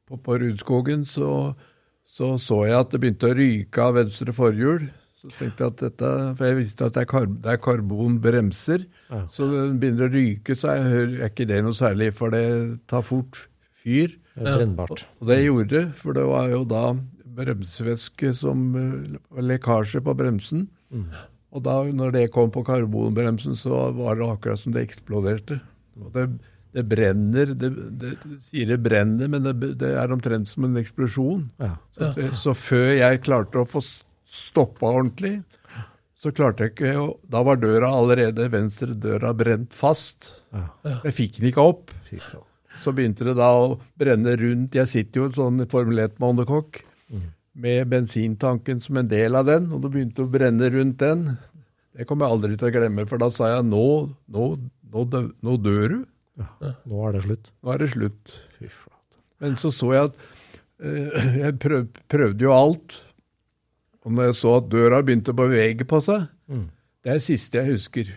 på, 0.09 0.17
på 0.19 0.39
Rudskogen, 0.43 1.05
så, 1.07 1.53
så 2.07 2.37
så 2.39 2.65
jeg 2.67 2.79
at 2.79 2.95
det 2.95 3.03
begynte 3.03 3.31
å 3.31 3.39
ryke 3.39 3.85
av 3.85 3.99
venstre 3.99 4.35
forhjul. 4.35 4.89
Så 5.21 5.29
tenkte 5.37 5.67
jeg 5.67 5.73
at 5.75 5.81
dette, 5.83 6.11
For 6.39 6.49
jeg 6.49 6.57
visste 6.57 6.87
at 6.89 6.97
det 6.97 7.03
er, 7.03 7.09
kar, 7.11 7.27
det 7.29 7.53
er 7.53 7.61
karbonbremser. 7.61 8.87
Ja. 9.11 9.21
Så 9.33 9.51
den 9.53 9.77
begynner 9.83 10.09
å 10.09 10.15
ryke, 10.15 10.57
så 10.57 10.73
hører 10.81 11.19
er 11.19 11.29
ikke 11.29 11.49
det 11.51 11.61
noe 11.67 11.77
særlig, 11.77 12.13
for 12.17 12.33
det 12.33 12.45
tar 12.89 13.05
fort 13.05 13.43
fyr. 13.83 14.15
Det 14.41 14.69
Ja. 14.81 14.87
Og 15.21 15.27
det 15.29 15.41
gjorde 15.45 15.69
det, 15.69 15.85
for 16.01 16.17
det 16.17 16.25
var 16.25 16.49
jo 16.49 16.65
da 16.65 16.85
bremsevæske 17.41 18.33
som 18.37 18.63
eh, 18.77 19.43
lekkasje 19.45 20.01
på 20.05 20.15
bremsen. 20.17 20.69
Og 21.51 21.65
da 21.67 21.83
når 21.95 22.15
det 22.15 22.31
kom 22.35 22.51
på 22.55 22.63
karbonbremsen, 22.67 23.57
så 23.59 23.91
var 23.97 24.19
det 24.19 24.29
akkurat 24.31 24.63
som 24.63 24.75
det 24.75 24.85
eksploderte. 24.87 25.61
Og 26.01 26.13
det, 26.15 26.27
det 26.77 26.85
brenner, 26.89 27.55
det, 27.59 27.71
det, 28.01 28.15
det 28.23 28.39
sier 28.47 28.71
det 28.71 28.81
brenner, 28.85 29.31
men 29.31 29.47
det, 29.47 29.75
det 29.81 29.93
er 29.99 30.15
omtrent 30.15 30.51
som 30.51 30.69
en 30.69 30.79
eksplosjon. 30.81 31.49
Ja. 31.63 31.75
Så, 31.97 32.13
så 32.39 32.55
før 32.57 32.93
jeg 32.95 33.25
klarte 33.27 33.63
å 33.63 33.69
få 33.69 33.83
stoppa 34.31 34.93
ordentlig, 34.93 35.41
så 36.21 36.31
klarte 36.37 36.67
jeg 36.67 36.75
ikke 36.75 36.91
å 37.01 37.05
Da 37.33 37.41
var 37.47 37.57
døra 37.63 37.89
allerede, 37.97 38.51
venstre 38.53 38.93
døra 38.93 39.33
brent 39.33 39.73
fast. 39.75 40.35
Ja. 40.53 40.67
Jeg 41.07 41.17
fikk 41.17 41.39
den 41.41 41.51
ikke 41.51 41.65
opp. 41.73 41.95
Fikk 42.11 42.25
faen. 42.27 42.47
Så 42.81 42.93
begynte 42.97 43.27
det 43.29 43.35
da 43.39 43.51
å 43.61 43.75
brenne 44.01 44.33
rundt. 44.41 44.75
Jeg 44.79 44.89
sitter 44.89 45.21
jo 45.21 45.27
i 45.27 45.31
en 45.31 45.37
sånn 45.37 45.67
Formel 45.71 46.01
1-monokokk 46.09 46.81
med 47.61 47.89
bensintanken 47.91 48.79
som 48.81 48.97
en 49.01 49.09
del 49.11 49.35
av 49.37 49.45
den, 49.49 49.67
og 49.75 49.83
det 49.83 49.91
begynte 49.93 50.23
å 50.25 50.31
brenne 50.33 50.69
rundt 50.73 50.99
den. 51.03 51.25
Det 51.93 52.07
kommer 52.09 52.27
jeg 52.29 52.37
aldri 52.39 52.57
til 52.57 52.69
å 52.71 52.73
glemme, 52.73 53.05
for 53.11 53.21
da 53.21 53.29
sa 53.35 53.51
jeg 53.57 53.67
nå, 53.69 53.83
nå, 54.33 54.45
nå, 54.95 55.05
dø, 55.13 55.21
nå 55.45 55.57
dør 55.61 55.93
du. 55.93 55.99
Nå 56.89 57.03
er 57.09 57.17
det 57.19 57.23
slutt. 57.27 57.51
Nå 57.61 57.73
er 57.75 57.83
det 57.83 57.89
slutt. 57.93 58.35
Fy 58.57 58.71
flate. 58.73 59.19
Men 59.43 59.59
så 59.61 59.73
så 59.75 59.91
jeg 59.93 60.09
at 60.09 60.21
øh, 60.81 61.37
Jeg 61.43 61.59
prøv, 61.61 61.89
prøvde 62.09 62.47
jo 62.47 62.55
alt. 62.57 62.97
Og 64.07 64.15
når 64.17 64.31
jeg 64.31 64.39
så 64.41 64.55
at 64.63 64.71
døra 64.73 65.03
begynte 65.05 65.35
å 65.35 65.41
bevege 65.43 65.85
på 65.91 66.01
seg, 66.07 66.29
Mm. 66.51 66.65
det 67.05 67.11
er 67.13 67.19
det 67.21 67.23
siste 67.27 67.61
jeg 67.61 67.75
husker. 67.77 68.09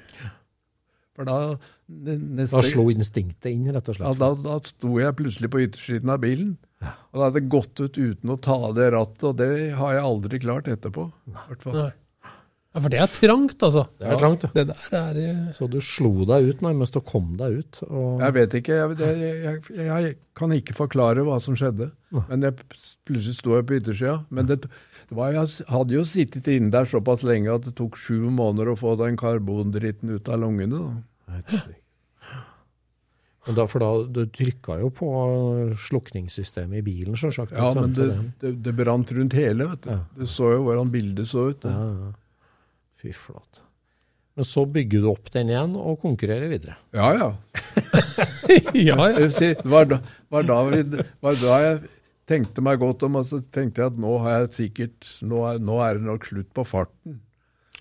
For 1.14 1.28
da 1.28 1.36
neste, 1.88 2.56
Da 2.56 2.64
slo 2.66 2.88
instinktet 2.94 3.50
inn, 3.52 3.66
rett 3.74 3.90
og 3.90 3.98
ja, 3.98 4.12
slett. 4.12 4.22
da, 4.22 4.30
da 4.46 4.60
sto 4.68 4.94
jeg 5.02 5.18
plutselig 5.20 5.52
på 5.54 5.64
yttersiden 5.66 6.14
av 6.14 6.22
bilen. 6.24 6.56
Og 6.84 7.20
da 7.20 7.28
hadde 7.30 7.44
gått 7.48 7.80
ut 7.80 7.98
uten 7.98 8.34
å 8.34 8.40
ta 8.44 8.56
av 8.70 8.78
det 8.78 8.90
rattet, 8.96 9.28
og 9.30 9.36
det 9.40 9.52
har 9.78 9.98
jeg 9.98 10.08
aldri 10.08 10.40
klart 10.44 10.72
etterpå. 10.72 11.10
i 11.30 11.36
hvert 11.36 11.68
fall. 11.68 11.78
Nei. 11.80 11.92
Ja, 12.74 12.82
for 12.82 12.90
det 12.90 13.00
er 13.04 13.10
trangt, 13.14 13.62
altså. 13.62 13.84
Det 14.02 14.08
er 14.10 14.18
trangt, 14.18 14.44
ja. 14.48 14.50
Det 14.56 14.64
der 14.72 14.96
er 14.98 15.18
uh... 15.22 15.50
Så 15.54 15.68
du 15.70 15.78
slo 15.86 16.26
deg 16.26 16.48
ut 16.50 16.64
nærmest 16.66 16.96
og 16.98 17.06
kom 17.06 17.36
deg 17.38 17.60
ut. 17.62 17.82
Og... 17.86 18.24
Jeg 18.24 18.34
vet 18.40 18.56
ikke, 18.58 18.80
jeg, 18.80 18.96
det, 18.98 19.10
jeg, 19.22 19.60
jeg, 19.76 19.90
jeg 19.92 20.16
kan 20.40 20.56
ikke 20.56 20.74
forklare 20.80 21.26
hva 21.28 21.38
som 21.44 21.58
skjedde. 21.60 21.92
Men 22.16 22.48
jeg, 22.48 22.58
plutselig 23.06 23.38
sto 23.38 23.54
jeg 23.60 23.68
på 23.70 23.78
yttersida. 23.78 24.16
Men 24.34 24.50
det, 24.50 24.64
det 24.66 25.20
var, 25.20 25.36
jeg 25.38 25.70
hadde 25.70 25.98
jo 26.00 26.08
sittet 26.10 26.50
inne 26.50 26.74
der 26.74 26.90
såpass 26.90 27.22
lenge 27.30 27.54
at 27.54 27.70
det 27.70 27.76
tok 27.78 28.00
sju 28.02 28.26
måneder 28.34 28.74
å 28.74 28.78
få 28.80 28.98
den 29.04 29.22
karbondritten 29.22 30.16
ut 30.18 30.34
av 30.34 30.42
lungene. 30.42 30.82
Da. 30.82 30.92
Herregud. 31.40 31.80
Da, 33.44 33.66
for 33.68 33.84
da, 33.84 33.90
du 34.08 34.22
trykka 34.32 34.78
jo 34.80 34.88
på 34.96 35.08
slukningssystemet 35.90 36.80
i 36.80 36.84
bilen, 36.86 37.18
sjølsagt. 37.20 37.52
Ja, 37.58 37.74
men 37.76 37.92
det, 37.98 38.08
det, 38.40 38.54
det 38.64 38.74
brant 38.78 39.12
rundt 39.12 39.36
hele. 39.36 39.68
vet 39.74 39.84
du. 39.84 39.90
Ja. 39.92 40.00
Du 40.16 40.24
så 40.32 40.54
jo 40.54 40.62
hvordan 40.64 40.94
bildet 40.94 41.28
så 41.28 41.50
ut. 41.52 41.68
ja, 41.68 41.90
ja. 41.92 42.14
Fy 43.04 43.12
flate. 43.12 43.66
Men 44.34 44.48
så 44.48 44.64
bygger 44.66 45.04
du 45.04 45.10
opp 45.12 45.28
den 45.34 45.52
igjen 45.52 45.76
og 45.78 46.00
konkurrerer 46.02 46.48
videre. 46.52 46.78
Ja, 46.96 47.12
ja. 47.18 47.34
Ja, 48.54 48.96
ja. 48.96 49.10
Jeg 49.18 49.34
si, 49.34 49.50
var 49.68 49.90
da, 49.90 50.00
var, 50.32 50.48
da 50.48 50.58
vi, 50.70 50.80
var 51.24 51.38
da 51.42 51.60
jeg 51.64 51.78
tenkte 52.30 52.64
meg 52.66 52.80
godt 52.82 53.04
om, 53.08 53.18
og 53.20 53.28
så 53.28 53.42
tenkte 53.54 53.84
jeg 53.84 53.92
at 53.92 54.00
nå 54.00 54.14
har 54.24 54.44
jeg 54.44 54.50
sikkert 54.58 55.08
Nå 55.26 55.44
er, 55.50 55.60
nå 55.64 55.78
er 55.84 56.00
det 56.00 56.08
nok 56.08 56.28
slutt 56.30 56.50
på 56.56 56.66
farten. 56.68 57.20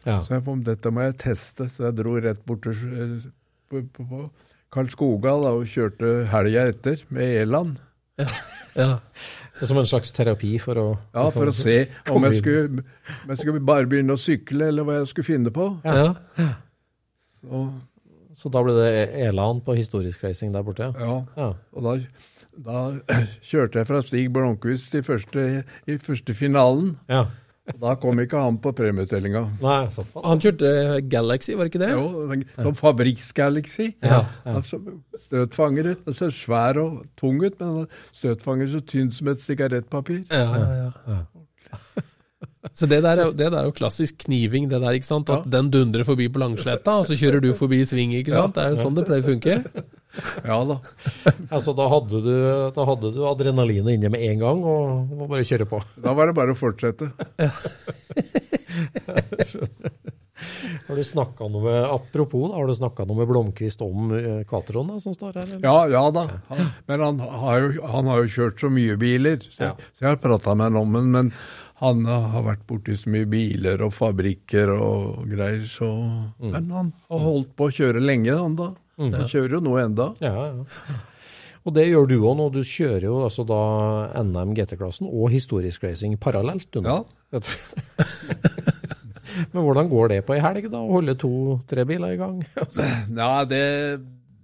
Ja. 0.03 0.18
Så 0.24 0.34
jeg, 0.36 0.59
dette 0.66 0.92
må 0.92 1.07
jeg 1.07 1.18
teste, 1.22 1.68
så 1.70 1.86
jeg 1.88 1.98
dro 2.00 2.16
rett 2.18 2.42
bort 2.48 2.64
til 2.66 2.74
eh, 2.90 3.30
på, 3.73 3.83
på, 3.97 4.05
på 4.12 4.23
Karl 4.73 4.89
Skogal 4.93 5.45
og 5.51 5.64
kjørte 5.68 6.12
helga 6.33 6.68
etter 6.70 7.03
med 7.12 7.35
Eland. 7.43 7.79
ja. 8.77 8.99
Er 9.61 9.68
som 9.68 9.79
en 9.79 9.87
slags 9.89 10.12
terapi 10.16 10.55
for 10.62 10.79
å 10.81 10.87
Ja, 11.12 11.27
for 11.33 11.51
å 11.51 11.53
se 11.55 11.75
om 12.11 12.25
jeg 12.29 12.39
skulle, 12.41 12.83
om 13.23 13.33
jeg 13.35 13.41
skulle 13.43 13.61
bare 13.68 13.89
begynne 13.91 14.16
å 14.16 14.20
sykle, 14.20 14.70
eller 14.73 14.87
hva 14.89 14.97
jeg 15.01 15.11
skulle 15.12 15.29
finne 15.29 15.53
på. 15.55 15.66
ja. 15.85 16.12
Så, 17.43 17.62
Så 18.39 18.49
da 18.55 18.62
ble 18.64 18.73
det 18.79 18.93
Elan 19.29 19.61
på 19.64 19.75
historisk 19.77 20.23
racing 20.25 20.55
der 20.55 20.64
borte? 20.66 20.89
ja. 20.99 21.16
Ja. 21.37 21.51
Og 21.77 21.85
da, 21.85 21.95
da 22.64 22.81
kjørte 23.45 23.83
jeg 23.83 23.89
fra 23.91 24.01
Stig 24.05 24.31
Blomkvist 24.33 24.95
i 24.99 25.03
første, 25.05 25.64
i 25.87 25.99
første 26.01 26.35
finalen. 26.39 26.95
ja. 27.12 27.27
Da 27.63 27.95
kom 28.03 28.19
ikke 28.19 28.41
han 28.43 28.57
på 28.59 28.73
premieutdelinga. 28.75 29.45
Han 29.63 30.41
kjørte 30.43 31.01
Galaxy, 31.11 31.53
var 31.55 31.69
det 31.69 31.75
ikke 31.75 31.83
det? 31.85 31.91
Jo, 31.95 32.39
som 32.57 32.75
Fabrikks-Galaxy. 32.79 33.93
Ja. 34.03 34.25
Altså, 34.51 34.81
støtfanger. 35.29 35.93
Den 36.03 36.17
ser 36.19 36.35
svær 36.35 36.81
og 36.83 37.05
tung 37.17 37.39
ut, 37.45 37.55
men 37.61 37.87
støtfanger 38.11 38.73
så 38.75 38.83
tynn 38.83 39.13
som 39.15 39.31
et 39.31 39.45
sigarettpapir. 39.45 40.25
Ja, 40.31 40.49
ja, 40.59 40.91
ja. 41.15 42.03
Så 42.79 42.87
det 42.87 43.01
der, 43.03 43.19
er, 43.19 43.33
det 43.35 43.49
der 43.51 43.57
er 43.59 43.65
jo 43.67 43.73
klassisk 43.75 44.21
kniving, 44.29 44.69
det 44.71 44.79
der, 44.85 44.95
ikke 44.95 45.09
sant? 45.09 45.27
At 45.35 45.49
den 45.51 45.67
dundrer 45.75 46.05
forbi 46.07 46.29
på 46.31 46.39
langsletta, 46.39 46.93
og 47.01 47.09
så 47.09 47.17
kjører 47.19 47.43
du 47.43 47.49
forbi 47.59 47.81
i 47.83 47.87
sving, 47.89 48.13
ikke 48.21 48.31
sant? 48.37 48.55
Det 48.55 48.63
er 48.63 48.71
jo 48.77 48.83
sånn 48.85 48.95
det 48.99 49.03
pleier 49.09 49.25
å 49.25 49.31
funke. 49.33 49.57
Ja 50.45 50.59
da. 50.69 50.77
Altså, 51.49 51.73
da 51.75 51.87
hadde 51.89 52.21
du, 52.23 52.35
da 52.77 52.85
hadde 52.87 53.11
du 53.17 53.23
adrenalinet 53.27 53.97
inne 53.97 54.11
med 54.13 54.21
en 54.29 54.39
gang, 54.45 54.61
og 54.63 55.11
må 55.17 55.27
bare 55.31 55.43
kjøre 55.49 55.67
på. 55.73 55.81
Da 56.05 56.13
var 56.15 56.25
det 56.31 56.37
bare 56.39 56.53
å 56.55 56.61
fortsette. 56.63 57.07
Har 60.89 60.97
du 60.99 61.05
snakka 61.07 61.47
noe 61.47 61.63
med, 61.63 61.85
Apropos, 61.87 62.49
da, 62.51 62.57
har 62.59 62.67
du 62.67 62.75
snakka 62.75 63.05
noe 63.07 63.21
med 63.21 63.29
Blomkvist 63.31 63.83
om 63.85 64.11
Cateron 64.51 64.91
som 65.03 65.15
står 65.15 65.37
her? 65.39 65.45
Eller? 65.47 65.61
Ja, 65.63 65.85
ja 65.93 66.03
da. 66.15 66.25
Han, 66.51 66.63
men 66.91 67.05
han 67.07 67.21
har, 67.23 67.59
jo, 67.63 67.85
han 67.93 68.11
har 68.11 68.23
jo 68.25 68.33
kjørt 68.37 68.63
så 68.65 68.71
mye 68.73 68.97
biler, 69.01 69.39
så, 69.47 69.71
Ja. 69.71 69.73
så 69.95 70.07
jeg 70.07 70.17
har 70.17 70.21
prata 70.23 70.57
med 70.59 70.73
han 70.73 70.81
om 70.83 70.97
den. 70.99 71.13
Men 71.15 71.31
han 71.83 72.05
har 72.07 72.45
vært 72.47 72.66
borti 72.68 72.95
så 72.99 73.11
mye 73.11 73.26
biler 73.30 73.83
og 73.83 73.95
fabrikker 73.97 74.70
og 74.74 75.24
greier, 75.30 75.64
så 75.66 75.89
Men 76.39 76.70
han 76.70 76.93
har 77.11 77.24
holdt 77.24 77.57
på 77.59 77.66
å 77.66 77.74
kjøre 77.74 78.03
lenge, 78.03 78.37
han 78.39 78.55
da. 78.59 78.68
Han 79.03 79.26
kjører 79.26 79.57
jo 79.59 79.62
nå 79.64 79.72
enda. 79.83 80.12
Ja, 80.22 80.53
ja. 80.53 81.01
Og 81.62 81.74
det 81.76 81.85
gjør 81.87 82.09
du 82.11 82.16
òg 82.18 82.37
nå. 82.39 82.49
Du 82.55 82.62
kjører 82.66 83.07
jo 83.07 83.20
altså 83.22 83.45
da 83.47 83.61
NM 84.22 84.55
GT-klassen 84.57 85.07
og 85.09 85.30
historisk 85.30 85.85
racing 85.87 86.16
parallelt. 86.20 86.68
Du, 86.74 86.83
nå. 86.83 87.03
Men 89.53 89.62
hvordan 89.62 89.89
går 89.89 90.11
det 90.12 90.18
på 90.26 90.35
ei 90.37 90.43
helg, 90.45 90.66
da? 90.72 90.83
Å 90.83 90.97
holde 90.99 91.14
to-tre 91.20 91.87
biler 91.89 92.16
i 92.16 92.20
gang? 92.20 92.43
Nei, 93.18 93.45
det, 93.51 93.62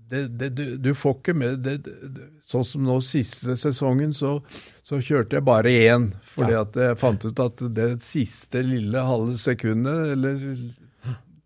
det, 0.09 0.22
det 0.41 0.51
du, 0.57 0.64
du 0.80 0.91
får 0.97 1.18
ikke 1.18 1.34
med 1.36 1.62
det, 1.66 1.78
det, 1.84 2.28
Sånn 2.49 2.64
som 2.64 2.86
nå 2.86 2.97
siste 3.05 3.59
sesongen, 3.61 4.14
så, 4.16 4.39
så 4.89 4.99
kjørte 5.05 5.36
jeg 5.36 5.45
bare 5.45 5.72
én. 5.93 6.09
Fordi 6.32 6.55
Ja. 6.57 6.62
at 6.64 6.76
jeg 6.80 6.97
fant 7.01 7.24
ut 7.28 7.41
at 7.45 7.61
det 7.76 7.89
siste 8.05 8.62
lille 8.64 9.03
halve 9.05 9.34
sekundet, 9.41 10.14
eller 10.14 10.39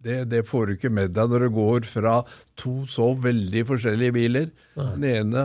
det, 0.02 0.20
det 0.30 0.44
får 0.46 0.66
du 0.66 0.72
ikke 0.76 0.90
med 0.94 1.12
deg 1.16 1.30
når 1.30 1.44
du 1.48 1.50
går 1.56 1.84
fra 1.90 2.14
to 2.58 2.76
så 2.90 3.12
veldig 3.18 3.64
forskjellige 3.68 4.14
biler. 4.14 4.48
Den 4.78 5.04
ene 5.10 5.44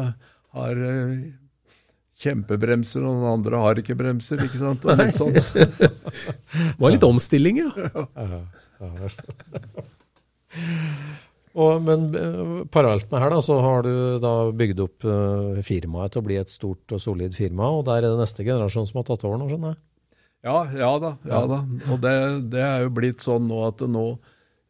har 0.57 0.79
eh, 0.91 1.27
kjempebremser, 2.17 3.03
og 3.05 3.19
den 3.19 3.27
andre 3.33 3.59
har 3.61 3.81
ikke 3.81 3.97
bremser. 3.99 4.41
ikke 4.45 4.61
sant? 4.61 4.85
Litt 4.97 5.17
sånn. 5.17 5.37
Det 5.77 6.77
var 6.81 6.93
litt 6.95 7.05
omstilling, 7.05 7.59
ja, 7.65 7.69
ja. 8.17 8.41
Og, 11.57 11.81
men 11.81 12.07
eh, 12.13 12.53
parallelt 12.69 13.09
med 13.09 13.23
her 13.23 13.33
da, 13.33 13.41
så 13.41 13.57
har 13.63 13.85
du 13.87 13.93
da 14.21 14.33
bygd 14.53 14.81
opp 14.83 15.07
eh, 15.09 15.59
firmaet 15.65 16.13
til 16.13 16.21
å 16.21 16.27
bli 16.27 16.37
et 16.37 16.53
stort 16.53 16.93
og 16.93 17.01
solid 17.01 17.33
firma, 17.37 17.71
og 17.73 17.87
der 17.87 18.03
er 18.03 18.11
det 18.11 18.21
neste 18.21 18.45
generasjon 18.45 18.85
som 18.89 19.01
har 19.01 19.07
tatt 19.09 19.25
over 19.25 19.41
nå, 19.41 19.49
skjønner 19.49 19.73
jeg. 19.73 19.81
Ja, 20.45 20.57
ja 20.77 20.91
da. 21.01 21.11
ja 21.27 21.43
da. 21.49 21.61
Og 21.89 22.01
det, 22.03 22.15
det 22.53 22.61
er 22.61 22.85
jo 22.85 22.93
blitt 22.99 23.25
sånn 23.25 23.49
nå 23.49 23.63
at 23.67 23.81
nå, 23.89 24.05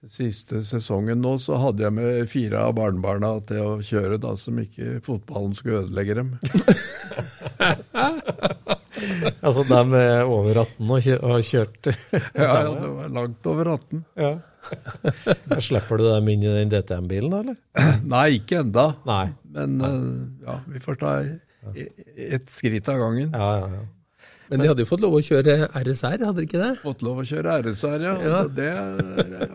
siste 0.07 0.61
sesongen 0.63 1.19
nå, 1.19 1.35
så 1.43 1.57
hadde 1.59 1.83
jeg 1.83 1.95
med 1.97 2.29
fire 2.31 2.63
av 2.69 2.77
barnebarna 2.77 3.33
til 3.49 3.63
å 3.65 3.77
kjøre, 3.83 4.21
da, 4.23 4.37
som 4.39 4.59
ikke 4.61 5.01
fotballen 5.03 5.57
skulle 5.57 5.83
ødelegge 5.83 6.21
dem. 6.21 6.35
Altså 9.45 9.63
dem 9.67 9.93
er 9.97 10.25
over 10.25 10.57
18 10.63 10.89
og 10.89 11.03
kjø- 11.05 11.19
og 11.21 11.91
Ja, 12.33 12.47
ja, 12.57 12.71
det 12.81 12.89
var 12.95 13.11
langt 13.13 13.45
over 13.47 13.69
18. 13.75 14.05
Ja. 14.17 14.31
Slipper 15.67 15.99
du 15.99 16.07
dem 16.07 16.31
inn 16.33 16.45
i 16.45 16.53
den 16.59 16.71
DTM-bilen, 16.71 17.35
eller? 17.41 17.59
Nei, 18.15 18.27
ikke 18.39 18.61
enda. 18.63 18.89
Nei. 19.07 19.25
Men 19.57 19.77
uh, 19.81 20.47
ja, 20.47 20.57
vi 20.69 20.81
får 20.83 20.99
ta 21.01 21.13
ett 21.73 22.49
skritt 22.53 22.89
av 22.89 22.99
gangen. 23.01 23.31
Ja, 23.35 23.51
ja, 23.61 23.69
ja. 23.75 23.85
Men 24.47 24.63
de 24.63 24.69
hadde 24.69 24.85
jo 24.85 24.87
fått 24.87 25.03
lov 25.03 25.17
å 25.17 25.23
kjøre 25.23 25.57
RSR, 25.75 26.21
hadde 26.23 26.37
de 26.39 26.45
ikke 26.47 26.61
det? 26.61 26.71
Fått 26.79 27.03
lov 27.03 27.19
å 27.19 27.25
kjøre 27.27 27.57
RSR, 27.65 28.05
ja. 28.05 28.13
Ja. 28.23 28.39
Det 28.47 28.69
er 28.71 29.01
ja, 29.33 29.49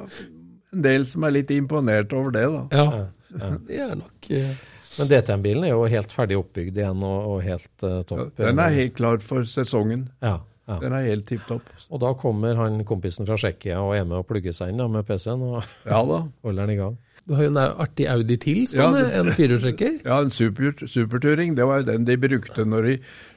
en 0.73 0.85
del 0.85 1.07
som 1.09 1.25
er 1.25 1.37
litt 1.39 1.53
imponert 1.55 2.13
over 2.17 2.35
det, 2.35 2.45
da. 2.53 2.63
Ja. 2.77 3.49
Det 3.65 3.79
er 3.81 3.95
nok 3.97 4.27
eh, 4.37 4.51
Men 4.99 5.09
DTM-bilen 5.09 5.65
er 5.65 5.73
jo 5.73 5.87
helt 5.89 6.13
ferdig 6.13 6.37
oppbygd 6.37 6.83
igjen 6.83 7.05
og, 7.09 7.31
og 7.33 7.39
helt 7.47 7.87
eh, 7.89 8.03
topp. 8.09 8.35
Den 8.37 8.61
er 8.61 8.75
helt 8.77 8.97
klar 8.99 9.25
for 9.25 9.49
sesongen. 9.49 10.11
Ja, 10.21 10.43
ja. 10.69 10.77
Den 10.79 10.93
er 10.95 11.07
helt 11.09 11.27
tipp 11.27 11.43
topp. 11.49 11.71
Og 11.91 12.01
da 12.01 12.13
kommer 12.15 12.55
han 12.57 12.85
kompisen 12.87 13.27
fra 13.27 13.35
Tsjekkia 13.37 13.81
og 13.83 13.97
er 13.97 14.05
med 14.05 14.19
og 14.21 14.27
plugger 14.29 14.53
seg 14.55 14.71
inn 14.71 14.79
da, 14.79 14.87
med 14.89 15.05
PC-en 15.09 15.43
og 15.43 15.65
Ja 15.91 16.03
da. 16.07 16.21
holder 16.47 16.67
den 16.67 16.75
i 16.77 16.79
gang. 16.79 16.99
Du 17.27 17.35
har 17.39 17.45
jo 17.47 17.51
en 17.53 17.59
artig 17.63 18.07
Audi 18.11 18.37
til 18.43 18.65
stående, 18.67 19.03
Ja, 19.03 19.09
det- 19.09 19.19
en 19.21 19.33
firehjulstrekker. 19.39 19.99
Ja, 20.09 20.21
en 20.23 20.31
super, 20.35 20.73
superturing. 20.87 21.55
Det 21.59 21.67
var 21.67 21.83
jo 21.83 21.89
den 21.93 22.05
de 22.09 22.17
brukte 22.19 22.65
når 22.67 22.83
de 22.89 22.95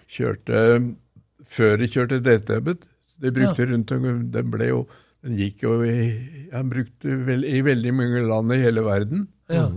kjørte 0.10 0.62
Før 1.46 1.78
de 1.78 1.88
kjørte 1.88 2.18
DTB-et. 2.26 2.86
De 3.22 3.32
brukte 3.32 3.66
rundt 3.70 3.92
Den 4.34 4.50
ble 4.52 4.66
jo 4.72 4.80
Den 5.24 5.38
gikk 5.38 5.62
jo 5.64 5.76
i 5.86 6.50
Han 6.54 6.70
brukte 6.70 7.14
vel, 7.26 7.46
i 7.46 7.62
veldig 7.66 7.94
mange 7.94 8.22
land 8.28 8.52
i 8.54 8.58
hele 8.62 8.82
verden. 8.86 9.28
Ja. 9.50 9.68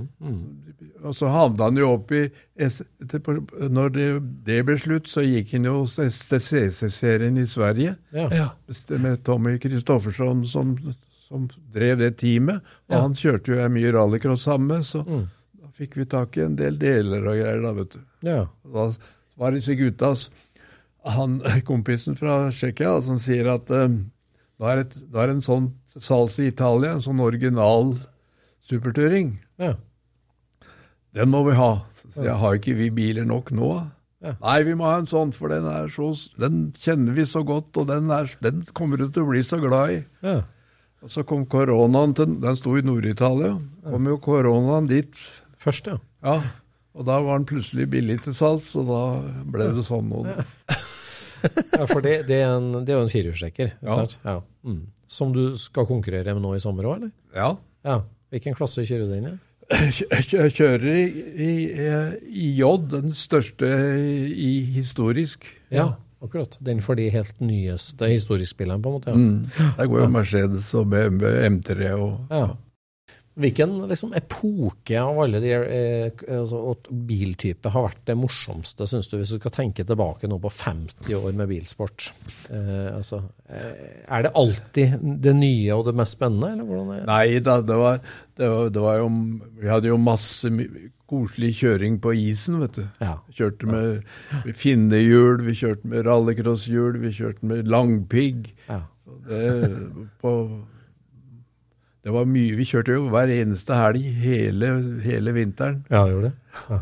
Og 1.03 1.15
så 1.19 1.27
havna 1.27 1.65
han 1.69 1.77
jo 1.81 1.89
opp 1.97 2.13
i 2.15 2.21
Når 2.59 3.89
det, 3.95 4.07
det 4.47 4.59
ble 4.67 4.77
slutt, 4.79 5.09
så 5.11 5.25
gikk 5.27 5.53
han 5.57 5.65
jo 5.67 5.73
hos 5.81 5.97
STCC-serien 5.99 7.39
i 7.41 7.47
Sverige. 7.51 7.97
Ja. 8.15 8.29
Ja. 8.35 8.49
Med 9.03 9.25
Tommy 9.27 9.57
Kristoffersson 9.63 10.45
som, 10.47 10.77
som 11.27 11.49
drev 11.75 11.99
det 12.03 12.13
teamet. 12.23 12.63
Og 12.89 12.95
Ja. 12.97 13.01
han 13.03 13.15
kjørte 13.19 13.55
jo 13.57 13.69
mye 13.75 13.93
rallycross 13.95 14.47
sammen 14.47 14.69
med, 14.77 14.85
så 14.87 15.03
Mm. 15.07 15.27
da 15.61 15.67
fikk 15.79 15.97
vi 15.97 16.05
tak 16.05 16.37
i 16.39 16.45
en 16.47 16.57
del 16.57 16.79
deler 16.79 17.27
og 17.27 17.35
greier, 17.39 17.63
da, 17.63 17.73
vet 17.73 17.91
du. 17.91 17.99
Ja. 18.23 18.47
Og 18.65 18.73
Da 18.73 18.97
var 19.39 19.51
disse 19.53 19.75
gutta, 19.79 20.15
han 21.07 21.41
kompisen 21.65 22.17
fra 22.19 22.51
Tsjekkia, 22.51 23.01
som 23.03 23.19
sier 23.19 23.47
at 23.55 23.71
um, 23.71 24.11
Nå 24.61 24.67
er, 24.67 24.79
et, 24.83 24.97
nå 25.13 25.19
er 25.23 25.31
en 25.31 25.41
sånn 25.41 25.69
salsa 25.87 26.43
i 26.43 26.49
Italia, 26.51 26.91
en 26.97 27.01
sånn 27.01 27.21
original 27.23 27.93
superturing. 28.67 29.37
Ja. 29.57 29.77
Den 31.17 31.31
må 31.33 31.45
vi 31.47 31.57
ha. 31.57 31.71
Så 31.95 32.27
jeg 32.27 32.37
har 32.41 32.59
ikke 32.59 32.77
vi 32.79 32.91
biler 32.95 33.27
nok 33.29 33.53
nå. 33.57 33.71
Ja. 34.25 34.35
Nei, 34.43 34.59
vi 34.67 34.75
må 34.75 34.89
ha 34.89 34.97
en 34.99 35.09
sånn, 35.11 35.31
for 35.35 35.53
den 35.53 35.67
er 35.71 35.87
så 35.95 36.09
Den 36.43 36.73
kjenner 36.75 37.15
vi 37.15 37.27
så 37.29 37.45
godt, 37.47 37.71
og 37.79 37.87
den, 37.87 38.11
er, 38.11 38.27
den 38.43 38.65
kommer 38.75 38.99
du 38.99 39.07
til 39.07 39.23
å 39.23 39.31
bli 39.31 39.43
så 39.47 39.61
glad 39.63 39.95
i. 39.95 39.99
Ja. 40.27 40.41
Og 41.07 41.13
så 41.15 41.23
kom 41.23 41.45
koronaen 41.47 42.17
til 42.19 42.33
Den 42.43 42.57
sto 42.59 42.75
i 42.75 42.83
Nord-Italia. 42.83 43.55
Kom 43.87 44.09
jo 44.11 44.19
koronaen 44.23 44.91
dit. 44.91 45.23
Først, 45.63 45.87
ja. 45.87 46.01
Ja. 46.27 46.41
Og 46.99 47.07
da 47.07 47.21
var 47.23 47.39
den 47.39 47.47
plutselig 47.47 47.87
billig 47.93 48.19
til 48.25 48.35
salgs, 48.35 48.73
og 48.79 48.91
da 48.91 49.03
ble 49.55 49.71
det 49.77 49.87
sånn. 49.87 50.11
Og, 50.19 50.27
ja 51.79 51.85
for 51.87 52.03
det, 52.03 52.25
det, 52.27 52.41
er 52.43 52.57
en, 52.57 52.73
det 52.83 52.91
er 52.91 52.99
jo 52.99 53.07
en 53.07 53.13
firehjulstrekker. 53.13 53.77
Ja. 53.87 54.01
Ja. 54.27 54.39
Mm. 54.67 54.89
Som 55.09 55.31
du 55.37 55.53
skal 55.61 55.87
konkurrere 55.89 56.35
med 56.35 56.43
nå 56.43 56.57
i 56.57 56.63
sommer 56.63 56.89
òg, 56.91 56.99
eller? 57.01 57.15
ja. 57.37 57.55
Ja. 57.87 58.01
Hvilken 58.29 58.53
klasse 58.59 58.83
kjører 58.85 59.07
du 59.09 59.13
inn 59.17 59.29
i? 59.31 59.37
Kjører 59.69 60.85
i, 60.97 61.03
i, 61.45 61.55
i 62.29 62.51
J, 62.57 62.71
den 62.91 63.13
største 63.17 63.69
i 64.33 64.53
historisk. 64.79 65.45
Ja, 65.75 65.91
akkurat. 66.25 66.57
Den 66.65 66.81
for 66.85 66.97
de 66.99 67.11
helt 67.13 67.35
nyeste 67.45 68.09
historiskbilene, 68.09 68.81
på 68.83 68.89
en 68.89 68.97
måte. 68.97 69.11
Ja. 69.11 69.17
Mm. 69.17 69.75
Der 69.77 69.91
går 69.91 70.01
jo 70.07 70.09
Mercedes 70.15 70.71
og 70.75 70.89
BMW 70.91 71.35
M3 71.51 71.93
og 71.93 72.17
Ja. 72.33 72.47
Hvilken 73.39 73.75
liksom, 73.87 74.13
epoke 74.19 74.99
av 74.99 75.21
alle 75.23 75.39
de 75.43 75.53
eh, 75.55 76.23
altså, 76.35 76.59
og 76.73 76.89
biltyper 77.09 77.71
har 77.71 77.85
vært 77.87 78.01
det 78.11 78.17
morsomste, 78.19 78.89
syns 78.91 79.11
du, 79.11 79.19
hvis 79.21 79.35
du 79.35 79.39
skal 79.39 79.55
tenke 79.55 79.87
tilbake 79.87 80.31
nå 80.31 80.41
på 80.43 80.51
50 80.51 81.15
år 81.21 81.37
med 81.39 81.51
bilsport? 81.53 82.11
Eh, 82.51 82.89
altså, 82.97 83.21
eh, 83.47 84.03
er 84.09 84.27
det 84.27 84.35
alltid 84.43 84.97
det 85.23 85.35
nye 85.39 85.77
og 85.77 85.87
det 85.87 85.95
mest 86.01 86.19
spennende, 86.19 86.51
eller 86.57 86.67
hvordan 86.67 86.95
er 86.97 87.03
det? 87.03 87.09
Nei 87.13 87.43
da, 87.47 87.59
det 87.63 87.79
var, 87.79 88.01
det 88.41 88.49
var, 88.55 88.73
det 88.75 88.87
var 88.89 89.03
jo 89.03 89.11
Vi 89.59 89.71
hadde 89.71 89.93
jo 89.93 89.99
masse 90.03 90.51
koselig 91.09 91.53
kjøring 91.63 91.99
på 92.05 92.13
isen, 92.19 92.59
vet 92.63 92.77
du. 92.77 92.85
Ja. 93.01 93.15
Kjørte 93.35 93.71
med 93.71 94.51
finnehjul, 94.65 95.45
vi 95.47 95.55
kjørte 95.57 95.89
med 95.89 96.05
rallycrosshjul, 96.09 96.99
vi 97.05 97.15
kjørte 97.17 97.49
med 97.49 97.71
langpigg. 97.71 98.51
Ja. 98.67 98.83
Det, 99.29 99.47
på, 100.21 100.35
det 102.07 102.13
var 102.15 102.25
mye. 102.31 102.55
Vi 102.57 102.65
kjørte 102.69 102.95
jo 102.95 103.09
hver 103.13 103.31
eneste 103.35 103.75
helg 103.77 104.05
hele, 104.23 104.69
hele 105.05 105.33
vinteren. 105.37 105.81
Ja, 105.91 106.05
gjorde 106.09 106.31
det. 106.31 106.37
Ja. 106.71 106.79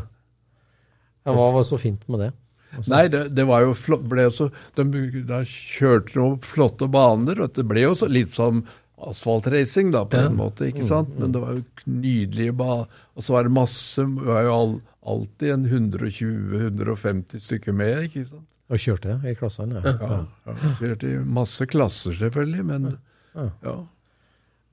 Ja, 1.27 1.33
hva 1.35 1.47
var 1.57 1.63
så 1.67 1.75
fint 1.81 2.05
med 2.07 2.21
det? 2.23 2.31
Altså, 2.77 2.91
Nei, 2.93 3.05
det, 3.11 3.21
det 3.35 3.43
var 3.47 3.63
jo 3.65 3.73
flott, 3.75 4.03
ble 4.11 4.25
også, 4.29 4.49
de, 4.77 5.23
Da 5.27 5.41
kjørte 5.47 6.13
de 6.13 6.21
opp 6.23 6.45
flotte 6.47 6.87
baner, 6.91 7.39
og 7.43 7.53
det 7.57 7.65
ble 7.67 7.81
jo 7.87 7.93
så, 7.99 8.07
litt 8.11 8.35
som 8.37 8.61
asfaltracing, 8.97 9.91
da, 9.93 10.05
på 10.09 10.17
Ja. 10.17 10.27
en 10.29 10.37
måte. 10.39 10.67
ikke 10.71 10.87
sant? 10.89 11.11
Men 11.19 11.31
det 11.35 11.41
var 11.43 11.57
jo 11.57 11.63
nydelige 11.91 12.53
baner. 12.57 12.87
Og 13.15 13.23
så 13.25 13.33
var 13.35 13.43
det 13.47 13.53
masse 13.57 14.01
Det 14.05 14.25
var 14.29 14.43
jo 14.47 14.53
all, 14.55 14.73
alltid 15.05 15.51
en 15.53 15.65
120-150 15.67 17.43
stykker 17.45 17.75
med, 17.77 18.07
ikke 18.07 18.25
sant? 18.25 18.47
Og 18.67 18.81
kjørte 18.83 19.13
i 19.23 19.35
klassene? 19.39 19.79
Ja. 19.83 19.93
Ja, 20.01 20.17
ja. 20.49 20.71
Kjørte 20.81 21.11
i 21.13 21.19
masse 21.23 21.67
klasser, 21.71 22.15
selvfølgelig, 22.19 22.65
men 22.67 22.89
ja. 23.37 23.75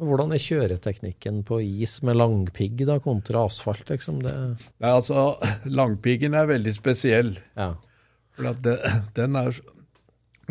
Hvordan 0.03 0.33
er 0.35 0.43
kjøreteknikken 0.43 1.43
på 1.47 1.61
is 1.63 2.01
med 2.03 2.17
langpigg 2.19 2.81
da, 2.89 2.97
kontra 3.03 3.45
asfalt? 3.47 3.87
Liksom? 3.93 4.19
Det, 4.25 4.33
Nei, 4.83 4.91
altså, 4.91 5.37
langpiggen 5.71 6.35
er 6.35 6.49
veldig 6.51 6.75
spesiell. 6.75 7.37
ja. 7.57 7.75
For 8.35 8.49
at 8.51 8.63
det, 8.67 8.73
den 9.15 9.37
er 9.39 9.55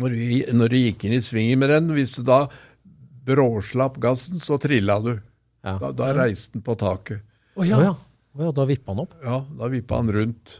når 0.00 0.14
du, 0.14 0.52
når 0.56 0.72
du 0.72 0.76
gikk 0.78 1.02
inn 1.04 1.12
i 1.18 1.20
svingen 1.22 1.60
med 1.60 1.68
den, 1.68 1.90
hvis 1.92 2.14
du 2.16 2.22
da 2.24 2.46
bråslapp 3.28 3.98
gassen, 4.02 4.40
så 4.42 4.56
trilla 4.58 4.96
du. 5.04 5.12
Ja. 5.64 5.76
Da, 5.80 5.90
da 5.96 6.08
reiste 6.16 6.56
den 6.56 6.64
på 6.64 6.74
taket. 6.80 7.20
Å 7.54 7.66
ja. 7.68 7.78
Oh, 8.34 8.40
ja, 8.40 8.50
da 8.56 8.64
vippa 8.66 8.92
han 8.94 9.04
opp? 9.04 9.12
Ja, 9.22 9.42
da 9.60 9.68
vippa 9.72 10.00
han 10.00 10.10
rundt. 10.16 10.56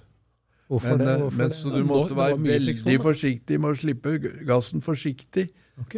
Hvorfor 0.70 0.96
Men, 0.96 1.06
det? 1.06 1.14
eh, 1.14 1.22
Hvorfor 1.24 1.40
men 1.40 1.50
det? 1.50 1.58
så 1.58 1.72
du 1.74 1.80
måtte 1.88 2.16
være 2.16 2.38
veldig 2.44 2.98
forsiktig 3.02 3.58
med 3.60 3.72
å 3.74 3.80
slippe 3.80 4.14
gassen 4.48 4.84
forsiktig. 4.84 5.48
Ok. 5.82 5.96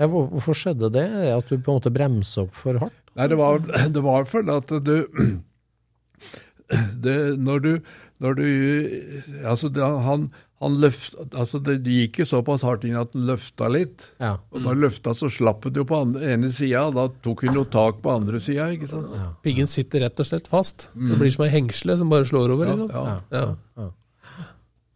Ja, 0.00 0.08
hvorfor 0.10 0.56
skjedde 0.58 0.88
det? 0.94 1.06
At 1.30 1.48
du 1.50 1.58
på 1.58 1.70
en 1.70 1.78
måte 1.80 1.92
bremser 1.94 2.48
opp 2.48 2.54
for 2.58 2.80
hardt? 2.82 2.96
Nei, 3.14 3.28
det 3.30 3.36
var, 3.38 3.60
det 3.94 4.02
var 4.02 4.24
fordi 4.26 4.56
at 4.56 4.72
du 4.82 4.96
det, 7.04 7.18
Når 7.38 7.62
du, 7.62 7.70
når 8.24 8.34
du 8.40 8.46
Altså, 9.44 9.68
det, 9.70 9.84
han, 9.84 10.28
han 10.62 10.78
løft, 10.80 11.16
altså 11.36 11.60
det, 11.62 11.80
gikk 11.86 12.22
jo 12.22 12.26
såpass 12.30 12.64
hardt 12.66 12.86
inn 12.88 12.96
at 12.98 13.12
han 13.14 13.26
løfta 13.28 13.68
litt. 13.70 14.06
Ja. 14.22 14.36
Og 14.54 14.64
da 14.64 14.72
løfta, 14.78 15.12
så 15.18 15.28
slapp 15.32 15.66
det 15.68 15.82
jo 15.82 15.86
på 15.90 15.98
andre, 16.06 16.22
ene 16.34 16.50
sida, 16.54 16.86
og 16.88 16.96
da 16.96 17.08
tok 17.26 17.44
hun 17.44 17.58
jo 17.60 17.64
tak 17.68 18.00
på 18.04 18.14
andre 18.14 18.40
sida, 18.42 18.70
sant? 18.90 19.18
Piggen 19.44 19.68
sitter 19.70 20.06
rett 20.06 20.22
og 20.22 20.30
slett 20.30 20.48
fast. 20.50 20.88
Det 20.94 21.18
blir 21.20 21.30
som 21.34 21.44
ei 21.46 21.52
hengsle 21.52 21.98
som 22.00 22.10
bare 22.12 22.26
slår 22.28 22.54
over. 22.56 22.72
liksom. 22.72 22.90
Ja, 23.34 23.44
Ja. 23.78 23.90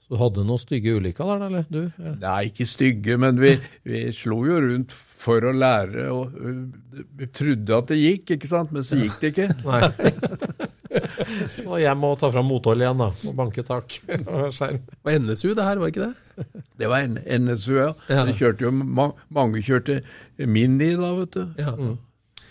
Så 0.08 0.16
du 0.16 0.20
hadde 0.22 0.42
noen 0.48 0.60
stygge 0.62 0.94
ulykker 0.96 1.26
der, 1.28 1.42
eller? 1.50 1.64
Du? 1.68 1.82
eller? 2.00 2.14
Nei, 2.22 2.38
ikke 2.48 2.64
stygge, 2.64 3.18
men 3.20 3.36
vi, 3.42 3.50
vi 3.84 4.06
slo 4.16 4.38
jo 4.48 4.56
rundt 4.64 4.94
for 4.96 5.44
å 5.44 5.52
lære, 5.52 6.06
og 6.14 6.38
øh, 6.40 6.62
vi 7.18 7.28
trodde 7.36 7.76
at 7.76 7.90
det 7.92 7.98
gikk, 8.00 8.32
ikke 8.38 8.48
sant? 8.48 8.72
Men 8.72 8.86
så 8.88 8.96
gikk 8.96 9.18
det 9.20 9.32
ikke. 9.34 9.48
Nei. 9.68 10.62
Så 11.58 11.80
hjem 11.82 12.06
og 12.08 12.14
ta 12.22 12.30
fram 12.32 12.48
mothold 12.48 12.86
igjen, 12.86 13.02
da. 13.04 13.10
Og 13.28 13.36
banke 13.36 13.66
tak. 13.68 13.98
og 14.32 14.48
skjerm. 14.56 14.80
Og 15.02 15.12
NSU 15.26 15.50
det 15.52 15.66
her, 15.68 15.82
var 15.82 15.92
ikke 15.92 16.08
det? 16.08 16.48
Det 16.80 16.88
var 16.88 17.04
en 17.04 17.20
NSU, 17.44 17.74
ja. 17.76 17.90
Ja. 18.08 18.24
Det 18.30 18.38
kjørte 18.40 18.64
jo, 18.64 18.72
mange 18.72 19.60
kjørte 19.66 20.00
Mini 20.40 20.94
da, 20.96 21.12
vet 21.20 21.36
du. 21.36 21.44
Ja. 21.60 21.76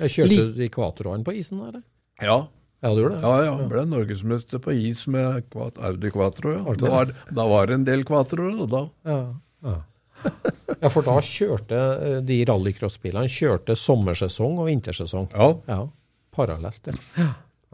Jeg 0.03 0.13
kjørte 0.13 0.45
du 0.53 0.61
i 0.61 0.69
Quatroen 0.77 1.25
på 1.25 1.33
isen, 1.41 1.65
eller? 1.71 1.81
Ja. 2.21 2.43
Ja, 2.83 2.91
du 2.93 3.01
gjorde 3.01 3.15
det? 3.17 3.23
Ja, 3.25 3.37
ja, 3.47 3.53
ble 3.71 3.83
norgesmester 3.89 4.61
på 4.61 4.73
is 4.77 5.05
med 5.09 5.25
Audi 5.55 6.11
Quatro. 6.13 6.51
Ja. 6.59 6.75
Da, 6.77 6.91
var, 6.93 7.13
da 7.33 7.45
var 7.49 7.67
det 7.71 7.77
en 7.79 7.85
del 7.87 8.03
Quatroer, 8.05 8.59
da 8.69 8.83
Ja. 9.07 9.19
ja. 9.65 9.77
Ja, 10.81 10.89
for 10.89 11.05
da 11.05 11.15
kjørte 11.21 11.77
eh, 11.77 12.15
de 12.25 12.37
rallycrossbilene 12.49 13.29
kjørte 13.31 13.75
sommersesong 13.77 14.57
og 14.61 14.65
vintersesong. 14.69 15.27
Ja. 15.33 15.49
Ja, 15.69 15.79
parallelt. 16.35 16.89
Ja. 17.17 17.27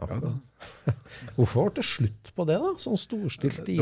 Akkurat. 0.04 0.34
Hvorfor 1.36 1.68
ble 1.70 1.74
det 1.80 1.84
slutt 1.88 2.30
på 2.36 2.46
det, 2.48 2.56
da? 2.60 2.72
Sånn 2.80 2.98
storstilt 3.00 3.60
det 3.64 3.78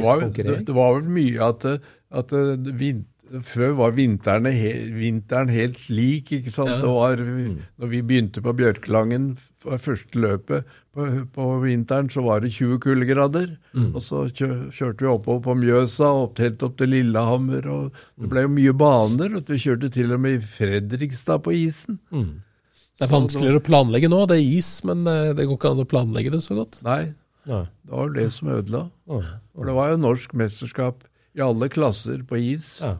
det, 0.46 0.58
det 0.68 0.74
var 0.76 0.94
vel 0.98 1.08
mye 1.10 1.42
at, 1.48 1.64
det- 1.66 1.80
at 2.12 2.34
det 2.34 2.74
vin, 2.80 3.04
før 3.46 3.72
var 3.78 3.94
vinteren, 3.96 4.46
he, 4.52 4.72
vinteren 4.92 5.48
helt 5.52 5.80
lik, 5.88 6.32
ikke 6.36 6.52
sant? 6.52 6.74
Det 6.82 6.90
var, 6.92 7.22
når 7.22 7.90
vi 7.92 8.02
begynte 8.04 8.42
på 8.44 8.52
Bjørkelangen, 8.58 9.32
første 9.62 10.18
løpet 10.18 10.68
på, 10.92 11.06
på 11.32 11.48
vinteren, 11.62 12.10
så 12.12 12.24
var 12.26 12.42
det 12.42 12.50
20 12.52 12.80
kuldegrader. 12.82 13.52
Og 13.94 14.00
så 14.04 14.24
kjø, 14.28 14.48
kjørte 14.74 15.06
vi 15.06 15.10
oppover 15.12 15.42
på 15.46 15.54
Mjøsa, 15.62 16.10
opp, 16.26 16.40
helt 16.42 16.62
opp 16.66 16.76
til 16.80 16.92
Lillehammer, 16.92 17.68
og 17.70 18.00
det 18.20 18.30
ble 18.32 18.44
jo 18.44 18.52
mye 18.58 18.74
baner. 18.76 19.36
og 19.38 19.52
vi 19.52 19.60
kjørte 19.62 19.92
til 19.94 20.12
og 20.12 20.20
med 20.24 20.40
i 20.40 20.42
Fredrikstad 20.56 21.44
på 21.46 21.54
isen. 21.62 22.00
Det 22.12 23.06
er 23.06 23.14
vanskeligere 23.14 23.62
å 23.62 23.64
planlegge 23.64 24.10
nå. 24.12 24.24
Det 24.30 24.36
er 24.38 24.50
is, 24.58 24.74
men 24.84 25.06
eh, 25.08 25.32
det 25.34 25.46
går 25.48 25.56
ikke 25.56 25.70
an 25.72 25.80
å 25.82 25.88
planlegge 25.88 26.34
det 26.34 26.42
så 26.44 26.58
godt. 26.58 26.82
Nei, 26.84 27.14
Nei. 27.48 27.64
det 27.86 27.96
var 27.96 28.12
det 28.18 28.28
som 28.34 28.52
ødela. 28.52 28.84
For 29.08 29.70
det 29.70 29.78
var 29.78 29.94
jo 29.94 30.02
norsk 30.04 30.36
mesterskap 30.38 31.06
i 31.32 31.40
alle 31.40 31.68
klasser 31.72 32.20
på 32.28 32.36
is. 32.36 32.66
Ja, 32.82 32.92
ja. 32.92 32.98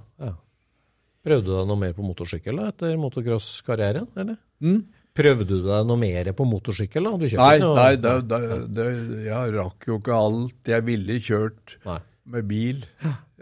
Prøvde 1.22 1.46
du 1.46 1.52
deg 1.54 1.68
noe 1.70 1.78
mer 1.78 1.92
på 1.94 2.02
motorsykkel 2.02 2.56
da, 2.58 2.70
etter 2.72 2.96
motocross-karrieren, 2.98 4.08
eller? 4.18 4.38
Mm. 4.64 4.80
Prøvde 5.14 5.44
du 5.46 5.58
deg 5.68 5.84
noe 5.86 6.00
mer 6.00 6.30
på 6.34 6.46
motorsykkel? 6.48 7.04
da? 7.04 7.12
Nei, 7.38 7.58
noe- 7.62 7.76
nei 7.76 7.96
det, 8.00 8.14
det, 8.30 8.40
det, 8.78 8.86
jeg 9.26 9.52
rakk 9.58 9.86
jo 9.90 9.98
ikke 10.00 10.16
alt 10.16 10.70
jeg 10.72 10.86
ville 10.88 11.18
kjørt 11.20 11.76
Nei. 11.86 11.98
med 12.32 12.48
bil. 12.48 12.80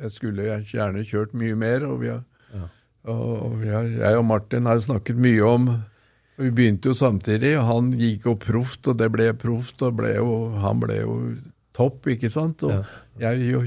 Jeg 0.01 0.11
skulle 0.17 0.49
gjerne 0.65 1.05
kjørt 1.07 1.33
mye 1.37 1.57
mer. 1.61 1.87
Og, 1.89 2.01
vi 2.03 2.11
har, 2.11 2.25
og, 3.07 3.23
og 3.47 3.65
har, 3.71 3.87
jeg 4.03 4.19
og 4.19 4.27
Martin 4.29 4.69
har 4.69 4.83
snakket 4.85 5.17
mye 5.21 5.47
om 5.47 5.71
Vi 6.41 6.49
begynte 6.57 6.89
jo 6.89 6.95
samtidig, 6.97 7.55
og 7.61 7.67
han 7.69 7.91
gikk 8.01 8.25
jo 8.25 8.35
proft, 8.41 8.89
og 8.89 8.97
det 8.97 9.11
ble 9.13 9.27
proft, 9.37 9.83
og 9.85 9.99
ble 9.99 10.15
jo, 10.17 10.29
han 10.57 10.81
ble 10.81 10.97
jo 11.03 11.17
topp, 11.77 12.09
ikke 12.09 12.31
sant? 12.33 12.65
Og 12.65 12.73
jeg 13.21 13.43
jo 13.51 13.61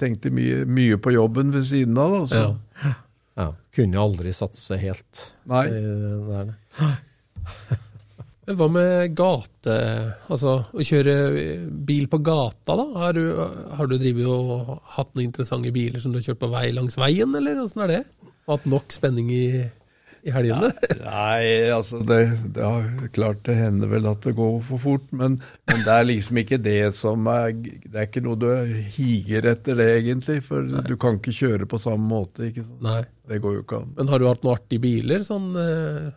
tenkte 0.00 0.28
mye, 0.34 0.66
mye 0.68 0.98
på 1.00 1.14
jobben 1.14 1.52
ved 1.54 1.64
siden 1.64 1.96
av, 1.96 2.12
da. 2.12 2.26
Så. 2.28 2.42
Ja. 2.84 2.92
Ja, 3.34 3.48
kunne 3.74 3.98
aldri 3.98 4.32
satse 4.36 4.78
helt. 4.78 5.24
Nei. 5.50 5.64
eh, 5.66 6.14
der, 6.28 6.54
Hva 8.44 8.66
med 8.68 9.14
gate, 9.16 9.74
altså 10.28 10.58
å 10.68 10.84
kjøre 10.84 11.14
bil 11.88 12.10
på 12.12 12.18
gata, 12.20 12.74
da? 12.76 12.84
Har 13.00 13.16
du, 13.16 13.22
har 13.72 13.88
du 13.88 13.94
drivet 13.96 14.28
og 14.28 14.74
hatt 14.98 15.14
noen 15.14 15.30
interessante 15.30 15.72
biler 15.72 16.02
som 16.02 16.12
du 16.12 16.18
har 16.20 16.26
kjørt 16.26 16.42
på 16.42 16.50
vei 16.52 16.66
langs 16.76 16.98
veien, 17.00 17.32
eller 17.38 17.62
åssen 17.62 17.86
er 17.86 17.92
det? 17.94 18.02
Hatt 18.50 18.66
nok 18.68 18.92
spenning 18.92 19.32
i 19.32 19.46
i 20.24 20.32
helgene? 20.32 20.70
Nei, 21.04 21.68
altså 21.74 22.00
det, 22.06 22.18
det 22.56 22.64
er 22.64 23.10
klart 23.14 23.42
det 23.46 23.56
hender 23.58 23.90
vel 23.92 24.08
at 24.08 24.24
det 24.24 24.34
går 24.38 24.58
for 24.64 24.80
fort, 24.80 25.06
men, 25.12 25.36
men, 25.68 25.82
det 25.84 25.92
er 25.94 26.08
liksom 26.08 26.40
ikke 26.40 26.58
det 26.64 26.78
som 26.96 27.28
er 27.30 27.52
Det 27.54 27.92
er 27.92 28.08
ikke 28.08 28.24
noe 28.24 28.40
du 28.40 28.48
higer 28.96 29.50
etter 29.52 29.78
det, 29.80 29.88
egentlig. 30.00 30.40
For 30.46 30.64
Nei. 30.64 30.84
du 30.88 30.96
kan 31.00 31.20
ikke 31.20 31.36
kjøre 31.36 31.68
på 31.70 31.80
samme 31.82 32.08
måte. 32.08 32.48
ikke 32.48 32.64
sant? 32.64 32.82
Nei. 32.84 33.02
Det 33.28 33.40
går 33.44 33.58
jo 33.58 33.64
ikke 33.64 33.80
an. 33.82 33.94
Men 33.98 34.12
har 34.12 34.20
du 34.20 34.28
hatt 34.28 34.44
noen 34.44 34.58
artige 34.58 34.84
biler 34.84 35.24
sånn 35.24 35.50
eh, 35.60 36.08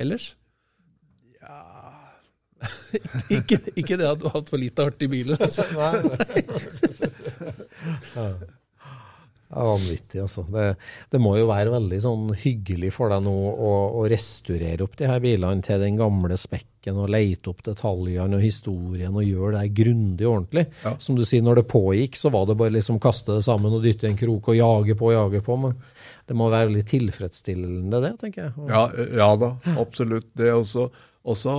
ellers? 0.00 0.32
Ja 1.40 1.60
ikke, 3.36 3.56
ikke, 3.72 3.96
det 3.96 4.08
at 4.08 4.20
du 4.20 4.26
har 4.28 4.34
hatt 4.40 4.50
for 4.52 4.60
lite 4.60 4.84
artige 4.84 5.12
biler, 5.12 5.40
altså. 5.40 5.64
Nei. 5.80 6.42
ja. 8.16 8.32
Ja, 9.50 9.64
vanvittig, 9.66 10.20
altså. 10.22 10.44
Det, 10.46 10.64
det, 11.10 11.18
må 11.18 11.32
jo 11.34 11.48
være 11.48 11.72
veldig 11.74 11.98
sånn 12.04 12.28
hyggelig 12.38 12.92
for 12.94 13.10
deg 13.10 13.24
nå 13.24 13.32
å, 13.34 13.70
å, 13.98 14.04
restaurere 14.10 14.84
opp 14.86 14.94
de 15.00 15.08
her 15.10 15.18
bilene 15.24 15.64
til 15.66 15.82
den 15.82 15.98
gamle 15.98 16.38
spekken 16.38 17.00
og 17.02 17.10
leite 17.10 17.50
opp 17.50 17.64
detaljene 17.66 18.38
og 18.38 18.44
historien 18.44 19.16
og 19.18 19.26
gjøre 19.26 19.58
det 19.64 19.72
grundig 19.80 20.28
og 20.28 20.36
ordentlig. 20.36 20.64
Ja. 20.84 20.94
Som 21.02 21.18
du 21.18 21.24
sier, 21.26 21.42
når 21.42 21.60
det 21.60 21.66
pågikk, 21.72 22.20
så 22.20 22.30
var 22.30 22.46
det 22.46 22.56
bare 22.62 22.76
liksom 22.76 23.02
kaste 23.02 23.40
det 23.40 23.46
sammen 23.48 23.74
og 23.74 23.82
dytte 23.82 24.06
i 24.06 24.12
en 24.12 24.20
krok 24.22 24.52
og 24.54 24.60
jage 24.60 24.98
på 25.00 25.10
og 25.10 25.16
jage 25.16 25.42
på. 25.50 25.58
Men 25.66 25.76
det 26.30 26.38
må 26.38 26.46
være 26.52 26.70
veldig 26.70 26.86
tilfredsstillende, 26.94 28.04
det, 28.06 28.14
tenker 28.22 28.46
jeg. 28.46 28.70
Ja, 28.70 28.86
ja 29.18 29.30
da, 29.40 29.52
absolutt. 29.82 30.30
Det 30.38 30.46
er 30.46 30.60
også, 30.60 30.86
også 31.26 31.58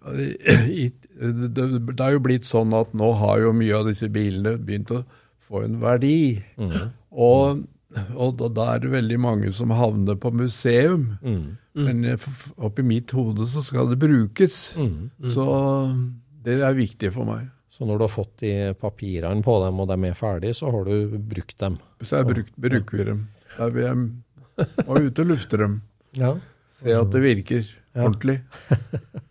det, 0.00 0.90
det 1.14 2.02
er 2.02 2.18
jo 2.18 2.26
blitt 2.26 2.50
sånn 2.50 2.74
at 2.74 2.90
nå 2.96 3.14
har 3.22 3.46
jo 3.46 3.54
mye 3.54 3.78
av 3.78 3.86
disse 3.90 4.10
bilene 4.10 4.58
begynt 4.58 4.90
å 4.98 5.04
få 5.50 5.64
en 5.66 5.78
verdi. 5.82 6.40
Mm. 6.60 6.74
Og, 7.10 7.62
og, 8.14 8.42
da 8.54 8.68
er 8.74 8.84
det 8.84 8.92
veldig 8.94 9.18
mange 9.20 9.52
som 9.56 9.74
havner 9.74 10.18
på 10.20 10.32
museum. 10.34 11.16
Mm. 11.22 11.56
Men 11.80 12.04
eh, 12.12 12.28
oppi 12.62 12.84
mitt 12.86 13.14
hode 13.16 13.46
så 13.50 13.64
skal 13.66 13.90
det 13.90 14.00
brukes. 14.02 14.60
Mm. 14.78 15.10
Mm. 15.10 15.30
Så 15.34 15.46
det 16.46 16.60
er 16.62 16.78
viktig 16.78 17.12
for 17.16 17.28
meg. 17.28 17.48
Så 17.70 17.86
når 17.86 18.00
du 18.00 18.04
har 18.04 18.12
fått 18.12 18.40
de 18.42 18.54
papirene 18.78 19.44
på 19.46 19.54
dem, 19.64 19.78
og 19.80 19.90
de 19.90 20.08
er 20.08 20.18
ferdige, 20.18 20.56
så 20.58 20.72
har 20.74 20.88
du 20.88 21.18
brukt 21.30 21.58
dem? 21.62 21.78
Så 22.02 22.20
jeg 22.20 22.30
brukt, 22.32 22.56
bruker 22.58 22.98
vi 22.98 23.06
dem. 23.12 23.20
Da 23.56 23.68
vil 23.70 23.86
jeg 23.86 24.00
må 24.88 24.98
ut 25.00 25.22
og 25.22 25.30
lufte 25.30 25.60
dem. 25.60 25.80
Ja. 26.18 26.34
Se 26.80 26.94
at 26.96 27.12
det 27.14 27.22
virker 27.22 27.62
ja. 27.62 28.04
ordentlig. 28.06 28.40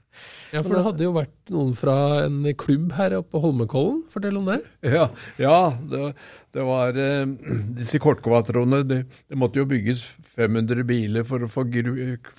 Ja, 0.53 0.63
for 0.65 0.73
det 0.73 0.83
hadde 0.85 1.05
jo 1.05 1.13
vært 1.13 1.51
noen 1.53 1.73
fra 1.77 1.95
en 2.23 2.41
klubb 2.57 2.93
her 2.97 3.15
oppe 3.19 3.35
på 3.35 3.41
Holmenkollen. 3.43 4.01
Fortell 4.09 4.39
om 4.39 4.47
det. 4.49 4.59
Ja, 4.85 5.09
ja 5.41 5.57
det, 5.91 6.13
det, 6.55 6.63
var 6.65 6.97
uh, 6.97 7.33
disse 7.77 8.01
kortkvatroene. 8.01 8.81
Det, 8.89 8.99
det, 9.29 9.39
måtte 9.39 9.61
jo 9.61 9.69
bygges 9.69 10.05
500 10.37 10.85
biler 10.89 11.27
for 11.27 11.45
å 11.45 11.51
få, 11.51 11.67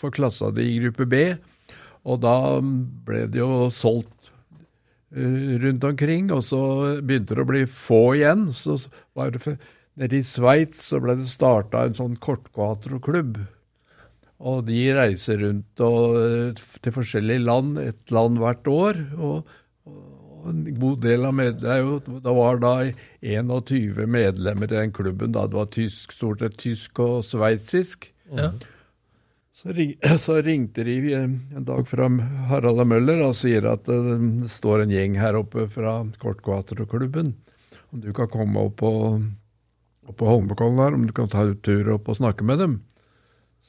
få 0.02 0.12
klassa 0.14 0.50
det 0.54 0.66
i 0.66 0.80
gruppe 0.82 1.06
B. 1.10 1.22
Og 2.08 2.22
da 2.24 2.36
ble 2.60 3.26
det 3.30 3.42
jo 3.42 3.68
solgt 3.74 4.32
uh, 5.14 5.54
rundt 5.62 5.86
omkring, 5.86 6.32
og 6.34 6.42
så 6.48 6.62
begynte 6.98 7.38
det 7.38 7.46
å 7.46 7.52
bli 7.52 7.62
få 7.70 8.02
igjen. 8.18 8.48
Så 8.56 8.80
var 9.14 9.36
det 9.36 9.58
Nede 10.00 10.16
i 10.16 10.24
Sveits 10.24 10.86
så 10.88 11.00
ble 11.02 11.18
det 11.18 11.28
starta 11.28 11.82
en 11.84 11.96
sånn 11.98 12.14
kortkvatroklubb. 12.22 13.40
Og 14.40 14.64
de 14.68 14.80
reiser 14.96 15.42
rundt 15.44 15.82
og, 15.84 16.16
eh, 16.16 16.62
til 16.80 16.96
forskjellige 16.96 17.44
land, 17.44 17.78
et 17.78 18.14
land 18.14 18.40
hvert 18.40 18.66
år. 18.72 19.00
og, 19.18 19.46
og 19.86 20.48
en 20.48 20.62
god 20.80 21.00
del 21.04 21.26
av 21.28 21.34
medlemmene 21.36 22.20
Det 22.24 22.32
var 22.36 22.60
da 22.62 22.74
21 23.20 24.06
medlemmer 24.08 24.72
i 24.72 24.76
den 24.78 24.92
klubben. 24.92 25.32
da 25.32 25.46
Det 25.46 25.58
var 25.58 25.66
tysk, 25.66 26.12
stort 26.12 26.40
sett 26.40 26.56
tysk 26.56 26.98
og 26.98 27.24
sveitsisk. 27.24 28.10
Ja. 28.32 28.52
Så, 29.52 29.72
ring, 29.76 29.94
så, 30.24 30.40
ringte 30.42 30.84
de 30.84 30.96
eh, 31.12 31.28
en 31.28 31.64
dag 31.68 31.88
fra 31.88 32.08
Harald 32.48 32.80
og 32.80 32.88
Møller 32.88 33.20
og 33.26 33.36
sier 33.36 33.66
at 33.68 33.88
eh, 33.92 34.14
det 34.40 34.48
står 34.48 34.86
en 34.86 34.94
gjeng 34.94 35.18
her 35.20 35.36
oppe 35.36 35.68
fra 35.68 36.00
Kortkvaterklubben. 36.22 37.34
Om 37.90 38.00
du 38.00 38.12
kan 38.16 38.30
komme 38.30 38.68
opp 38.70 38.78
på, 38.80 38.92
opp 40.08 40.16
på 40.16 40.28
Holmenkollen 40.30 40.80
her, 40.80 40.96
om 40.96 41.04
du 41.04 41.12
kan 41.12 41.28
ta 41.28 41.44
ut 41.44 41.60
tur 41.66 41.92
opp 41.96 42.08
og 42.08 42.20
snakke 42.22 42.46
med 42.46 42.62
dem. 42.62 42.78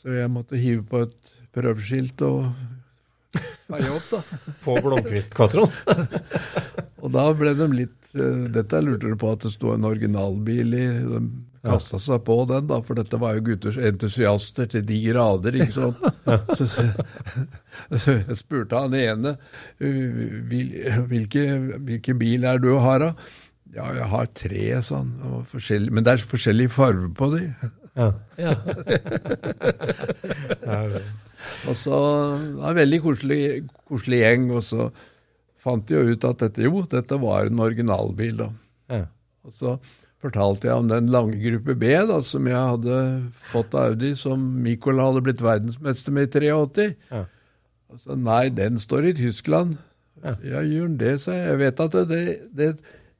Så 0.01 0.15
jeg 0.17 0.33
måtte 0.33 0.57
hive 0.57 0.81
på 0.89 1.03
et 1.05 1.17
prøveskilt 1.53 2.21
og 2.25 2.47
veie 3.71 3.91
opp, 3.93 4.07
da. 4.09 4.21
På 4.65 4.77
Blomkvist-Katron? 4.81 5.69
og 7.03 7.13
da 7.13 7.27
ble 7.37 7.53
de 7.57 7.67
litt 7.75 8.15
uh, 8.17 8.47
Dette 8.51 8.81
lurte 8.83 9.11
de 9.11 9.17
på 9.19 9.31
at 9.31 9.45
det 9.45 9.53
sto 9.53 9.75
en 9.75 9.85
originalbil 9.87 10.77
i. 10.77 10.85
De 11.11 11.21
kasta 11.61 11.99
ja. 11.99 12.03
seg 12.07 12.23
på 12.25 12.39
den, 12.49 12.65
da, 12.71 12.79
for 12.85 12.97
dette 12.97 13.19
var 13.21 13.35
jo 13.37 13.43
gutters 13.51 13.77
entusiaster 13.77 14.69
til 14.71 14.81
de 14.87 14.97
grader, 15.05 15.59
ikke 15.61 15.75
sant. 15.75 16.01
så, 16.57 16.65
så, 16.65 16.87
så, 17.93 18.15
jeg 18.17 18.39
spurte 18.39 18.81
han 18.81 18.97
ene 18.97 19.35
hvil, 19.77 20.73
hvilke, 21.11 22.17
bil 22.17 22.49
er 22.49 22.63
du 22.63 22.71
har, 22.81 23.05
da? 23.05 23.11
Ja, 23.71 23.85
jeg 23.95 24.09
har 24.11 24.31
tre, 24.35 24.65
sa 24.83 25.03
han. 25.03 25.13
Men 25.93 26.03
det 26.03 26.15
er 26.15 26.25
forskjellig 26.33 26.71
farge 26.73 27.13
på 27.15 27.29
de. 27.37 27.45
Ja. 27.97 28.13
ja. 28.39 28.53
og 31.67 31.75
så 31.75 31.97
det 32.39 32.55
var 32.59 32.69
en 32.69 32.79
veldig 32.79 32.99
koselig, 33.03 33.39
koselig, 33.89 34.19
gjeng, 34.23 34.51
og 34.55 34.63
så 34.63 34.91
fant 35.61 35.87
de 35.89 35.95
jo 35.97 36.03
ut 36.13 36.23
at 36.29 36.39
dette 36.45 36.61
jo, 36.67 36.75
dette 36.91 37.15
var 37.21 37.39
en 37.49 37.63
originalbil. 37.63 38.35
da. 38.45 38.49
Ja. 38.91 39.05
Og 39.47 39.53
så 39.57 39.69
fortalte 40.21 40.67
jeg 40.69 40.77
om 40.77 40.87
den 40.89 41.09
lange 41.11 41.37
gruppe 41.41 41.75
B 41.81 41.85
da, 42.07 42.21
som 42.25 42.47
jeg 42.49 42.57
hadde 42.57 42.95
fått 43.51 43.75
av 43.75 43.81
Audi, 43.91 44.11
som 44.17 44.39
Mikola 44.63 45.01
hadde 45.09 45.25
blitt 45.25 45.43
verdensmester 45.43 46.11
med 46.15 46.23
i 46.29 46.31
83. 46.39 46.89
Ja. 47.11 47.23
Og 47.91 47.97
så 47.99 48.11
nei, 48.15 48.45
den 48.55 48.79
står 48.79 49.09
i 49.09 49.17
Tyskland. 49.17 49.71
Ja, 50.21 50.33
ja 50.45 50.59
gjør 50.63 50.87
den 50.91 50.99
det, 51.01 51.15
sa 51.23 51.29
jeg. 51.35 51.47
Jeg 51.49 51.57
vet 51.63 51.77
at 51.83 51.93
det, 51.97 52.05
det, 52.55 52.69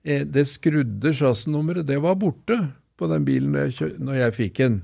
det, 0.05 0.17
det 0.32 0.45
skrudde 0.47 1.09
chassisnummeret, 1.17 1.89
det 1.89 1.99
var 2.05 2.15
borte 2.22 2.57
på 3.02 3.10
den 3.12 3.26
bilen 3.28 3.56
når 3.56 3.74
jeg, 3.74 3.97
når 3.99 4.20
jeg 4.20 4.38
fikk 4.38 4.62
den. 4.62 4.78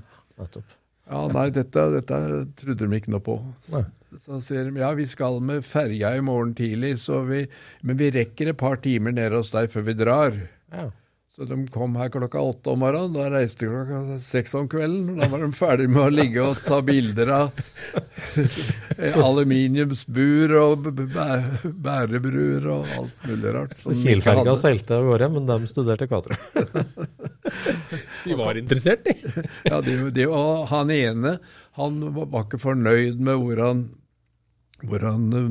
Ja, 1.08 1.22
nei, 1.32 1.46
dette, 1.54 1.86
dette, 1.94 2.18
trodde 2.60 2.84
de 2.84 2.98
ikke 2.98 3.14
noe 3.14 3.24
på. 3.24 3.38
Nei. 3.72 3.86
Så 4.18 4.38
sier 4.40 4.68
de 4.68 4.80
ja, 4.80 4.88
vi 4.96 5.04
skal 5.08 5.36
med 5.44 5.66
ferja 5.68 6.14
i 6.16 6.22
morgen 6.24 6.54
tidlig, 6.56 6.94
vi, 7.28 7.42
men 7.84 7.98
vi 8.00 8.08
rekker 8.14 8.52
et 8.52 8.60
par 8.60 8.80
timer 8.84 9.12
nede 9.12 9.36
hos 9.36 9.52
deg 9.52 9.68
før 9.72 9.84
vi 9.90 9.94
drar. 9.98 10.38
Ja. 10.72 10.88
Så 11.38 11.44
de 11.46 11.68
kom 11.70 11.92
her 11.94 12.08
klokka 12.10 12.40
åtte 12.42 12.72
om 12.72 12.80
morgenen. 12.82 13.12
Da 13.14 13.28
reiste 13.30 13.62
de 13.62 13.70
klokka 13.70 14.16
seks 14.18 14.56
om 14.58 14.64
kvelden. 14.68 15.20
Da 15.20 15.28
var 15.30 15.44
de 15.44 15.52
ferdige 15.54 15.92
med 15.94 16.02
å 16.02 16.10
ligge 16.10 16.42
og 16.42 16.58
ta 16.64 16.80
bilder 16.82 17.30
av 17.36 17.60
aluminiumsbur 19.28 20.56
og 20.58 20.88
bærebruer 20.98 22.66
og 22.74 22.90
alt 22.96 23.30
mulig 23.30 23.54
rart. 23.54 23.78
Så 23.78 23.94
Kielferga 24.00 24.56
seilte 24.58 24.98
av 24.98 25.06
gårde, 25.12 25.30
men 25.36 25.46
de 25.52 25.70
studerte 25.70 26.10
Katra. 26.10 26.40
de 28.26 28.42
var 28.42 28.58
interessert, 28.58 29.06
de. 29.06 29.46
ja, 29.70 29.78
de, 29.78 29.98
de, 30.18 30.26
og 30.26 30.66
han 30.74 30.90
ene 30.90 31.38
han 31.78 32.02
var 32.18 32.48
ikke 32.48 32.64
fornøyd 32.66 33.22
med 33.22 33.38
hvor 33.38 33.62
han, 33.62 33.90
hvor 34.82 35.06
han 35.06 35.30
Eh, 35.38 35.50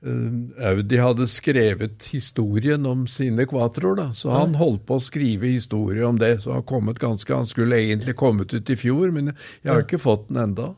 Audi 0.00 0.96
hadde 0.96 1.26
skrevet 1.28 2.06
historien 2.08 2.86
om 2.88 3.02
sine 3.10 3.44
kvatroer, 3.48 4.14
så 4.16 4.32
han 4.32 4.54
holdt 4.56 4.86
på 4.88 4.96
å 4.96 5.02
skrive 5.04 5.50
historie 5.52 6.06
om 6.08 6.16
det. 6.20 6.38
Så 6.44 6.54
han, 6.54 6.64
kommet 6.68 7.00
ganske, 7.02 7.34
han 7.36 7.48
skulle 7.48 7.82
egentlig 7.82 8.16
kommet 8.16 8.54
ut 8.54 8.72
i 8.72 8.78
fjor, 8.80 9.12
men 9.12 9.34
jeg 9.34 9.72
har 9.72 9.84
ikke 9.84 10.00
fått 10.00 10.30
den 10.30 10.40
enda. 10.46 10.70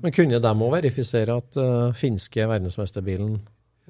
Men 0.00 0.14
kunne 0.16 0.40
de 0.40 0.52
òg 0.52 0.72
verifisere 0.78 1.36
at 1.42 1.60
uh, 1.60 1.92
finske 1.96 2.48
verdensmesterbilen 2.48 3.36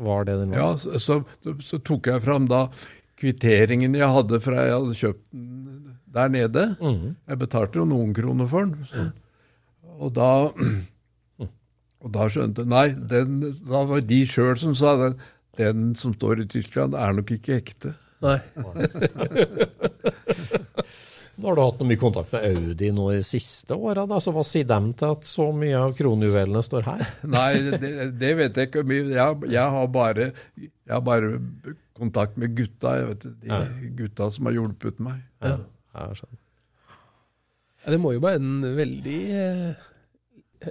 var 0.02 0.26
det 0.26 0.34
den 0.40 0.56
var? 0.56 0.58
Ja, 0.58 0.98
så, 0.98 1.22
så, 1.44 1.54
så, 1.62 1.78
tok 1.84 2.10
jeg 2.10 2.24
fram 2.24 2.48
da 2.50 2.66
kvitteringen 3.22 3.94
jeg 3.94 4.10
hadde 4.10 4.40
fra 4.42 4.64
jeg 4.66 4.74
hadde 4.74 4.98
kjøpt 4.98 5.26
den 5.30 5.98
der 6.12 6.32
nede. 6.32 6.64
Mm. 6.82 7.14
Jeg 7.30 7.40
betalte 7.40 7.78
jo 7.78 7.86
noen 7.88 8.10
kroner 8.16 8.50
for 8.50 8.66
den. 8.66 8.88
Så, 8.90 9.06
og 10.02 10.16
da 10.16 10.32
og 12.02 12.10
da 12.14 12.26
skjønte 12.30 12.66
Nei, 12.68 12.88
den, 12.94 13.40
da 13.62 13.84
var 13.88 14.02
de 14.06 14.20
sjøl 14.28 14.56
som 14.60 14.74
sa 14.78 14.96
den, 15.00 15.18
den 15.60 15.92
som 15.98 16.14
står 16.16 16.44
i 16.44 16.48
Tyskland, 16.50 16.96
er 16.98 17.14
nok 17.16 17.30
ikke 17.36 17.58
ekte. 17.60 17.94
Nei. 18.22 18.38
Nå 21.32 21.48
har 21.48 21.56
du 21.56 21.62
hatt 21.62 21.78
noe 21.80 21.88
mye 21.88 21.98
kontakt 21.98 22.34
med 22.34 22.44
Audi 22.44 22.90
nå 22.94 23.06
de 23.14 23.22
siste 23.24 23.74
åra. 23.74 24.04
Så 24.22 24.34
hva 24.36 24.42
sier 24.46 24.66
dem 24.68 24.90
til 24.98 25.14
at 25.16 25.24
så 25.26 25.46
mye 25.56 25.78
av 25.80 25.94
kronjuvelene 25.98 26.60
står 26.62 26.84
her? 26.86 27.04
Nei, 27.36 27.52
det, 27.72 27.92
det, 28.20 28.32
vet 28.38 28.60
jeg 28.60 28.70
ikke. 28.70 28.84
Jeg, 28.92 29.38
jeg, 29.48 29.68
har 29.76 29.88
bare, 29.94 30.28
jeg, 30.60 30.92
har 30.92 31.02
bare, 31.06 31.32
kontakt 31.98 32.36
med 32.40 32.54
gutta. 32.58 32.98
Jeg 33.00 33.08
vet, 33.14 33.24
de 33.42 33.48
ja. 33.50 33.62
gutta 34.02 34.28
som 34.34 34.50
har 34.50 34.58
hjulpet 34.58 35.00
meg. 35.02 35.22
Ja. 35.42 35.56
Ja, 35.92 37.90
det 37.90 37.98
må 38.00 38.14
jo 38.14 38.22
være 38.22 38.38
en 38.40 38.62
veldig 38.76 39.18
eh 39.36 39.88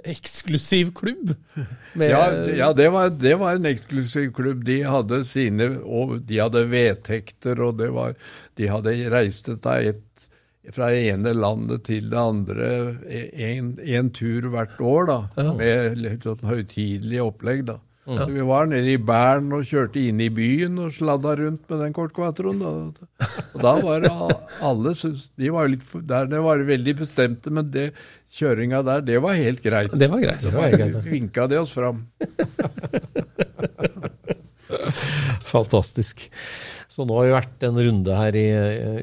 eksklusiv 0.04 0.92
klubb. 0.94 1.34
ja, 1.98 2.22
ja 2.56 2.72
det, 2.76 2.88
var, 2.94 3.10
det, 3.10 3.34
var, 3.40 3.56
en 3.56 3.68
eksklusiv 3.72 4.32
klubb. 4.36 4.64
De 4.68 4.80
hadde 4.86 5.22
sine 5.28 5.68
og 5.82 6.18
de 6.28 6.40
hadde 6.42 6.64
vedtekter, 6.70 7.60
og 7.62 7.78
det 7.82 7.92
var, 7.94 8.16
de 8.60 8.70
hadde 8.70 8.96
reist 9.12 9.50
et, 9.52 10.02
fra 10.72 10.92
ene 10.94 11.32
landet 11.34 11.86
til 11.88 12.10
det 12.12 12.18
andre 12.20 12.68
en 13.10 14.12
tur 14.14 14.46
hvert 14.52 14.78
år, 14.78 15.08
da, 15.10 15.18
ja. 15.40 15.54
med 15.58 15.98
litt 15.98 16.28
sånn 16.28 16.52
høytidelig 16.52 17.24
opplegg. 17.24 17.66
da. 17.72 17.80
Mm. 18.02 18.16
Så 18.18 18.24
vi 18.34 18.42
var 18.42 18.66
nede 18.66 18.90
i 18.90 18.98
Bern 18.98 19.52
og 19.54 19.62
kjørte 19.68 20.00
inn 20.02 20.18
i 20.24 20.26
byen 20.34 20.80
og 20.82 20.90
sladda 20.96 21.36
rundt 21.38 21.68
med 21.70 21.84
den 21.84 21.92
kortquatroen. 21.94 22.62
Og 22.66 23.62
da 23.62 23.74
var 23.78 24.08
alle 24.58 24.94
De 25.38 25.52
var 25.54 25.70
litt 25.70 25.86
der 26.10 26.26
det 26.32 26.40
var 26.42 26.64
veldig 26.66 26.96
bestemte, 27.04 27.52
men 27.54 27.70
det, 27.70 27.92
kjøringa 28.34 28.82
der, 28.88 29.06
det 29.06 29.20
var 29.22 29.38
helt 29.38 29.62
greit. 29.62 29.94
Det 29.94 30.10
var 30.10 30.24
greit. 30.24 30.42
Det 30.42 30.54
var 30.56 30.74
greit. 30.74 30.98
Vinka 31.06 31.46
de 31.46 31.62
oss 31.62 31.74
fram. 31.76 32.02
Fantastisk. 35.52 36.26
Så 36.92 37.06
nå 37.08 37.14
har 37.16 37.24
vi 37.24 37.32
vært 37.32 37.64
en 37.64 37.78
runde 37.80 38.16
her 38.18 38.36
i 38.36 38.44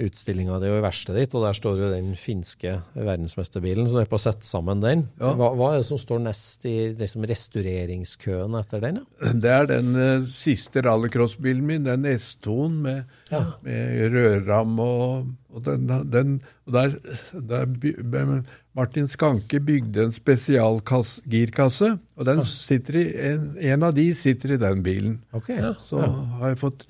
utstillinga 0.05 0.59
di 0.61 0.69
og 0.69 0.77
i 0.77 0.83
verkstedet 0.83 1.23
ditt, 1.23 1.35
og 1.37 1.47
der 1.47 1.57
står 1.57 1.79
jo 1.81 1.87
den 1.89 2.11
finske 2.19 2.75
verdensmesterbilen, 2.93 3.87
så 3.89 3.97
du 3.97 4.01
er 4.03 4.11
på 4.11 4.19
å 4.19 4.21
sette 4.21 4.45
sammen 4.45 4.83
den. 4.83 5.07
Ja. 5.17 5.31
Hva, 5.39 5.49
hva, 5.57 5.71
er 5.73 5.81
det 5.81 5.87
som 5.87 6.01
står 6.01 6.21
nest 6.27 6.67
i 6.69 6.75
liksom, 6.99 7.25
restaureringskøen 7.31 8.59
etter 8.61 8.85
den? 8.85 9.01
Ja? 9.01 9.33
Det 9.49 9.55
er 9.55 9.69
den 9.71 9.89
uh, 9.97 10.29
siste 10.29 10.83
rallycrossbilen 10.85 11.65
min, 11.65 11.89
den 11.89 12.05
S2-en 12.11 12.77
med, 12.85 13.17
ja. 13.31 13.41
med 13.65 14.13
rødram 14.13 14.77
og, 14.85 15.33
og 15.49 15.65
den, 15.65 15.89
den 16.13 16.39
og 16.69 16.75
der, 16.75 16.95
der, 17.49 18.31
Martin 18.77 19.09
Skanke 19.09 19.57
bygde 19.65 20.05
en 20.05 20.13
spesialgirkasse, 20.13 21.95
og 22.19 22.27
den 22.29 22.45
sitter 22.45 23.01
i, 23.01 23.05
en, 23.31 23.53
en, 23.57 23.85
av 23.89 23.97
de 23.97 24.11
sitter 24.13 24.53
i 24.53 24.61
den 24.61 24.83
bilen. 24.85 25.21
Okay. 25.33 25.73
Så 25.81 26.03
har 26.05 26.51
jeg 26.51 26.61
fått 26.61 26.85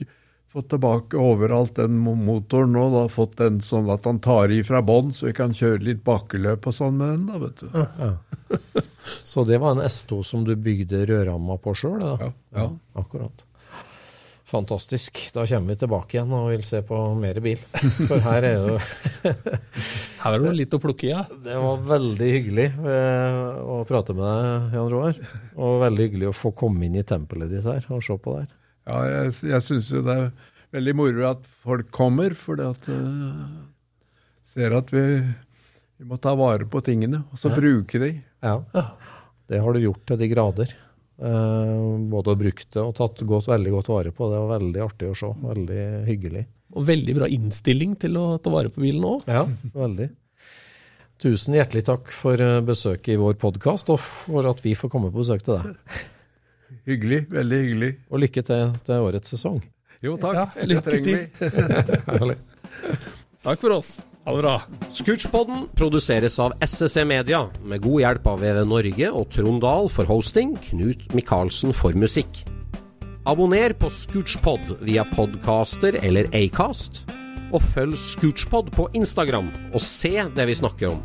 fått 0.49 0.69
tilbake 0.73 1.17
overalt 1.17 1.75
den 1.77 1.97
motoren 2.01 2.73
nå. 2.73 2.85
da, 2.93 3.03
Fått 3.11 3.37
den 3.41 3.59
sånn 3.65 3.89
at 3.93 4.07
han 4.09 4.21
tar 4.23 4.53
i 4.53 4.61
fra 4.65 4.81
bånn, 4.85 5.13
så 5.13 5.29
vi 5.29 5.35
kan 5.37 5.53
kjøre 5.55 5.83
litt 5.85 6.01
bakkeløp 6.07 6.69
og 6.69 6.75
sånn 6.75 6.97
med 6.97 7.13
den. 7.13 7.27
da, 7.29 7.41
vet 7.43 7.61
du. 7.61 7.67
Ja. 7.75 8.85
så 9.31 9.45
det 9.45 9.61
var 9.61 9.77
en 9.77 9.85
S2 9.85 10.23
som 10.25 10.47
du 10.47 10.55
bygde 10.57 11.05
rødramma 11.09 11.59
på 11.61 11.75
sjøl? 11.77 12.01
Ja, 12.01 12.17
ja. 12.25 12.33
ja. 12.57 12.71
Akkurat. 12.97 13.45
Fantastisk. 14.49 15.19
Da 15.33 15.43
kommer 15.45 15.75
vi 15.75 15.79
tilbake 15.83 16.15
igjen 16.17 16.31
og 16.33 16.47
vil 16.49 16.63
se 16.65 16.81
på 16.81 16.97
mer 17.21 17.37
bil. 17.45 17.59
For 18.09 18.17
her 18.25 18.47
er 18.47 18.55
jo 18.57 18.79
Her 20.23 20.35
er 20.35 20.41
det 20.41 20.53
litt 20.57 20.73
å 20.73 20.79
plukke 20.81 21.05
i, 21.05 21.11
ja. 21.11 21.21
Det 21.45 21.57
var 21.61 21.83
veldig 21.91 22.29
hyggelig 22.33 22.65
eh, 22.73 23.59
å 23.61 23.83
prate 23.87 24.15
med 24.17 24.25
deg, 24.25 24.73
Jan 24.79 24.89
Roar. 24.95 25.19
Og 25.53 25.83
veldig 25.85 26.07
hyggelig 26.07 26.31
å 26.31 26.39
få 26.39 26.51
komme 26.57 26.87
inn 26.87 26.97
i 26.97 27.05
tempelet 27.05 27.53
ditt 27.53 27.69
her 27.69 27.85
og 27.93 28.01
se 28.03 28.17
på 28.17 28.33
det 28.33 28.47
her. 28.47 28.55
Ja, 28.89 29.01
jeg, 29.05 29.35
jeg 29.51 29.65
syns 29.65 29.91
jo 29.93 30.01
det 30.05 30.15
er 30.15 30.29
veldig 30.75 30.95
moro 30.97 31.25
at 31.29 31.45
folk 31.65 31.91
kommer, 31.93 32.33
for 32.37 32.61
at 32.65 32.89
uh, 32.89 33.45
ser 34.45 34.75
at 34.77 34.91
vi, 34.93 35.05
vi, 35.21 36.07
må 36.09 36.17
ta 36.21 36.33
vare 36.37 36.65
på 36.69 36.81
tingene, 36.85 37.23
og 37.29 37.41
så 37.41 37.51
ja. 37.53 37.57
bruke 37.59 38.01
de. 38.01 38.13
Ja. 38.45 38.59
det 39.49 39.61
har 39.61 39.75
du 39.75 39.83
gjort 39.83 40.05
til 40.09 40.21
de 40.21 40.29
grader. 40.31 40.77
Uh, 41.19 41.99
både 42.09 42.37
brukt 42.39 42.69
det 42.71 42.79
og 42.79 42.95
tatt 42.97 43.21
godt, 43.27 43.49
veldig 43.51 43.75
godt 43.75 43.91
vare 43.91 44.15
på. 44.15 44.29
Det 44.31 44.39
var 44.39 44.55
veldig 44.57 44.85
artig 44.85 45.11
å 45.11 45.17
se. 45.19 45.33
Veldig 45.43 45.83
hyggelig. 46.07 46.45
Og 46.77 46.85
veldig 46.85 47.17
bra 47.17 47.29
innstilling 47.29 47.97
til 47.99 48.17
å 48.21 48.25
ta 48.41 48.53
vare 48.53 48.71
på 48.73 48.81
bilen 48.83 49.05
òg. 49.09 49.29
Ja, 49.29 49.43
veldig. 49.73 50.09
Tusen 51.19 51.57
hjertelig 51.57 51.83
takk 51.89 52.13
for 52.15 52.39
eh, 52.39 52.61
besøket 52.63 53.11
i 53.11 53.19
vår 53.19 53.35
podkast, 53.41 53.89
og 53.91 53.99
for 53.99 54.47
at 54.47 54.61
vi 54.63 54.71
får 54.77 54.91
komme 54.93 55.09
på 55.11 55.19
besøk 55.19 55.43
til 55.43 55.57
deg. 55.57 56.05
Hyggelig. 56.89 57.23
Veldig 57.31 57.59
hyggelig. 57.63 57.91
Og 58.09 58.23
lykke 58.25 58.43
til 58.45 58.75
til 58.85 59.07
årets 59.09 59.35
sesong. 59.35 59.59
Jo, 60.03 60.15
takk. 60.19 60.37
Ja, 60.37 60.67
lykke 60.69 60.99
til. 61.03 62.35
takk 63.45 63.65
for 63.65 63.75
oss. 63.75 63.97
Ha 64.29 64.35
det 64.35 64.43
bra. 64.43 64.55
Scootspodden 64.93 65.63
produseres 65.79 66.35
av 66.43 66.53
SSC 66.61 67.03
Media, 67.07 67.45
med 67.65 67.81
god 67.81 68.03
hjelp 68.03 68.27
av 68.29 68.43
VV 68.43 68.59
Norge 68.69 69.07
og 69.09 69.29
Trond 69.33 69.63
Dahl 69.63 69.89
for 69.89 70.05
hosting, 70.05 70.51
Knut 70.69 71.07
Micaelsen 71.17 71.73
for 71.73 71.97
musikk. 71.97 72.43
Abonner 73.29 73.73
på 73.73 73.89
Scootspod 73.91 74.75
via 74.85 75.05
podcaster 75.15 75.97
eller 76.03 76.29
Acast, 76.37 77.05
og 77.49 77.63
følg 77.73 77.97
Scootspod 77.97 78.69
på 78.75 78.85
Instagram 78.97 79.49
og 79.73 79.81
se 79.81 80.13
det 80.35 80.45
vi 80.49 80.59
snakker 80.61 80.93
om. 80.93 81.01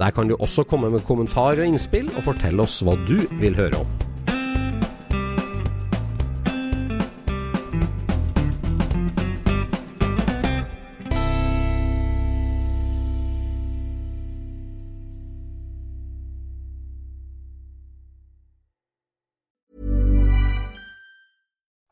Der 0.00 0.10
kan 0.14 0.30
du 0.30 0.38
også 0.38 0.64
komme 0.64 0.90
med 0.90 1.04
kommentarer 1.04 1.60
og 1.62 1.74
innspill, 1.74 2.08
og 2.16 2.24
fortelle 2.30 2.64
oss 2.64 2.80
hva 2.82 2.96
du 3.04 3.18
vil 3.42 3.58
høre 3.58 3.84
om. 3.84 4.11